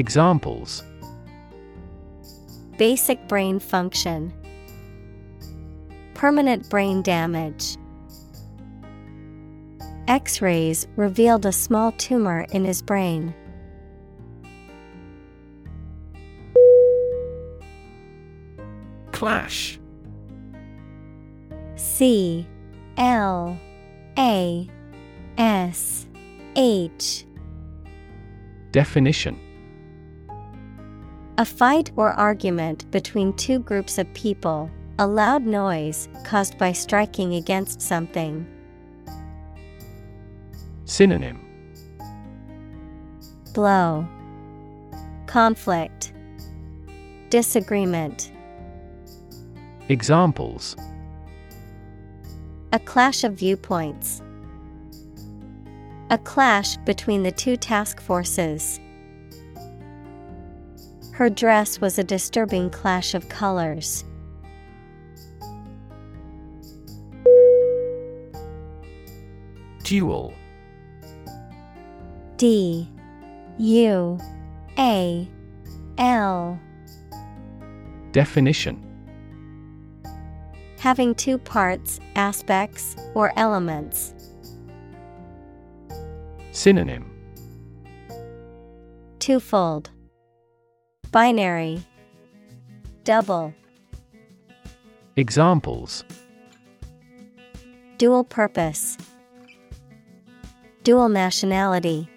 Examples 0.00 0.82
Basic 2.78 3.28
brain 3.28 3.58
function. 3.58 4.32
Permanent 6.14 6.70
brain 6.70 7.02
damage. 7.02 7.76
X 10.08 10.40
rays 10.40 10.86
revealed 10.96 11.44
a 11.44 11.52
small 11.52 11.92
tumor 11.92 12.46
in 12.50 12.64
his 12.64 12.80
brain. 12.80 13.34
Clash 19.12 19.78
C 21.76 22.46
L 22.96 23.58
A 24.18 24.66
S 25.36 26.06
H 26.56 27.26
Definition 28.72 29.49
A 31.40 31.44
fight 31.46 31.90
or 31.96 32.10
argument 32.10 32.90
between 32.90 33.32
two 33.32 33.60
groups 33.60 33.96
of 33.96 34.12
people, 34.12 34.70
a 34.98 35.06
loud 35.06 35.46
noise 35.46 36.06
caused 36.22 36.58
by 36.58 36.72
striking 36.72 37.36
against 37.36 37.80
something. 37.80 38.46
Synonym 40.84 41.40
Blow, 43.54 44.06
Conflict, 45.24 46.12
Disagreement. 47.30 48.32
Examples 49.88 50.76
A 52.74 52.78
clash 52.80 53.24
of 53.24 53.32
viewpoints. 53.32 54.20
A 56.10 56.18
clash 56.18 56.76
between 56.84 57.22
the 57.22 57.32
two 57.32 57.56
task 57.56 57.98
forces. 57.98 58.78
Her 61.20 61.28
dress 61.28 61.82
was 61.82 61.98
a 61.98 62.02
disturbing 62.02 62.70
clash 62.70 63.12
of 63.12 63.28
colors. 63.28 64.06
Dual 69.82 70.32
D. 72.38 72.88
U. 73.58 74.18
A. 74.78 75.28
L. 75.98 76.58
Definition. 78.12 78.82
Having 80.78 81.16
two 81.16 81.36
parts, 81.36 82.00
aspects, 82.16 82.96
or 83.14 83.30
elements. 83.36 84.14
Synonym. 86.52 87.10
Twofold. 89.18 89.90
Binary. 91.12 91.82
Double. 93.02 93.52
Examples 95.16 96.04
Dual 97.98 98.22
purpose. 98.22 98.96
Dual 100.84 101.08
nationality. 101.08 102.08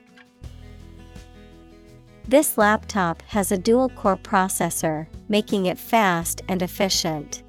This 2.28 2.56
laptop 2.56 3.24
has 3.24 3.52
a 3.52 3.58
dual 3.58 3.90
core 3.90 4.16
processor, 4.16 5.08
making 5.28 5.66
it 5.66 5.80
fast 5.80 6.44
and 6.48 6.62
efficient. 6.62 7.42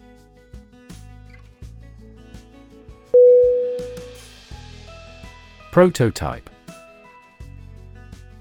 Prototype 5.71 6.49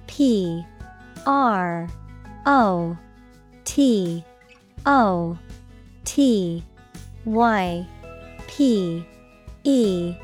P 0.07 0.65
R 1.25 1.89
O 2.45 2.97
T 3.63 4.23
O 4.85 5.37
T 6.03 6.63
Y 7.25 7.87
P 8.47 9.05
E 9.63 10.15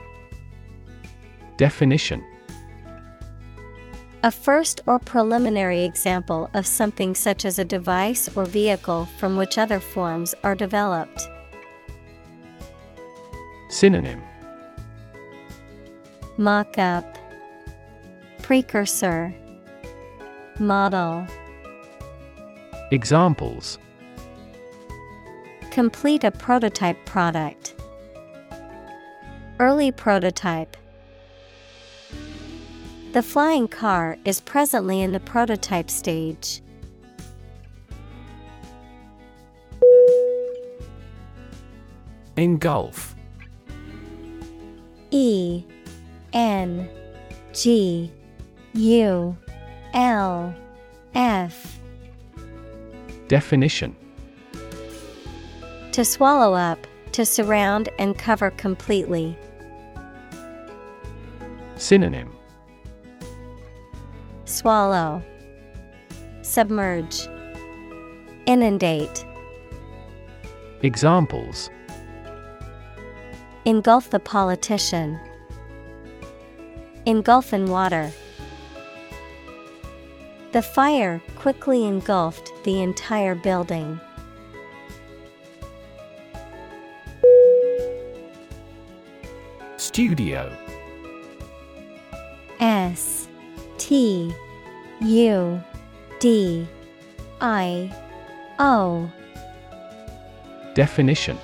Definition 1.57 2.23
A 4.23 4.31
first 4.31 4.81
or 4.85 4.99
preliminary 4.99 5.83
example 5.83 6.49
of 6.53 6.67
something 6.67 7.15
such 7.15 7.45
as 7.45 7.57
a 7.57 7.65
device 7.65 8.29
or 8.35 8.45
vehicle 8.45 9.07
from 9.17 9.37
which 9.37 9.57
other 9.57 9.79
forms 9.79 10.35
are 10.43 10.55
developed. 10.55 11.27
Synonym 13.69 14.21
Mock 16.37 16.77
up, 16.77 17.17
Precursor, 18.41 19.33
Model. 20.57 21.27
Examples 22.91 23.77
Complete 25.69 26.23
a 26.23 26.31
prototype 26.31 26.97
product. 27.05 27.75
Early 29.59 29.91
prototype. 29.91 30.75
The 33.13 33.21
flying 33.21 33.67
car 33.67 34.17
is 34.25 34.41
presently 34.41 35.01
in 35.01 35.11
the 35.11 35.19
prototype 35.19 35.91
stage. 35.91 36.61
Engulf 42.37 43.15
E 45.11 45.63
N 46.33 46.89
G 47.53 48.11
U 48.73 49.37
L 49.93 50.55
F 51.13 51.78
Definition 53.29 53.95
To 55.91 56.03
swallow 56.03 56.55
up, 56.55 56.87
to 57.11 57.23
surround 57.23 57.87
and 57.99 58.17
cover 58.17 58.49
completely. 58.49 59.37
Synonym 61.75 62.35
Swallow, 64.45 65.21
Submerge, 66.41 67.27
Inundate, 68.47 69.23
Examples 70.81 71.69
Engulf 73.65 74.09
the 74.09 74.19
politician. 74.19 75.19
Engulf 77.05 77.53
in 77.53 77.67
water. 77.67 78.11
The 80.51 80.63
fire 80.63 81.21
quickly 81.35 81.85
engulfed 81.85 82.51
the 82.63 82.81
entire 82.81 83.35
building. 83.35 83.99
Studio. 89.77 90.51
S 92.59 93.27
T 93.77 94.33
U 95.01 95.63
D 96.19 96.67
I 97.41 97.95
O. 98.57 99.11
Definition. 100.73 101.37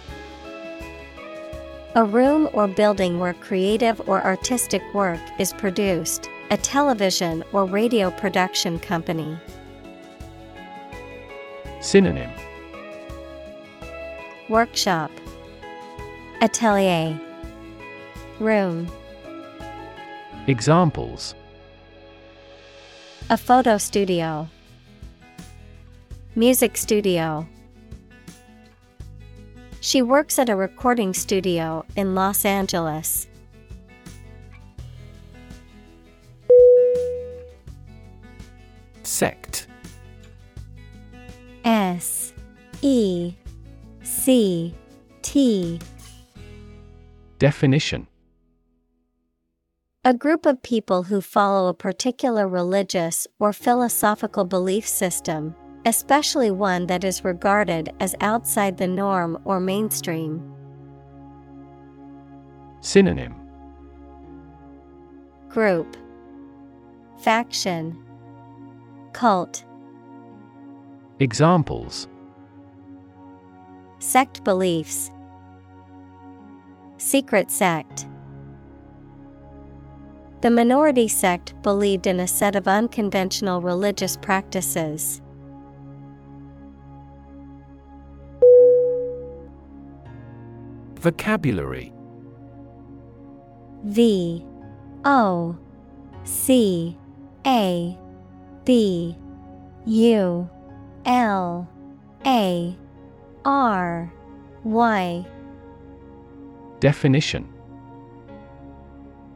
A 1.93 2.03
room 2.03 2.49
or 2.53 2.67
building 2.67 3.19
where 3.19 3.35
creative 3.35 4.01
or 4.09 4.23
artistic 4.23 4.81
work 4.95 5.21
is 5.39 5.53
produced, 5.53 6.27
a 6.51 6.57
television 6.57 7.43
or 7.53 7.65
radio 7.65 8.11
production 8.11 8.77
company. 8.79 9.37
Synonym. 11.81 12.29
Workshop. 14.49 15.11
Atelier. 16.41 17.19
Room. 18.39 18.87
Examples. 20.47 21.33
A 23.29 23.37
photo 23.37 23.77
studio. 23.77 24.47
Music 26.35 26.77
studio. 26.77 27.47
She 29.81 30.01
works 30.01 30.37
at 30.37 30.49
a 30.49 30.55
recording 30.55 31.13
studio 31.13 31.85
in 31.95 32.13
Los 32.13 32.45
Angeles. 32.45 33.27
Sect. 39.05 39.67
S 41.63 42.33
E 42.81 43.33
C 44.01 44.73
T. 45.21 45.79
Definition. 47.39 48.07
A 50.03 50.13
group 50.13 50.45
of 50.45 50.61
people 50.61 51.03
who 51.03 51.19
follow 51.21 51.67
a 51.67 51.73
particular 51.73 52.47
religious 52.47 53.25
or 53.39 53.51
philosophical 53.51 54.45
belief 54.45 54.87
system, 54.87 55.55
especially 55.85 56.51
one 56.51 56.85
that 56.87 57.03
is 57.03 57.23
regarded 57.23 57.91
as 57.99 58.15
outside 58.21 58.77
the 58.77 58.87
norm 58.87 59.39
or 59.45 59.59
mainstream. 59.59 60.43
Synonym. 62.81 63.33
Group. 65.49 65.97
Faction 67.17 68.04
Cult. 69.15 69.63
Examples. 71.21 72.09
Sect 73.99 74.43
beliefs. 74.43 75.09
Secret 76.97 77.49
sect. 77.49 78.07
The 80.41 80.51
minority 80.51 81.07
sect 81.07 81.53
believed 81.61 82.07
in 82.07 82.19
a 82.19 82.27
set 82.27 82.57
of 82.57 82.67
unconventional 82.67 83.61
religious 83.61 84.17
practices. 84.17 85.21
Vocabulary. 90.95 91.93
V 93.85 94.45
O 95.05 95.57
C 96.25 96.97
A 97.47 97.97
B 98.65 99.15
U 99.85 100.49
L 101.05 101.69
A 102.25 102.75
R 103.45 104.13
Y. 104.63 105.25
Definition. 106.79 107.47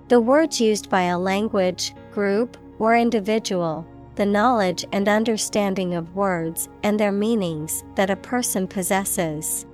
The 0.08 0.20
words 0.20 0.60
used 0.60 0.90
by 0.90 1.04
a 1.04 1.20
language, 1.20 1.94
group, 2.12 2.58
or 2.80 2.98
individual, 2.98 3.88
the 4.16 4.26
knowledge 4.26 4.84
and 4.92 5.08
understanding 5.08 5.94
of 5.94 6.16
words 6.16 6.68
and 6.82 7.00
their 7.00 7.12
meanings 7.12 7.84
that 7.94 8.10
a 8.10 8.16
person 8.16 8.68
possesses. 8.68 9.68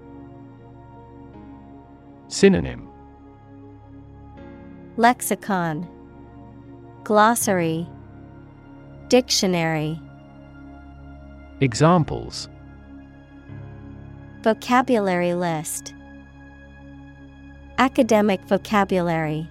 Synonym. 2.27 2.89
Lexicon. 4.97 5.87
Glossary 7.05 7.87
Dictionary. 9.07 9.99
Examples. 11.61 12.49
Vocabulary 14.41 15.35
list. 15.35 15.93
Academic 17.77 18.41
vocabulary. 18.45 19.47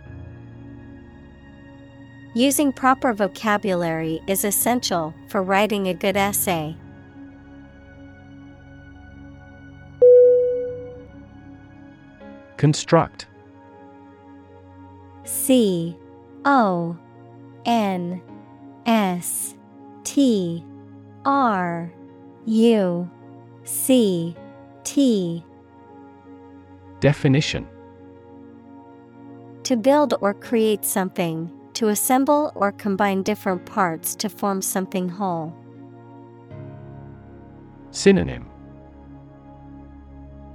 Using 2.35 2.73
proper 2.73 3.13
vocabulary 3.13 4.21
is 4.27 4.45
essential 4.45 5.15
for 5.29 5.41
writing 5.41 5.87
a 5.87 5.95
good 5.95 6.17
essay. 6.17 6.77
Construct. 12.57 13.27
C 15.25 15.97
O 16.45 16.99
N 17.67 18.21
S 18.87 19.55
T 20.05 20.65
R 21.25 21.93
U 22.47 23.11
C 23.65 24.37
T. 24.85 25.45
Definition. 27.01 27.67
To 29.65 29.77
build 29.77 30.15
or 30.21 30.35
create 30.35 30.85
something, 30.85 31.51
to 31.73 31.89
assemble 31.89 32.53
or 32.55 32.73
combine 32.73 33.23
different 33.23 33.65
parts 33.65 34.15
to 34.17 34.29
form 34.29 34.61
something 34.61 35.09
whole. 35.09 35.55
Synonym. 37.91 38.49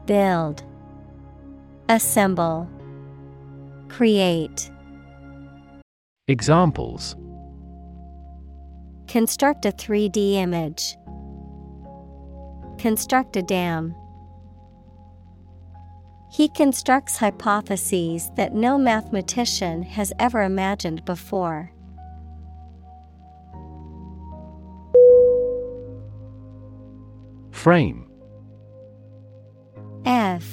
Build. 0.06 0.64
Assemble. 1.88 2.70
Create. 3.88 4.70
Examples 6.28 7.16
Construct 9.10 9.66
a 9.66 9.72
3D 9.72 10.34
image. 10.36 10.96
Construct 12.78 13.36
a 13.38 13.42
dam. 13.42 13.96
He 16.32 16.48
constructs 16.48 17.18
hypotheses 17.18 18.30
that 18.36 18.54
no 18.54 18.78
mathematician 18.78 19.82
has 19.82 20.14
ever 20.20 20.44
imagined 20.44 21.04
before. 21.06 21.72
Frame 27.50 28.08
F 30.06 30.46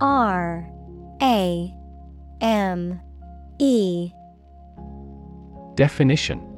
R 0.00 0.68
A 1.22 1.72
M 2.40 3.00
E 3.60 4.10
Definition 5.76 6.55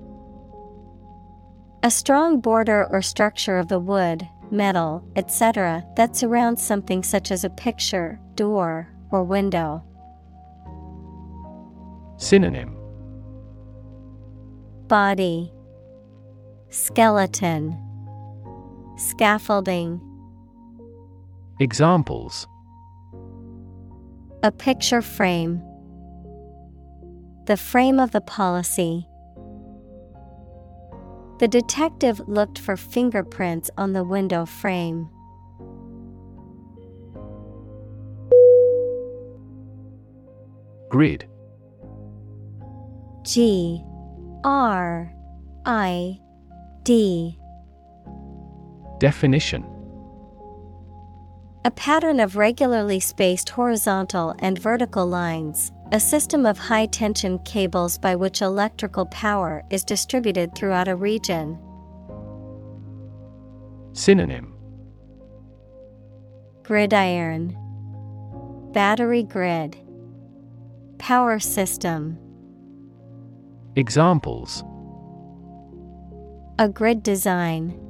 A 1.84 1.90
strong 1.92 2.40
border 2.40 2.88
or 2.90 3.00
structure 3.02 3.56
of 3.56 3.68
the 3.68 3.78
wood, 3.78 4.28
metal, 4.50 5.04
etc., 5.14 5.84
that 5.96 6.16
surrounds 6.16 6.60
something 6.60 7.04
such 7.04 7.30
as 7.30 7.44
a 7.44 7.50
picture, 7.50 8.18
door, 8.34 8.92
or 9.12 9.22
window. 9.22 9.84
Synonym 12.16 12.76
Body 14.88 15.52
Skeleton 16.68 17.78
Scaffolding 18.96 20.00
Examples 21.60 22.48
A 24.42 24.50
picture 24.50 25.00
frame 25.00 25.62
The 27.46 27.56
frame 27.56 28.00
of 28.00 28.10
the 28.10 28.20
policy. 28.20 29.06
The 31.38 31.48
detective 31.48 32.20
looked 32.28 32.58
for 32.58 32.76
fingerprints 32.76 33.70
on 33.78 33.92
the 33.92 34.02
window 34.02 34.44
frame. 34.44 35.08
Grid. 40.88 41.28
G 43.22 43.84
R 44.42 45.12
I 45.64 46.18
D. 46.82 47.38
Definition. 48.98 49.64
A 51.64 51.70
pattern 51.70 52.18
of 52.18 52.36
regularly 52.36 52.98
spaced 52.98 53.50
horizontal 53.50 54.34
and 54.40 54.58
vertical 54.58 55.06
lines, 55.06 55.70
a 55.90 55.98
system 55.98 56.44
of 56.44 56.58
high 56.58 56.84
tension 56.86 57.38
cables 57.40 57.96
by 57.96 58.14
which 58.14 58.42
electrical 58.42 59.06
power 59.06 59.64
is 59.70 59.84
distributed 59.84 60.54
throughout 60.54 60.86
a 60.86 60.94
region. 60.94 61.58
Synonym. 63.94 64.54
Gridiron. 66.62 67.56
Battery 68.72 69.22
grid. 69.22 69.78
Power 70.98 71.38
system. 71.38 72.18
Examples. 73.74 74.62
A 76.58 76.68
grid 76.68 77.02
design. 77.02 77.80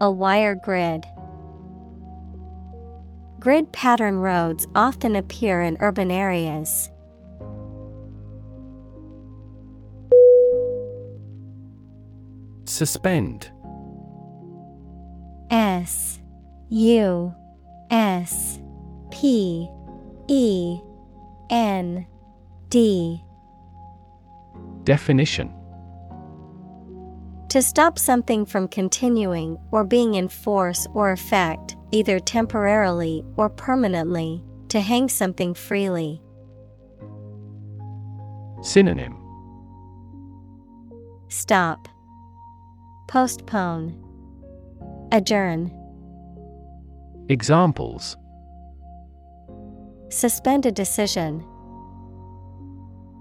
A 0.00 0.10
wire 0.10 0.56
grid 0.56 1.06
Grid 3.38 3.70
pattern 3.72 4.18
roads 4.18 4.66
often 4.74 5.14
appear 5.14 5.62
in 5.62 5.76
urban 5.80 6.10
areas. 6.10 6.90
Suspend. 12.64 13.50
S. 15.50 16.20
U. 16.70 17.34
S. 17.90 18.58
P. 19.10 19.68
E. 20.26 20.80
N. 21.50 22.06
D. 22.70 23.22
Definition. 24.84 25.52
To 27.50 27.62
stop 27.62 27.98
something 27.98 28.44
from 28.44 28.66
continuing 28.66 29.56
or 29.70 29.84
being 29.84 30.14
in 30.14 30.28
force 30.28 30.86
or 30.92 31.12
effect, 31.12 31.76
either 31.96 32.20
temporarily 32.20 33.24
or 33.36 33.48
permanently, 33.48 34.44
to 34.68 34.80
hang 34.80 35.08
something 35.08 35.54
freely. 35.54 36.20
Synonym 38.60 39.16
Stop. 41.28 41.88
Postpone. 43.08 43.96
Adjourn. 45.10 45.72
Examples 47.30 48.16
Suspend 50.10 50.66
a 50.66 50.72
decision. 50.72 51.44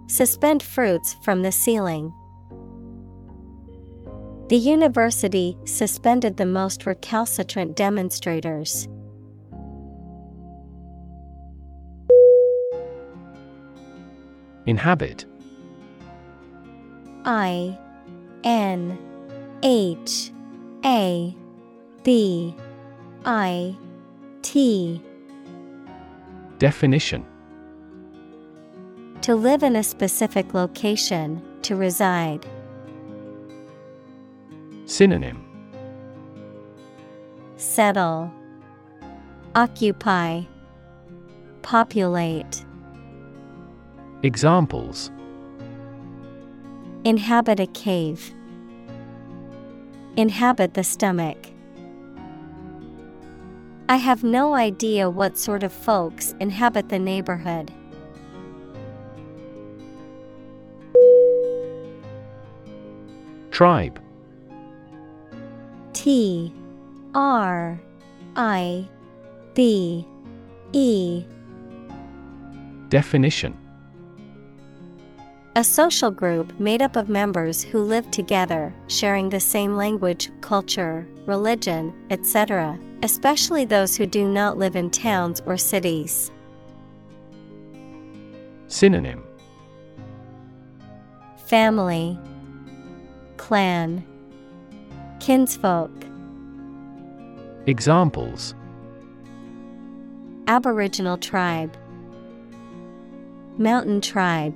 Suspend 0.08 0.62
fruits 0.62 1.16
from 1.24 1.44
the 1.44 1.52
ceiling. 1.52 2.14
The 4.48 4.58
university 4.58 5.58
suspended 5.66 6.38
the 6.38 6.46
most 6.46 6.86
recalcitrant 6.86 7.76
demonstrators. 7.76 8.88
Inhabit 14.68 15.26
I 17.26 17.76
N 18.44 19.00
H 19.64 20.32
A 20.86 21.36
B 22.04 22.56
I 23.26 23.76
T 24.44 25.02
Definition 26.60 27.26
To 29.22 29.34
live 29.34 29.64
in 29.64 29.76
a 29.76 29.84
specific 29.84 30.54
location, 30.54 31.42
to 31.64 31.76
reside. 31.76 32.46
Synonym 34.86 35.44
Settle, 37.58 38.32
Occupy, 39.56 40.44
Populate. 41.64 42.64
Examples 44.22 45.10
Inhabit 47.04 47.60
a 47.60 47.66
cave. 47.68 48.32
Inhabit 50.18 50.76
the 50.76 50.84
stomach. 50.84 51.48
I 53.90 53.96
have 53.96 54.24
no 54.24 54.54
idea 54.54 55.10
what 55.10 55.38
sort 55.38 55.64
of 55.64 55.74
folks 55.74 56.36
inhabit 56.40 56.90
the 56.90 57.00
neighborhood. 57.00 57.72
Tribe 63.50 64.00
T 66.06 66.54
R 67.16 67.82
I 68.36 68.88
B 69.56 70.06
E 70.72 71.26
Definition 72.90 73.58
A 75.56 75.64
social 75.64 76.12
group 76.12 76.60
made 76.60 76.84
up 76.84 76.96
of 76.96 77.10
members 77.10 77.64
who 77.64 77.82
live 77.82 78.12
together, 78.12 78.72
sharing 78.86 79.30
the 79.30 79.40
same 79.40 79.76
language, 79.76 80.30
culture, 80.42 81.08
religion, 81.26 81.92
etc., 82.12 82.78
especially 83.02 83.66
those 83.66 83.98
who 83.98 84.06
do 84.06 84.28
not 84.28 84.60
live 84.60 84.76
in 84.76 84.92
towns 84.92 85.42
or 85.48 85.58
cities. 85.58 86.32
Synonym 88.68 89.24
Family, 91.48 92.20
Clan, 93.38 94.06
Kinsfolk, 95.26 95.90
Examples. 97.66 98.54
Aboriginal 100.46 101.18
tribe, 101.18 101.76
Mountain 103.58 104.02
tribe. 104.02 104.56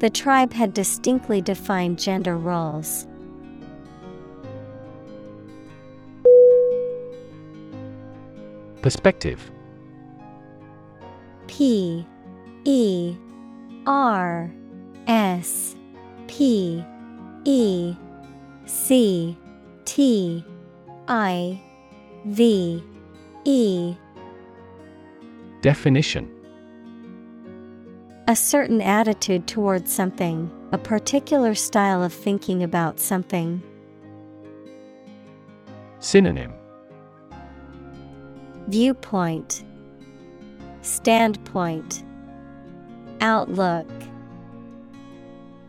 The 0.00 0.10
tribe 0.10 0.52
had 0.52 0.74
distinctly 0.74 1.42
defined 1.42 2.00
gender 2.00 2.36
roles. 2.36 3.06
Perspective. 8.82 9.48
P 11.46 12.04
E 12.64 13.16
R 13.86 14.50
S 15.06 15.76
P 16.26 16.84
E 17.44 17.94
C 18.66 19.36
T 19.84 20.44
I 21.08 21.62
V 22.26 22.82
E. 23.44 23.94
Definition. 25.60 26.30
A 28.26 28.34
certain 28.34 28.80
attitude 28.80 29.46
towards 29.46 29.92
something, 29.92 30.50
a 30.72 30.78
particular 30.78 31.54
style 31.54 32.02
of 32.02 32.12
thinking 32.12 32.62
about 32.62 32.98
something. 32.98 33.62
Synonym. 35.98 36.52
Viewpoint, 38.68 39.62
Standpoint, 40.80 42.02
Outlook. 43.20 43.90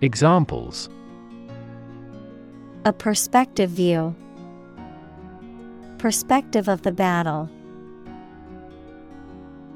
Examples 0.01 0.89
A 2.87 2.93
perspective 2.93 3.71
view. 3.71 4.15
Perspective 5.97 6.67
of 6.67 6.83
the 6.83 6.91
battle. 6.91 7.49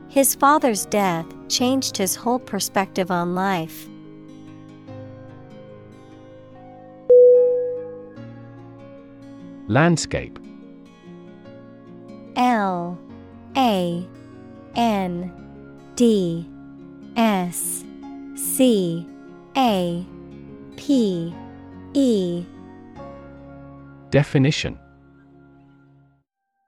His 0.09 0.35
father's 0.35 0.85
death 0.85 1.25
changed 1.47 1.97
his 1.97 2.15
whole 2.15 2.37
perspective 2.37 3.09
on 3.09 3.33
life. 3.33 3.89
Landscape 9.67 10.37
L 12.35 12.95
A 13.57 14.07
N 14.75 15.31
D 15.95 16.47
S 17.17 17.83
C 18.35 19.07
A 19.57 20.05
P 20.75 21.33
E 21.95 22.45
Definition 24.11 24.79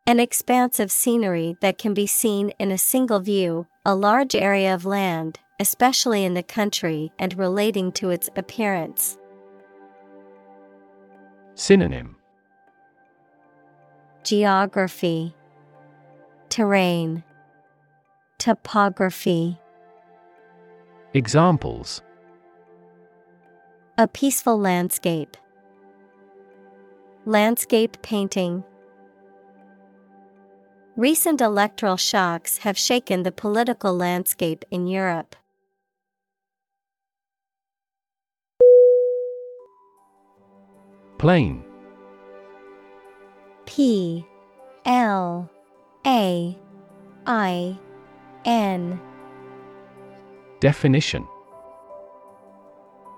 An 0.05 0.19
expanse 0.19 0.79
of 0.79 0.91
scenery 0.91 1.57
that 1.61 1.79
can 1.79 1.95
be 1.95 2.05
seen 2.05 2.51
in 2.59 2.71
a 2.71 2.77
single 2.77 3.19
view, 3.19 3.65
a 3.83 3.95
large 3.95 4.35
area 4.35 4.73
of 4.75 4.85
land, 4.85 5.39
especially 5.59 6.23
in 6.23 6.35
the 6.35 6.43
country 6.43 7.11
and 7.17 7.37
relating 7.37 7.91
to 7.93 8.11
its 8.11 8.29
appearance. 8.35 9.17
Synonym 11.55 12.15
Geography, 14.23 15.33
Terrain, 16.49 17.23
Topography. 18.37 19.57
Examples 21.13 22.01
A 23.97 24.07
peaceful 24.07 24.59
landscape. 24.59 25.37
Landscape 27.25 28.01
painting. 28.01 28.63
Recent 30.97 31.39
electoral 31.39 31.95
shocks 31.95 32.57
have 32.57 32.75
shaken 32.75 33.21
the 33.21 33.31
political 33.31 33.93
landscape 33.95 34.65
in 34.71 34.87
Europe. 34.87 35.35
Plain. 41.19 41.63
P. 43.67 44.25
L. 44.85 45.47
A. 46.07 46.57
I. 47.27 47.79
N. 48.45 48.99
Definition. 50.59 51.27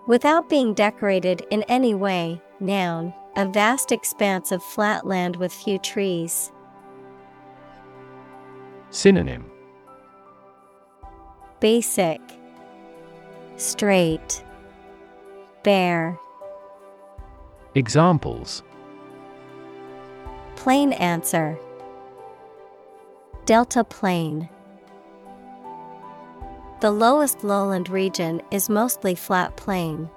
Without 0.10 0.50
being 0.50 0.74
decorated 0.74 1.48
in 1.50 1.64
any 1.70 1.94
way, 1.94 2.42
noun, 2.60 3.14
a 3.36 3.46
vast 3.48 3.92
expanse 3.92 4.52
of 4.52 4.64
flat 4.64 5.06
land 5.08 5.36
with 5.38 5.52
few 5.52 5.80
trees. 5.80 6.52
Synonym 8.92 9.50
Basic, 11.60 12.22
Straight, 13.58 14.44
Bare. 15.64 16.20
Examples 17.74 18.62
Plain 20.56 20.94
answer 20.94 21.58
Delta 23.46 23.84
Plain. 23.84 24.48
The 26.82 26.92
lowest 26.92 27.44
lowland 27.44 27.90
region 27.90 28.42
is 28.52 28.70
mostly 28.70 29.16
flat 29.16 29.56
plain. 29.56 30.10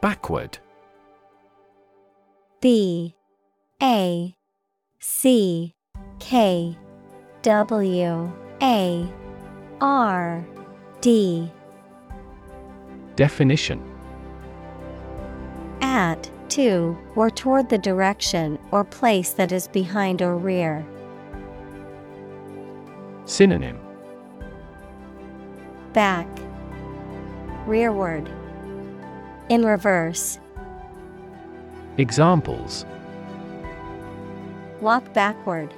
Backward. 0.00 0.58
B 2.60 3.14
A 3.82 4.34
C 5.00 5.74
K 6.20 6.76
W 7.42 8.32
A 8.62 9.12
R 9.80 10.46
D. 11.00 11.50
Definition. 13.16 13.82
At 15.80 16.30
to 16.50 16.96
or 17.16 17.30
toward 17.30 17.68
the 17.68 17.78
direction 17.78 18.58
or 18.70 18.84
place 18.84 19.30
that 19.32 19.50
is 19.52 19.66
behind 19.68 20.22
or 20.22 20.36
rear. 20.36 20.86
Synonym. 23.24 23.78
Back, 25.92 26.28
Rearward, 27.66 28.30
In 29.48 29.64
reverse. 29.64 30.38
Examples 31.96 32.84
Walk 34.80 35.12
backward, 35.12 35.72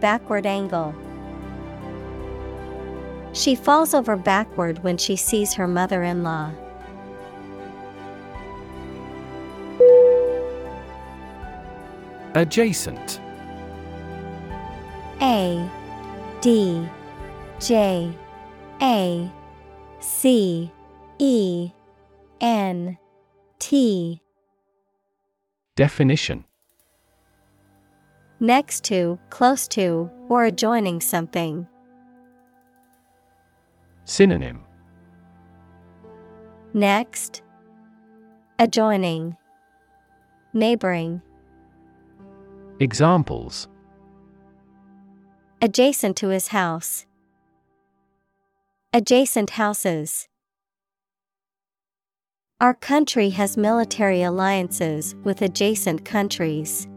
Backward 0.00 0.46
angle. 0.46 0.94
She 3.32 3.54
falls 3.54 3.94
over 3.94 4.16
backward 4.16 4.82
when 4.84 4.96
she 4.96 5.16
sees 5.16 5.54
her 5.54 5.66
mother 5.66 6.02
in 6.02 6.22
law. 6.22 6.52
Adjacent 12.34 13.20
A 15.20 15.68
D 16.40 16.88
J 17.58 18.12
A 18.80 19.30
C 20.00 20.70
E 21.18 21.72
N 22.40 22.98
T. 23.58 24.22
Definition. 25.76 26.44
Next 28.40 28.84
to, 28.84 29.18
close 29.30 29.66
to, 29.68 30.10
or 30.28 30.44
adjoining 30.44 31.00
something. 31.00 31.66
Synonym. 34.04 34.64
Next, 36.72 37.42
adjoining, 38.58 39.36
neighboring, 40.52 41.22
Examples. 42.80 43.66
Adjacent 45.60 46.16
to 46.18 46.28
his 46.28 46.48
house, 46.48 47.06
adjacent 48.92 49.50
houses. 49.50 50.27
Our 52.60 52.74
country 52.74 53.30
has 53.30 53.56
military 53.56 54.20
alliances 54.20 55.14
with 55.22 55.42
adjacent 55.42 56.04
countries. 56.04 56.88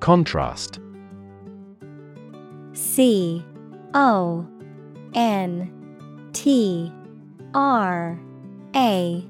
Contrast. 0.00 0.80
C 2.72 3.44
O 3.92 4.48
N 5.12 6.30
T 6.32 6.90
R 7.52 8.18
A 8.74 9.26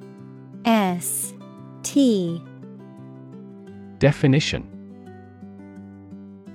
S 0.64 1.34
T. 1.82 2.40
Definition 3.98 4.71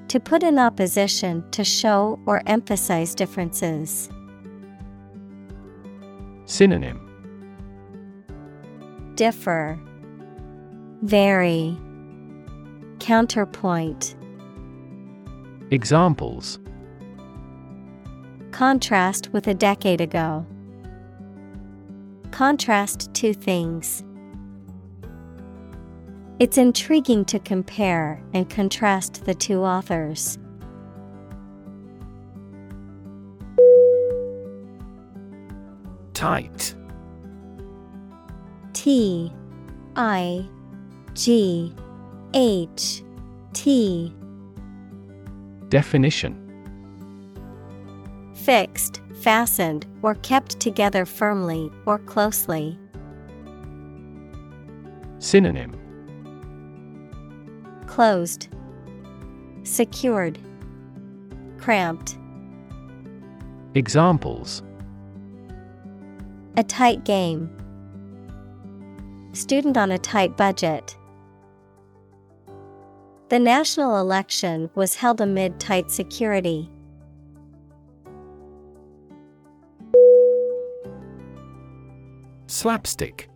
To 0.10 0.20
put 0.22 0.42
in 0.42 0.58
opposition 0.58 1.44
to 1.52 1.64
show 1.66 2.20
or 2.26 2.42
emphasize 2.46 3.14
differences. 3.14 4.10
Synonym 6.46 7.04
Differ, 9.16 9.78
Vary, 11.02 11.78
Counterpoint. 13.00 14.16
Examples 15.72 16.60
Contrast 18.52 19.34
with 19.34 19.48
a 19.48 19.54
decade 19.54 20.00
ago. 20.00 20.46
Contrast 22.32 23.14
two 23.14 23.34
things. 23.34 24.04
It's 26.40 26.60
intriguing 26.60 27.26
to 27.26 27.40
compare 27.40 28.22
and 28.32 28.48
contrast 28.48 29.26
the 29.26 29.34
two 29.34 29.64
authors. 29.64 30.38
Tight 36.14 36.76
T 38.74 39.32
I 39.96 40.48
G 41.16 41.74
H 42.36 43.04
T 43.54 44.14
Definition 45.70 46.44
Fixed, 48.34 49.02
fastened, 49.22 49.88
or 50.04 50.16
kept 50.16 50.60
together 50.60 51.06
firmly 51.06 51.72
or 51.88 51.98
closely. 51.98 52.80
Synonym 55.20 55.77
Closed, 57.98 58.50
Secured, 59.64 60.38
Cramped. 61.58 62.16
Examples 63.74 64.62
A 66.58 66.64
tight 66.64 67.06
game. 67.06 67.50
Student 69.34 69.78
on 69.78 69.90
a 69.90 69.98
tight 69.98 70.38
budget. 70.38 70.96
The 73.30 73.40
national 73.40 74.00
election 74.00 74.70
was 74.76 74.94
held 74.94 75.20
amid 75.20 75.60
tight 75.60 75.90
security. 75.90 76.70
Slapstick 82.46 83.28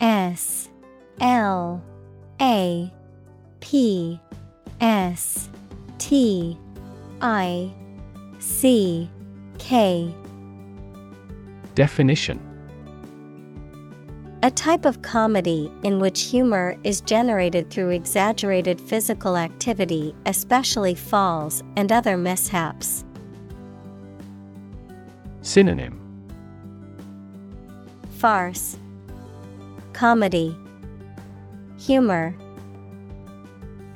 S 0.00 0.70
L 1.20 1.84
A 2.42 2.92
P 3.60 4.20
S 4.80 5.48
T 5.98 6.58
I 7.20 7.72
C 8.40 9.08
K. 9.58 10.12
Definition. 11.76 12.40
A 14.42 14.50
type 14.50 14.84
of 14.84 15.02
comedy 15.02 15.70
in 15.84 16.00
which 16.00 16.22
humor 16.22 16.76
is 16.82 17.00
generated 17.00 17.70
through 17.70 17.90
exaggerated 17.90 18.80
physical 18.80 19.36
activity, 19.36 20.12
especially 20.26 20.96
falls 20.96 21.62
and 21.76 21.92
other 21.92 22.16
mishaps. 22.16 23.04
Synonym. 25.42 26.00
Farce, 28.18 28.76
Comedy, 29.92 30.56
Humor, 31.86 32.32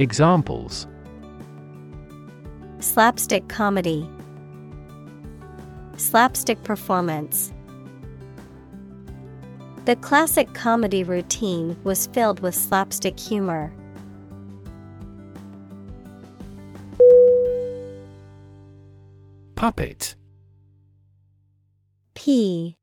Examples. 0.01 0.89
Slapstick 2.81 3.47
comedy, 3.49 4.11
Slapstick 5.97 6.61
performance. 6.65 7.53
The 9.85 9.95
classic 9.95 10.53
comedy 10.53 11.05
routine 11.05 11.77
was 11.85 12.09
filled 12.09 12.41
with 12.41 12.57
slapstick 12.57 13.21
humor. 13.21 13.73
Puppet. 19.55 20.17
P. 22.15 22.77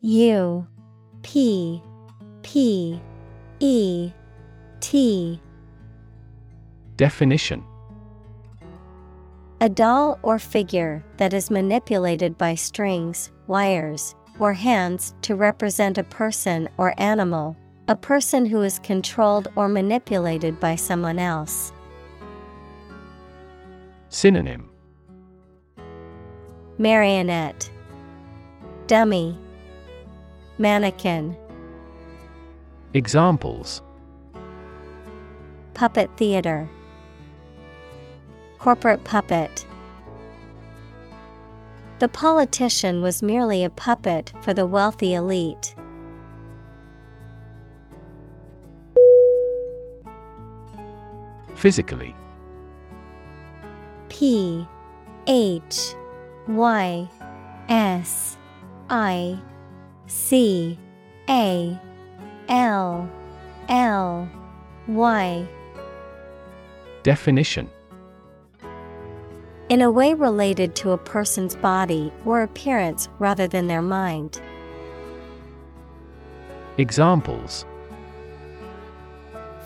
U. 0.00 0.68
P. 1.24 1.82
P. 2.44 3.00
E 3.58 4.12
T. 4.84 5.40
Definition. 6.96 7.64
A 9.62 9.68
doll 9.70 10.18
or 10.22 10.38
figure 10.38 11.02
that 11.16 11.32
is 11.32 11.50
manipulated 11.50 12.36
by 12.36 12.54
strings, 12.54 13.32
wires, 13.46 14.14
or 14.38 14.52
hands 14.52 15.14
to 15.22 15.36
represent 15.36 15.96
a 15.96 16.04
person 16.04 16.68
or 16.76 16.92
animal, 16.98 17.56
a 17.88 17.96
person 17.96 18.44
who 18.44 18.60
is 18.60 18.78
controlled 18.80 19.48
or 19.56 19.68
manipulated 19.68 20.60
by 20.60 20.76
someone 20.76 21.18
else. 21.18 21.72
Synonym. 24.10 24.68
Marionette, 26.76 27.70
Dummy, 28.86 29.38
Mannequin, 30.58 31.34
Examples 32.92 33.80
Puppet 35.74 36.10
Theater, 36.16 36.68
Corporate 38.58 39.04
Puppet. 39.04 39.66
The 41.98 42.08
politician 42.08 43.02
was 43.02 43.22
merely 43.22 43.64
a 43.64 43.70
puppet 43.70 44.32
for 44.40 44.54
the 44.54 44.66
wealthy 44.66 45.14
elite. 45.14 45.74
Physically 51.56 52.14
P 54.08 54.66
H 55.26 55.94
Y 56.46 57.08
S 57.68 58.36
I 58.90 59.38
C 60.06 60.78
A 61.28 61.80
L 62.48 63.10
L 63.68 64.28
Y. 64.86 65.48
Definition 67.04 67.68
In 69.68 69.82
a 69.82 69.90
way 69.90 70.14
related 70.14 70.74
to 70.76 70.92
a 70.92 70.96
person's 70.96 71.54
body 71.54 72.10
or 72.24 72.40
appearance 72.40 73.10
rather 73.18 73.46
than 73.46 73.66
their 73.66 73.82
mind. 73.82 74.40
Examples 76.78 77.66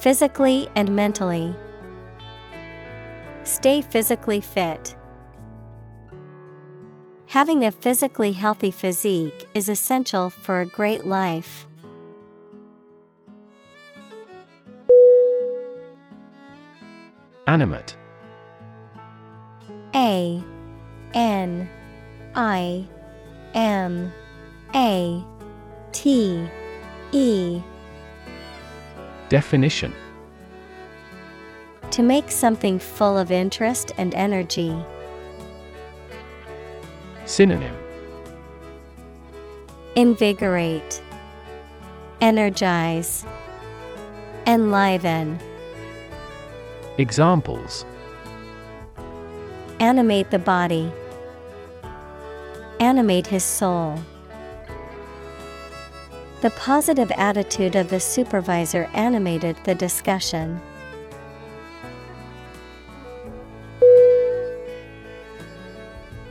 Physically 0.01 0.69
and 0.75 0.97
mentally. 0.97 1.55
Stay 3.45 3.83
physically 3.83 4.41
fit. 4.41 4.97
Having 7.27 7.67
a 7.67 7.71
physically 7.71 8.33
healthy 8.33 8.73
physique 8.73 9.49
is 9.55 9.69
essential 9.69 10.29
for 10.29 10.61
a 10.61 10.67
great 10.67 11.07
life. 11.07 11.68
Animate. 17.49 17.97
A 19.95 20.45
N 21.15 21.67
I 22.35 22.87
M 23.55 24.13
A 24.75 25.25
T 25.93 26.47
E. 27.13 27.63
Definition. 29.31 29.95
To 31.91 32.03
make 32.03 32.31
something 32.31 32.79
full 32.79 33.17
of 33.17 33.31
interest 33.31 33.93
and 33.97 34.15
energy. 34.15 34.77
Synonym. 37.25 37.75
Invigorate, 39.97 41.01
Energize, 42.21 43.25
Enliven. 44.47 45.41
Examples 46.99 47.85
Animate 49.79 50.33
the 50.33 50.39
body. 50.41 50.93
Animate 52.81 53.29
his 53.29 53.45
soul. 53.45 54.03
The 56.41 56.51
positive 56.51 57.13
attitude 57.13 57.77
of 57.77 57.91
the 57.91 58.01
supervisor 58.01 58.91
animated 58.95 59.57
the 59.63 59.77
discussion. 59.77 60.61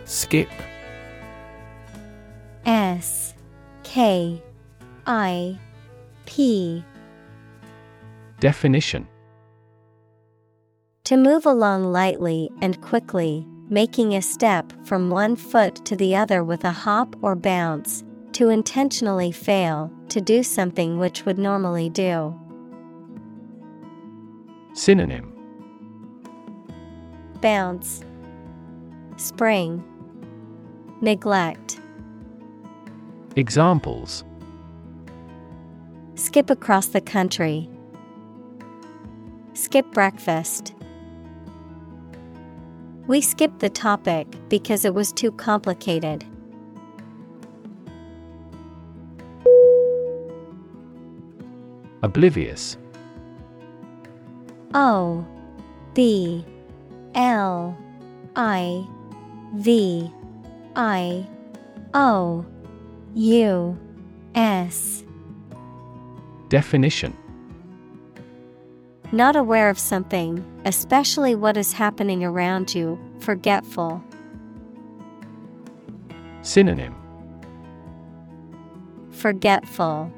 Skip 0.04 0.50
S 2.66 3.34
K 3.84 4.44
I 5.06 5.58
P 6.26 6.84
Definition 8.42 9.08
To 11.08 11.16
move 11.16 11.46
along 11.46 11.86
lightly 11.94 12.50
and 12.62 12.82
quickly, 12.82 13.48
making 13.70 14.14
a 14.14 14.22
step 14.22 14.74
from 14.86 15.10
one 15.10 15.38
foot 15.38 15.76
to 15.86 15.96
the 15.96 16.14
other 16.14 16.44
with 16.44 16.66
a 16.66 16.72
hop 16.72 17.16
or 17.22 17.34
bounce, 17.34 18.04
to 18.34 18.50
intentionally 18.50 19.32
fail 19.32 19.90
to 20.10 20.20
do 20.20 20.44
something 20.44 21.00
which 21.00 21.26
would 21.26 21.38
normally 21.38 21.90
do. 21.90 22.38
Synonym 24.74 25.32
Bounce, 27.40 28.04
Spring, 29.16 29.82
Neglect. 31.00 31.80
Examples 33.38 34.26
Skip 36.16 36.50
across 36.50 36.88
the 36.88 37.00
country. 37.00 37.70
Skip 39.54 39.90
breakfast. 39.94 40.74
We 43.08 43.22
skipped 43.22 43.60
the 43.60 43.70
topic 43.70 44.28
because 44.50 44.84
it 44.84 44.94
was 44.94 45.14
too 45.14 45.32
complicated. 45.32 46.26
Oblivious. 52.04 52.78
O 54.74 55.26
B 55.94 56.46
L 57.16 57.78
I 58.36 58.86
V 59.56 60.12
I 60.76 61.26
O 61.94 62.46
U 63.16 63.80
S. 64.36 65.04
Definition 66.50 67.18
Not 69.14 69.38
aware 69.38 69.70
of 69.70 69.80
something, 69.80 70.44
especially 70.66 71.34
what 71.34 71.56
is 71.56 71.72
happening 71.72 72.26
around 72.26 72.76
you, 72.76 73.00
forgetful. 73.20 74.04
Synonym 76.42 76.94
Forgetful, 79.12 80.12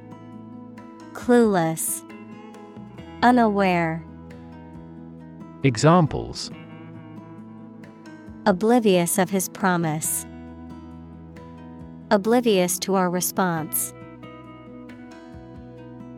Clueless, 1.13 2.03
Unaware, 3.21 4.03
Examples 5.63 6.49
Oblivious 8.47 9.19
of 9.19 9.29
his 9.29 9.49
promise. 9.49 10.25
Oblivious 12.09 12.79
to 12.79 12.95
our 12.95 13.11
response. 13.11 13.93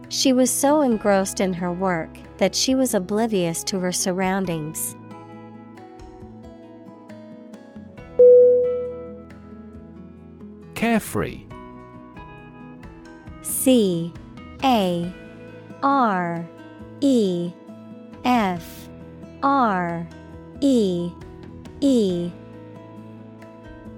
She 0.08 0.32
was 0.32 0.50
so 0.50 0.82
engrossed 0.82 1.42
in 1.42 1.52
her 1.54 1.72
work 1.74 2.10
that 2.42 2.56
she 2.56 2.74
was 2.74 2.96
oblivious 2.96 3.64
to 3.64 3.78
her 3.78 3.92
surroundings. 3.92 4.96
Carefree. 10.74 11.46
C 13.44 14.12
A 14.64 15.14
R 15.84 16.50
E 17.02 17.54
F 18.26 18.90
R 19.44 20.08
E 20.62 21.12
E. 21.80 22.32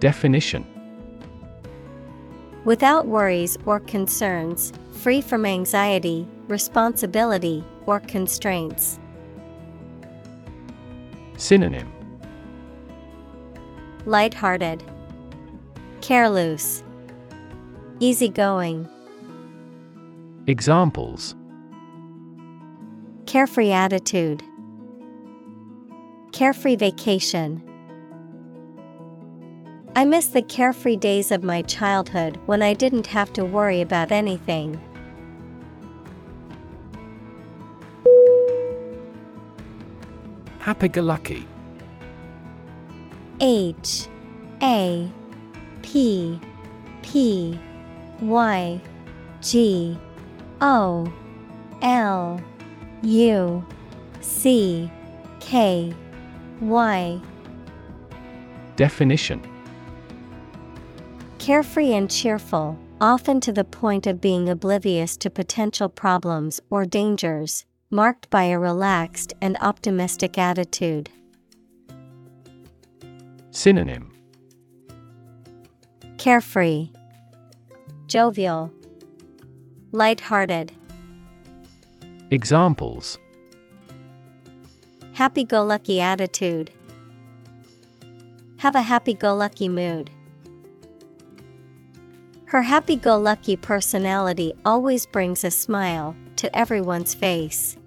Definition. 0.02 0.68
Without 2.66 3.08
worries 3.08 3.58
or 3.66 3.80
concerns, 3.80 4.74
free 4.92 5.22
from 5.22 5.46
anxiety, 5.46 6.28
responsibility, 6.50 7.64
or 7.86 8.00
constraints. 8.00 9.00
Synonym 11.38 11.92
Lighthearted, 14.06 14.84
Careless, 16.02 16.84
Easygoing, 18.00 18.88
Examples 20.48 21.36
Carefree 23.26 23.72
attitude, 23.72 24.44
Carefree 26.34 26.76
vacation. 26.76 27.64
I 29.96 30.06
miss 30.06 30.28
the 30.28 30.42
carefree 30.42 30.98
days 30.98 31.32
of 31.32 31.44
my 31.44 31.62
childhood 31.62 32.40
when 32.46 32.62
I 32.62 32.74
didn't 32.74 33.08
have 33.08 33.32
to 33.34 33.46
worry 33.46 33.80
about 33.82 34.12
anything. 34.12 34.82
Happy 40.64 40.88
go 40.88 41.02
lucky 41.02 41.46
H 43.42 44.08
A 44.62 45.12
P 45.82 46.40
P 47.02 47.60
Y 48.22 48.82
G 49.42 49.98
O 50.62 51.12
L 51.82 52.42
U 53.02 53.66
C 54.22 54.90
K 55.42 55.94
Y. 56.62 57.22
Definition. 58.78 59.42
Carefree 61.40 61.92
and 61.92 62.10
cheerful, 62.10 62.80
often 63.02 63.42
to 63.42 63.52
the 63.52 63.66
point 63.66 64.08
of 64.08 64.22
being 64.22 64.48
oblivious 64.48 65.18
to 65.18 65.30
potential 65.30 65.90
problems 65.90 66.62
or 66.70 66.86
dangers, 66.86 67.66
marked 67.94 68.28
by 68.32 68.46
a 68.46 68.58
relaxed 68.58 69.34
and 69.40 69.56
optimistic 69.62 70.36
attitude. 70.36 71.12
Synonym 73.52 74.12
Carefree, 76.18 76.90
Jovial, 78.08 78.72
Lighthearted, 79.92 80.72
Examples 82.32 83.20
Happy 85.14 85.44
go 85.44 85.64
lucky 85.64 86.02
attitude. 86.02 86.72
Have 88.58 88.74
a 88.74 88.82
happy 88.82 89.14
go 89.14 89.36
lucky 89.36 89.70
mood. 89.70 90.10
Her 92.46 92.64
happy 92.64 92.96
go 92.96 93.20
lucky 93.20 93.56
personality 93.56 94.52
always 94.66 95.06
brings 95.06 95.44
a 95.44 95.52
smile 95.52 96.16
to 96.38 96.58
everyone's 96.58 97.14
face. 97.14 97.78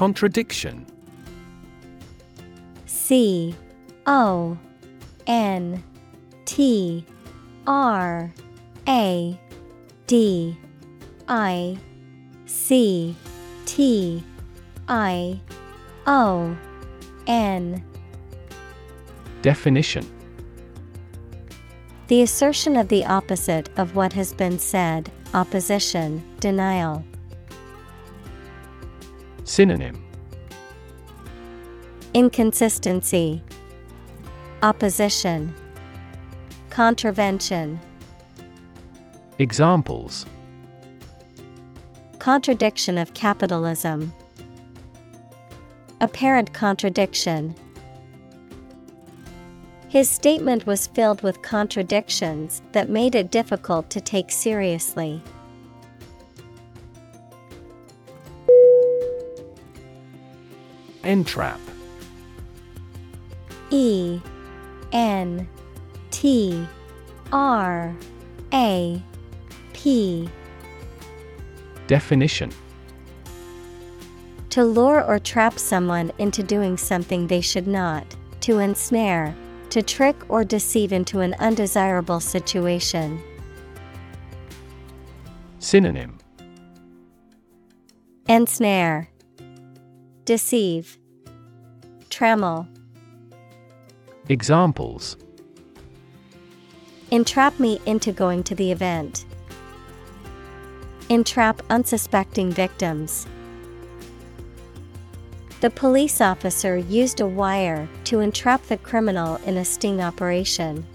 Contradiction. 0.00 0.86
C 2.86 3.54
O 4.06 4.56
N 5.26 5.84
T 6.46 7.04
R 7.66 8.32
A 8.88 9.38
D 10.06 10.56
I 11.28 11.76
C 12.46 13.14
T 13.66 14.24
I 14.88 15.38
O 16.06 16.56
N. 17.26 17.84
Definition. 19.42 20.06
The 22.06 22.22
assertion 22.22 22.76
of 22.76 22.88
the 22.88 23.04
opposite 23.04 23.68
of 23.78 23.94
what 23.94 24.14
has 24.14 24.32
been 24.32 24.58
said, 24.58 25.12
opposition, 25.34 26.24
denial. 26.40 27.04
Synonym 29.50 30.00
Inconsistency, 32.14 33.42
Opposition, 34.62 35.52
Contravention. 36.70 37.80
Examples 39.40 40.24
Contradiction 42.20 42.96
of 42.96 43.12
capitalism. 43.14 44.12
Apparent 46.00 46.52
contradiction. 46.54 47.52
His 49.88 50.08
statement 50.08 50.64
was 50.64 50.86
filled 50.86 51.22
with 51.22 51.42
contradictions 51.42 52.62
that 52.70 52.88
made 52.88 53.16
it 53.16 53.32
difficult 53.32 53.90
to 53.90 54.00
take 54.00 54.30
seriously. 54.30 55.20
Entrap. 61.10 61.58
E 63.70 64.20
N 64.92 65.48
T 66.12 66.64
R 67.32 67.96
A 68.54 69.02
P. 69.72 70.28
Definition. 71.88 72.52
To 74.50 74.62
lure 74.62 75.02
or 75.02 75.18
trap 75.18 75.58
someone 75.58 76.12
into 76.18 76.44
doing 76.44 76.76
something 76.76 77.26
they 77.26 77.40
should 77.40 77.66
not, 77.66 78.06
to 78.42 78.60
ensnare, 78.60 79.34
to 79.70 79.82
trick 79.82 80.14
or 80.28 80.44
deceive 80.44 80.92
into 80.92 81.18
an 81.18 81.34
undesirable 81.40 82.20
situation. 82.20 83.20
Synonym. 85.58 86.18
Ensnare, 88.28 89.08
Deceive, 90.30 90.96
Trammel. 92.10 92.66
Examples 94.28 95.16
Entrap 97.10 97.58
me 97.58 97.80
into 97.86 98.12
going 98.12 98.42
to 98.44 98.54
the 98.54 98.70
event. 98.70 99.24
Entrap 101.08 101.62
unsuspecting 101.70 102.52
victims. 102.52 103.26
The 105.60 105.70
police 105.70 106.20
officer 106.20 106.76
used 106.76 107.20
a 107.20 107.26
wire 107.26 107.88
to 108.04 108.20
entrap 108.20 108.62
the 108.66 108.76
criminal 108.76 109.36
in 109.46 109.56
a 109.56 109.64
sting 109.64 110.00
operation. 110.00 110.86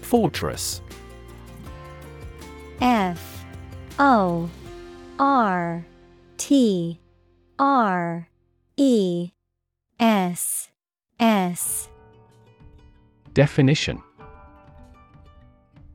Fortress 0.00 0.82
F 2.80 3.44
O 3.98 4.50
R 5.20 5.84
T 6.38 6.98
R 7.58 8.26
E 8.78 9.30
S 10.00 10.70
S. 11.20 11.90
Definition. 13.34 14.02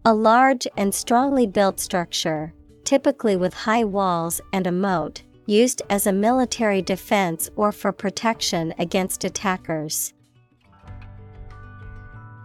A 0.06 0.14
large 0.14 0.68
and 0.78 0.94
strongly 0.94 1.48
built 1.48 1.80
structure, 1.80 2.54
typically 2.84 3.36
with 3.36 3.56
high 3.56 3.84
walls 3.84 4.42
and 4.54 4.68
a 4.68 4.72
moat, 4.72 5.24
used 5.48 5.82
as 5.90 6.06
a 6.06 6.14
military 6.14 6.84
defense 6.84 7.50
or 7.56 7.72
for 7.72 7.92
protection 7.92 8.76
against 8.78 9.24
attackers. 9.24 10.14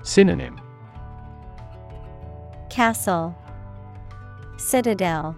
Synonym. 0.02 0.58
Castle, 2.70 3.36
Citadel, 4.56 5.36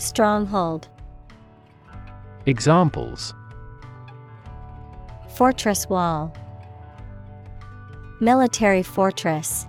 Stronghold, 0.00 0.88
Examples 2.46 3.34
Fortress 5.28 5.90
Wall, 5.90 6.32
Military 8.18 8.82
Fortress. 8.82 9.66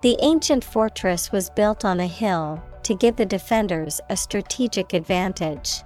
The 0.00 0.16
ancient 0.20 0.64
fortress 0.64 1.30
was 1.30 1.50
built 1.50 1.84
on 1.84 2.00
a 2.00 2.06
hill 2.06 2.62
to 2.84 2.94
give 2.94 3.16
the 3.16 3.26
defenders 3.26 4.00
a 4.08 4.16
strategic 4.16 4.94
advantage. 4.94 5.82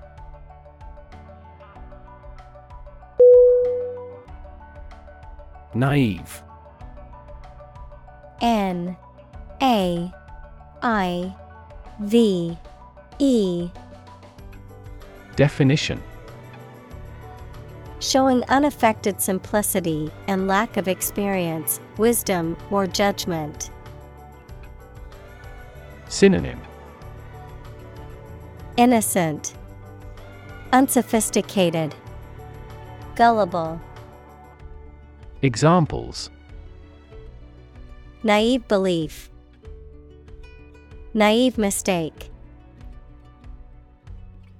Naive 5.74 6.44
N 8.40 8.96
A 9.60 10.12
I 10.80 11.34
V 12.00 12.56
E. 13.18 13.70
Definition. 15.36 16.02
Showing 18.00 18.42
unaffected 18.44 19.20
simplicity 19.20 20.10
and 20.26 20.46
lack 20.46 20.76
of 20.76 20.88
experience, 20.88 21.80
wisdom, 21.96 22.56
or 22.70 22.86
judgment. 22.86 23.70
Synonym. 26.08 26.60
Innocent, 28.76 29.54
Unsophisticated, 30.72 31.94
Gullible, 33.14 33.80
Examples. 35.42 36.30
Naive 38.22 38.66
belief, 38.66 39.30
Naive 41.16 41.58
mistake. 41.58 42.28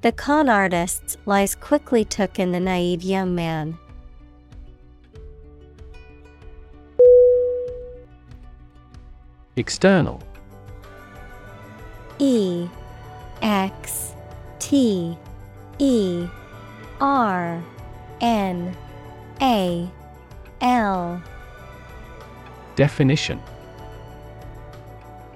The 0.03 0.13
con 0.13 0.49
artist's 0.49 1.17
lies 1.27 1.57
quickly 1.57 2.05
took 2.05 2.39
in 2.39 2.53
the 2.53 2.61
naive 2.61 3.03
young 3.03 3.35
man. 3.35 3.77
External 9.57 10.23
E 12.21 12.69
X 13.43 14.15
T 14.61 15.19
E 15.81 16.29
R 17.01 17.61
N 18.21 18.77
A 19.43 19.91
L 20.61 21.21
Definition 22.77 23.41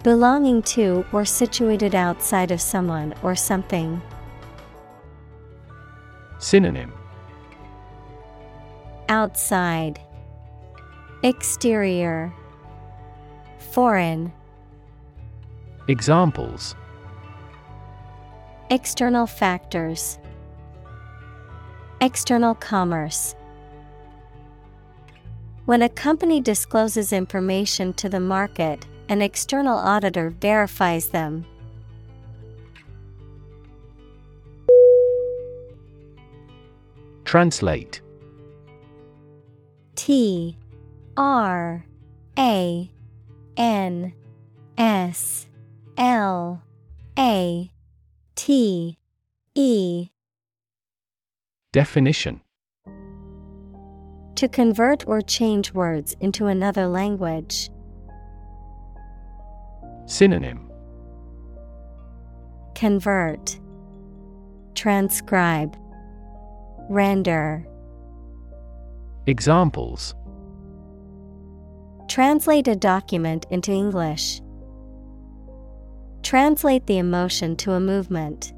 Belonging 0.03 0.63
to 0.63 1.05
or 1.13 1.25
situated 1.25 1.95
outside 1.95 2.51
of 2.51 2.61
someone 2.61 3.15
or 3.23 3.35
something. 3.35 4.01
Synonym. 6.39 6.93
Outside. 9.09 10.01
Exterior. 11.25 12.33
Foreign. 13.73 14.33
Examples. 15.89 16.77
External 18.71 19.27
factors. 19.27 20.19
External 22.01 22.55
commerce. 22.55 23.35
When 25.65 25.83
a 25.83 25.89
company 25.89 26.41
discloses 26.41 27.13
information 27.13 27.93
to 27.95 28.09
the 28.09 28.21
market, 28.21 28.87
an 29.09 29.23
external 29.23 29.77
auditor 29.77 30.31
verifies 30.31 31.09
them. 31.09 31.45
Translate 37.25 38.01
T 39.97 40.57
R 41.17 41.85
A 42.39 42.91
N 43.57 44.13
S 44.79 45.47
L 45.99 46.63
A 47.19 47.71
T 48.35 48.99
E. 49.55 50.09
Definition 51.73 52.41
To 54.37 54.49
convert 54.49 55.07
or 55.07 55.21
change 55.21 55.75
words 55.75 56.17
into 56.21 56.47
another 56.47 56.87
language. 56.87 57.69
Synonym 60.09 60.71
Convert. 62.75 63.61
Transcribe. 64.75 65.77
Render. 66.89 67.67
Examples 69.27 70.15
Translate 72.09 72.69
a 72.69 72.75
document 72.75 73.45
into 73.51 73.71
English. 73.71 74.41
Translate 76.23 76.87
the 76.87 76.97
emotion 76.97 77.55
to 77.57 77.73
a 77.73 77.81
movement. 77.81 78.55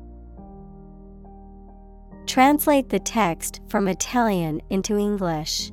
Translate 2.29 2.91
the 2.91 3.01
text 3.01 3.61
from 3.69 3.89
Italian 3.89 4.63
into 4.71 4.97
English. 4.97 5.73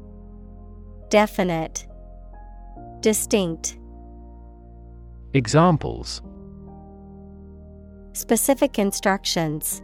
Definite, 1.11 1.87
Distinct. 3.01 3.77
Examples 5.33 6.21
Specific 8.13 8.79
instructions, 8.79 9.81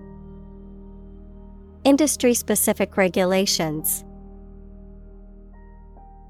Industry 1.84 2.34
specific 2.34 2.95
regulations. 2.95 4.06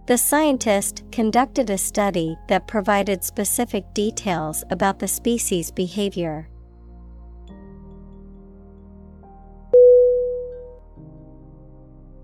The 0.08 0.18
scientist 0.18 1.04
conducted 1.12 1.70
a 1.70 1.78
study 1.78 2.36
that 2.48 2.66
provided 2.68 3.24
specific 3.24 3.84
details 3.94 4.64
about 4.72 4.98
the 4.98 5.08
species' 5.08 5.70
behavior. 5.70 6.50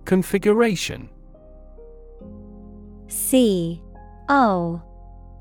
Configuration 0.05 1.09
C 3.07 3.81
O 4.29 4.81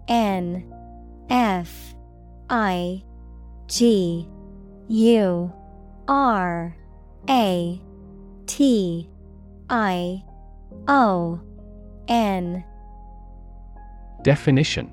N 0.09 0.65
F 1.29 1.95
I 2.51 3.03
G 3.67 4.29
U 4.89 5.53
R 6.09 6.77
A 7.29 7.81
T 8.47 9.09
I 9.71 10.23
O 10.89 11.41
N 12.09 12.65
Definition 14.23 14.91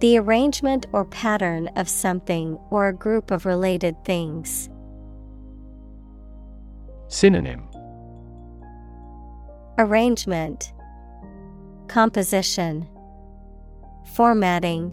The 0.00 0.18
arrangement 0.18 0.86
or 0.92 1.04
pattern 1.04 1.68
of 1.76 1.88
something 1.88 2.58
or 2.70 2.88
a 2.88 2.92
group 2.92 3.30
of 3.30 3.46
related 3.46 4.04
things. 4.04 4.68
Synonym 7.08 7.68
Arrangement. 9.76 10.72
Composition. 11.88 12.88
Formatting. 14.14 14.92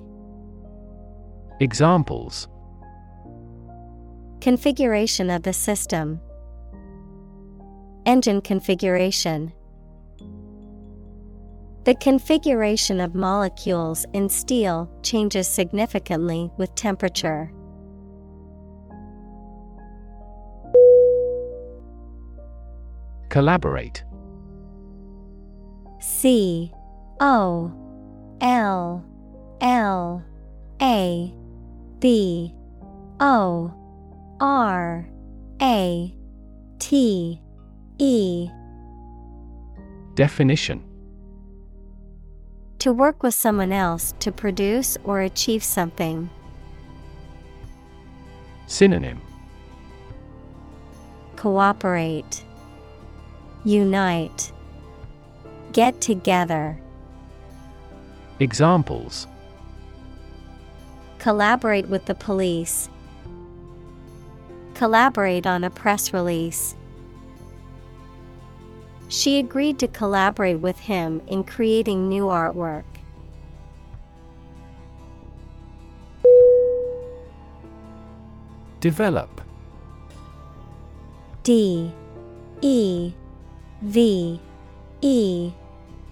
Examples. 1.60 2.48
Configuration 4.40 5.30
of 5.30 5.44
the 5.44 5.54
system. 5.54 6.20
Engine 8.08 8.42
configuration. 8.42 9.54
The 11.84 11.94
configuration 12.02 13.00
of 13.00 13.14
molecules 13.14 14.08
in 14.14 14.30
steel 14.30 14.90
changes 15.04 15.48
significantly 15.48 16.50
with 16.58 16.74
temperature. 16.74 17.52
Collaborate 23.30 24.04
C 26.02 26.74
O 27.20 27.72
L 28.42 29.06
L 29.62 30.24
A 30.82 31.34
B 32.00 32.54
O 33.20 33.74
R 34.40 35.08
A 35.62 36.16
T 36.80 37.42
E 38.00 38.50
Definition. 40.16 40.84
To 42.80 42.92
work 42.92 43.22
with 43.22 43.36
someone 43.36 43.72
else 43.72 44.16
to 44.20 44.32
produce 44.32 44.98
or 45.04 45.22
achieve 45.22 45.64
something. 45.64 46.30
Synonym. 48.66 49.22
Cooperate, 51.36 52.44
Unite, 53.64 54.52
Get 55.74 56.02
together. 56.02 56.78
Examples 58.40 59.28
Collaborate 61.20 61.88
with 61.88 62.06
the 62.06 62.16
police. 62.16 62.90
Collaborate 64.74 65.48
on 65.48 65.64
a 65.64 65.70
press 65.70 66.12
release. 66.12 66.76
She 69.08 69.40
agreed 69.40 69.78
to 69.80 69.88
collaborate 69.88 70.60
with 70.60 70.80
him 70.80 71.22
in 71.28 71.44
creating 71.44 72.10
new 72.10 72.26
artwork. 72.26 72.84
Develop 78.80 79.42
D 81.44 81.94
E 82.62 83.14
V 83.84 84.42
E 85.02 85.54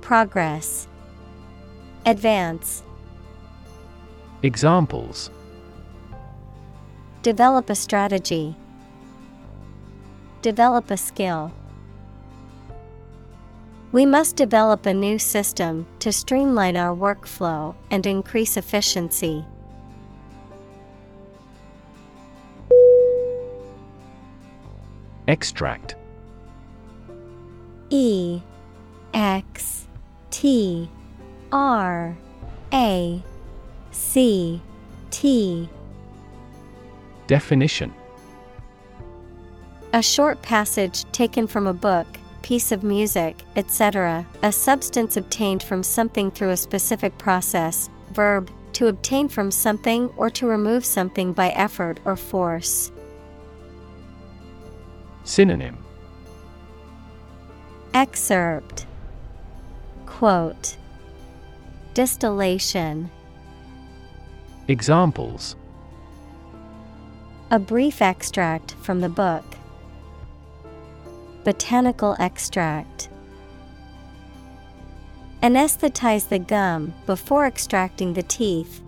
Progress, 0.00 0.88
Advance. 2.06 2.82
Examples 4.42 5.30
Develop 7.22 7.68
a 7.68 7.74
strategy. 7.74 8.56
Develop 10.42 10.90
a 10.90 10.96
skill. 10.96 11.52
We 13.92 14.06
must 14.06 14.36
develop 14.36 14.86
a 14.86 14.94
new 14.94 15.18
system 15.18 15.86
to 15.98 16.12
streamline 16.12 16.76
our 16.76 16.96
workflow 16.96 17.74
and 17.90 18.06
increase 18.06 18.56
efficiency. 18.56 19.44
Extract 25.28 25.96
E 27.90 28.40
X 29.12 29.79
T 30.30 30.88
R 31.52 32.16
A 32.72 33.22
C 33.90 34.60
T 35.10 35.68
Definition 37.26 37.92
A 39.92 40.02
short 40.02 40.40
passage 40.42 41.04
taken 41.12 41.46
from 41.46 41.66
a 41.66 41.72
book, 41.72 42.06
piece 42.42 42.72
of 42.72 42.82
music, 42.82 43.42
etc., 43.56 44.26
a 44.42 44.52
substance 44.52 45.16
obtained 45.16 45.62
from 45.62 45.82
something 45.82 46.30
through 46.30 46.50
a 46.50 46.56
specific 46.56 47.16
process, 47.18 47.88
verb, 48.12 48.50
to 48.72 48.86
obtain 48.86 49.28
from 49.28 49.50
something 49.50 50.08
or 50.16 50.30
to 50.30 50.46
remove 50.46 50.84
something 50.84 51.32
by 51.32 51.50
effort 51.50 52.00
or 52.04 52.16
force. 52.16 52.90
Synonym 55.24 55.76
Excerpt 57.94 58.86
Quote 60.20 60.76
Distillation 61.94 63.10
Examples 64.68 65.56
A 67.50 67.58
brief 67.58 68.02
extract 68.02 68.72
from 68.82 69.00
the 69.00 69.08
book. 69.08 69.56
Botanical 71.42 72.16
extract. 72.18 73.08
Anesthetize 75.42 76.28
the 76.28 76.38
gum 76.38 76.92
before 77.06 77.46
extracting 77.46 78.12
the 78.12 78.22
teeth. 78.22 78.82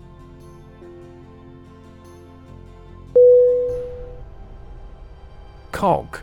Cog 5.71 6.19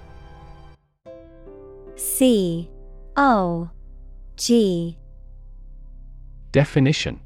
C 1.97 2.70
O 3.16 3.70
G 4.37 4.97
Definition 6.52 7.20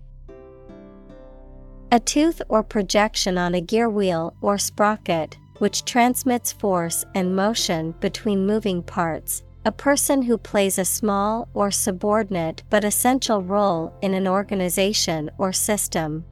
A 1.91 2.01
tooth 2.01 2.43
or 2.49 2.63
projection 2.63 3.39
on 3.39 3.55
a 3.55 3.61
gear 3.61 3.89
wheel 3.89 4.35
or 4.41 4.59
sprocket 4.59 5.39
which 5.59 5.85
transmits 5.85 6.53
force 6.53 7.05
and 7.15 7.37
motion 7.37 7.95
between 8.01 8.47
moving 8.47 8.83
parts. 8.83 9.43
A 9.65 9.73
person 9.73 10.23
who 10.23 10.37
plays 10.37 10.79
a 10.79 10.85
small 10.85 11.49
or 11.55 11.71
subordinate 11.71 12.63
but 12.69 12.85
essential 12.85 13.43
role 13.43 13.95
in 14.03 14.13
an 14.13 14.29
organization 14.29 15.31
or 15.39 15.53
system. 15.53 16.25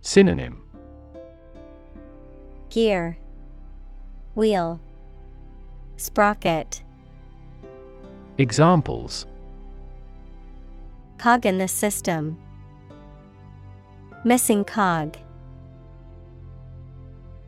Synonym 0.00 0.62
Gear, 2.70 3.18
Wheel, 4.34 4.80
Sprocket. 5.96 6.82
Examples 8.38 9.26
Cog 11.24 11.46
in 11.46 11.56
the 11.56 11.68
system. 11.68 12.36
Missing 14.24 14.66
cog. 14.66 15.16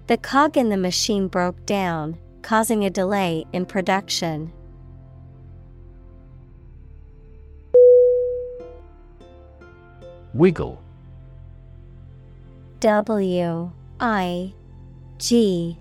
The 0.07 0.17
cog 0.17 0.57
in 0.57 0.71
the 0.71 0.79
machine 0.79 1.29
broke 1.29 1.67
down, 1.67 2.17
causing 2.41 2.87
a 2.87 2.89
delay 2.89 3.45
in 3.53 3.67
production. 3.67 4.51
Wiggle 10.33 10.81
W 12.81 13.71
I 14.01 14.55
G 15.19 15.77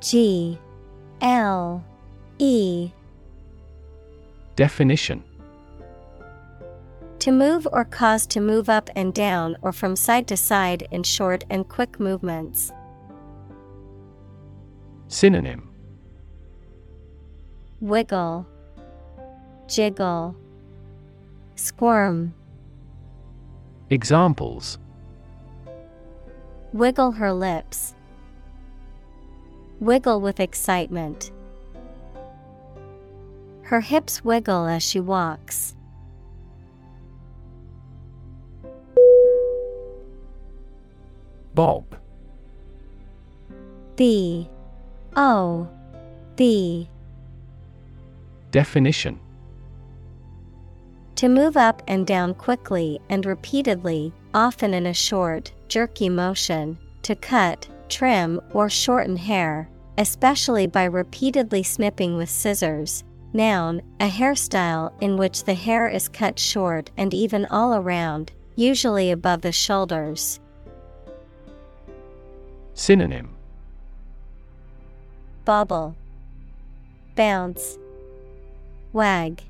G 0.00 0.58
L 1.20 1.84
E 2.40 2.90
Definition 4.56 5.22
To 7.20 7.32
move 7.32 7.66
or 7.72 7.84
cause 7.84 8.26
to 8.28 8.40
move 8.40 8.68
up 8.68 8.90
and 8.94 9.12
down 9.12 9.56
or 9.60 9.72
from 9.72 9.96
side 9.96 10.28
to 10.28 10.36
side 10.36 10.86
in 10.90 11.02
short 11.02 11.44
and 11.50 11.68
quick 11.68 11.98
movements. 11.98 12.72
Synonym 15.08 15.68
Wiggle, 17.80 18.46
Jiggle, 19.66 20.36
Squirm. 21.56 22.34
Examples 23.90 24.78
Wiggle 26.72 27.12
her 27.12 27.32
lips. 27.32 27.94
Wiggle 29.80 30.20
with 30.20 30.38
excitement. 30.38 31.32
Her 33.62 33.80
hips 33.80 34.24
wiggle 34.24 34.66
as 34.66 34.82
she 34.82 35.00
walks. 35.00 35.74
Bob 41.58 41.96
B 43.96 44.48
O 45.16 45.68
B 46.36 46.88
Definition 48.52 49.18
To 51.16 51.28
move 51.28 51.56
up 51.56 51.82
and 51.88 52.06
down 52.06 52.34
quickly 52.34 53.00
and 53.10 53.26
repeatedly, 53.26 54.12
often 54.32 54.72
in 54.72 54.86
a 54.86 54.94
short, 54.94 55.52
jerky 55.66 56.08
motion, 56.08 56.78
to 57.02 57.16
cut, 57.16 57.66
trim, 57.88 58.40
or 58.52 58.70
shorten 58.70 59.16
hair, 59.16 59.68
especially 59.96 60.68
by 60.68 60.84
repeatedly 60.84 61.64
snipping 61.64 62.16
with 62.16 62.30
scissors. 62.30 63.02
Noun, 63.32 63.82
a 63.98 64.08
hairstyle 64.08 64.92
in 65.02 65.16
which 65.16 65.42
the 65.42 65.54
hair 65.54 65.88
is 65.88 66.08
cut 66.08 66.38
short 66.38 66.92
and 66.96 67.12
even 67.12 67.46
all 67.46 67.74
around, 67.74 68.30
usually 68.54 69.10
above 69.10 69.42
the 69.42 69.50
shoulders. 69.50 70.38
Synonym 72.78 73.34
Bobble, 75.44 75.96
Bounce, 77.16 77.76
Wag. 78.92 79.42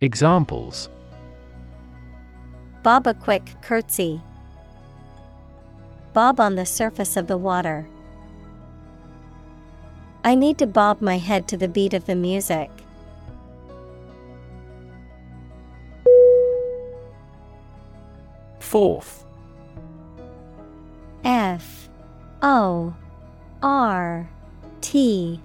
Examples 0.00 0.88
Bob 2.82 3.06
a 3.06 3.14
quick 3.14 3.54
curtsy. 3.62 4.20
Bob 6.12 6.40
on 6.40 6.56
the 6.56 6.66
surface 6.66 7.16
of 7.16 7.28
the 7.28 7.38
water. 7.38 7.88
I 10.24 10.34
need 10.34 10.58
to 10.58 10.66
bob 10.66 11.00
my 11.00 11.18
head 11.18 11.46
to 11.46 11.56
the 11.56 11.68
beat 11.68 11.94
of 11.94 12.06
the 12.06 12.16
music. 12.16 12.70
Forth 18.58 19.27
F 21.28 21.90
O 22.40 22.94
R 23.62 24.26
T 24.80 25.38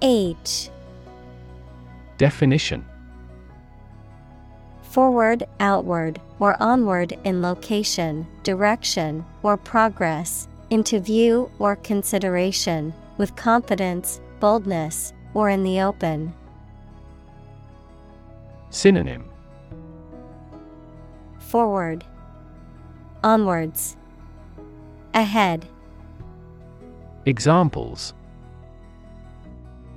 H 0.00 0.70
Definition. 2.16 2.82
Forward, 4.80 5.44
outward, 5.60 6.18
or 6.38 6.60
onward 6.62 7.18
in 7.24 7.42
location, 7.42 8.26
direction, 8.42 9.22
or 9.42 9.58
progress, 9.58 10.48
into 10.70 10.98
view 10.98 11.50
or 11.58 11.76
consideration, 11.76 12.94
with 13.18 13.36
confidence, 13.36 14.22
boldness, 14.40 15.12
or 15.34 15.50
in 15.50 15.62
the 15.62 15.82
open. 15.82 16.32
Synonym. 18.70 19.28
Forward, 21.38 22.02
onwards, 23.22 23.97
ahead. 25.14 25.66
Examples 27.26 28.14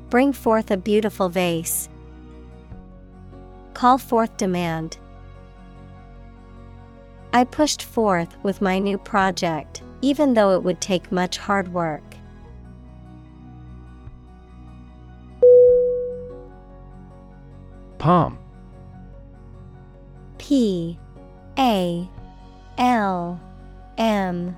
Bring 0.09 0.33
forth 0.33 0.71
a 0.71 0.77
beautiful 0.77 1.29
vase. 1.29 1.87
Call 3.73 3.97
forth 3.97 4.35
demand. 4.37 4.97
I 7.33 7.45
pushed 7.45 7.81
forth 7.83 8.35
with 8.43 8.61
my 8.61 8.77
new 8.77 8.97
project, 8.97 9.81
even 10.01 10.33
though 10.33 10.53
it 10.53 10.63
would 10.63 10.81
take 10.81 11.11
much 11.11 11.37
hard 11.37 11.73
work. 11.73 12.03
Palm 17.97 18.37
P 20.39 20.97
A 21.57 22.09
L 22.77 23.39
M 23.97 24.57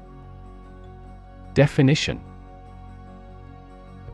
Definition. 1.54 2.22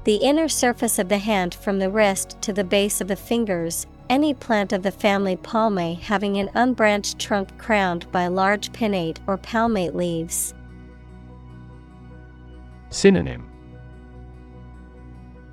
The 0.05 0.15
inner 0.15 0.47
surface 0.47 0.97
of 0.97 1.09
the 1.09 1.17
hand 1.17 1.53
from 1.53 1.79
the 1.79 1.89
wrist 1.89 2.41
to 2.41 2.53
the 2.53 2.63
base 2.63 3.01
of 3.01 3.07
the 3.07 3.15
fingers, 3.15 3.85
any 4.09 4.33
plant 4.33 4.73
of 4.73 4.81
the 4.83 4.91
family 4.91 5.37
Palmae 5.37 5.99
having 5.99 6.37
an 6.37 6.49
unbranched 6.55 7.19
trunk 7.19 7.57
crowned 7.57 8.11
by 8.11 8.27
large 8.27 8.71
pinnate 8.71 9.19
or 9.27 9.37
palmate 9.37 9.95
leaves. 9.95 10.53
Synonym. 12.89 13.47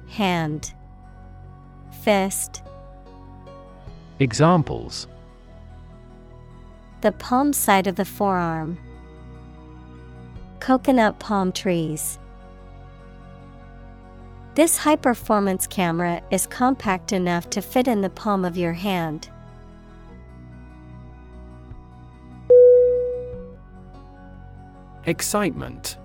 Hand, 0.09 0.73
Fist, 2.03 2.63
Examples. 4.19 5.09
The 7.03 7.13
palm 7.13 7.53
side 7.53 7.87
of 7.87 7.97
the 7.97 8.07
forearm. 8.07 8.79
Coconut 10.67 11.21
palm 11.21 11.53
trees. 11.53 12.19
This 14.57 14.79
high 14.79 14.97
performance 14.97 15.65
camera 15.65 16.21
is 16.33 16.49
compact 16.49 17.13
enough 17.13 17.49
to 17.51 17.63
fit 17.63 17.87
in 17.87 18.01
the 18.01 18.11
palm 18.11 18.45
of 18.45 18.57
your 18.57 18.73
hand. 18.73 19.29
Excitement 25.05 25.99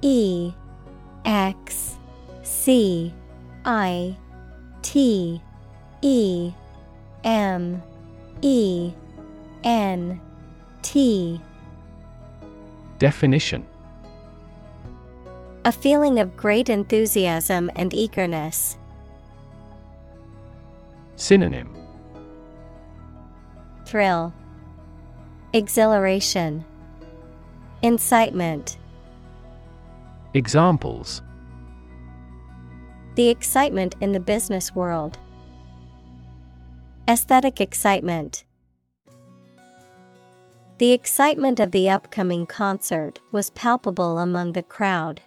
E 0.00 0.54
X 1.26 1.98
C 2.42 3.12
I 3.66 4.16
T 4.80 5.42
E 6.00 6.52
M 7.22 7.82
E 8.40 8.94
N 9.62 10.18
T 10.80 11.38
Definition 13.02 13.66
A 15.64 15.72
feeling 15.72 16.20
of 16.20 16.36
great 16.36 16.70
enthusiasm 16.70 17.68
and 17.74 17.92
eagerness. 17.92 18.78
Synonym 21.16 21.74
Thrill, 23.86 24.32
Exhilaration, 25.52 26.64
Incitement. 27.82 28.78
Examples 30.34 31.22
The 33.16 33.30
excitement 33.30 33.96
in 34.00 34.12
the 34.12 34.20
business 34.20 34.76
world. 34.76 35.18
Aesthetic 37.08 37.60
excitement. 37.60 38.44
The 40.82 40.90
excitement 40.90 41.60
of 41.60 41.70
the 41.70 41.88
upcoming 41.88 42.44
concert 42.44 43.20
was 43.30 43.50
palpable 43.50 44.18
among 44.18 44.54
the 44.54 44.64
crowd. 44.64 45.20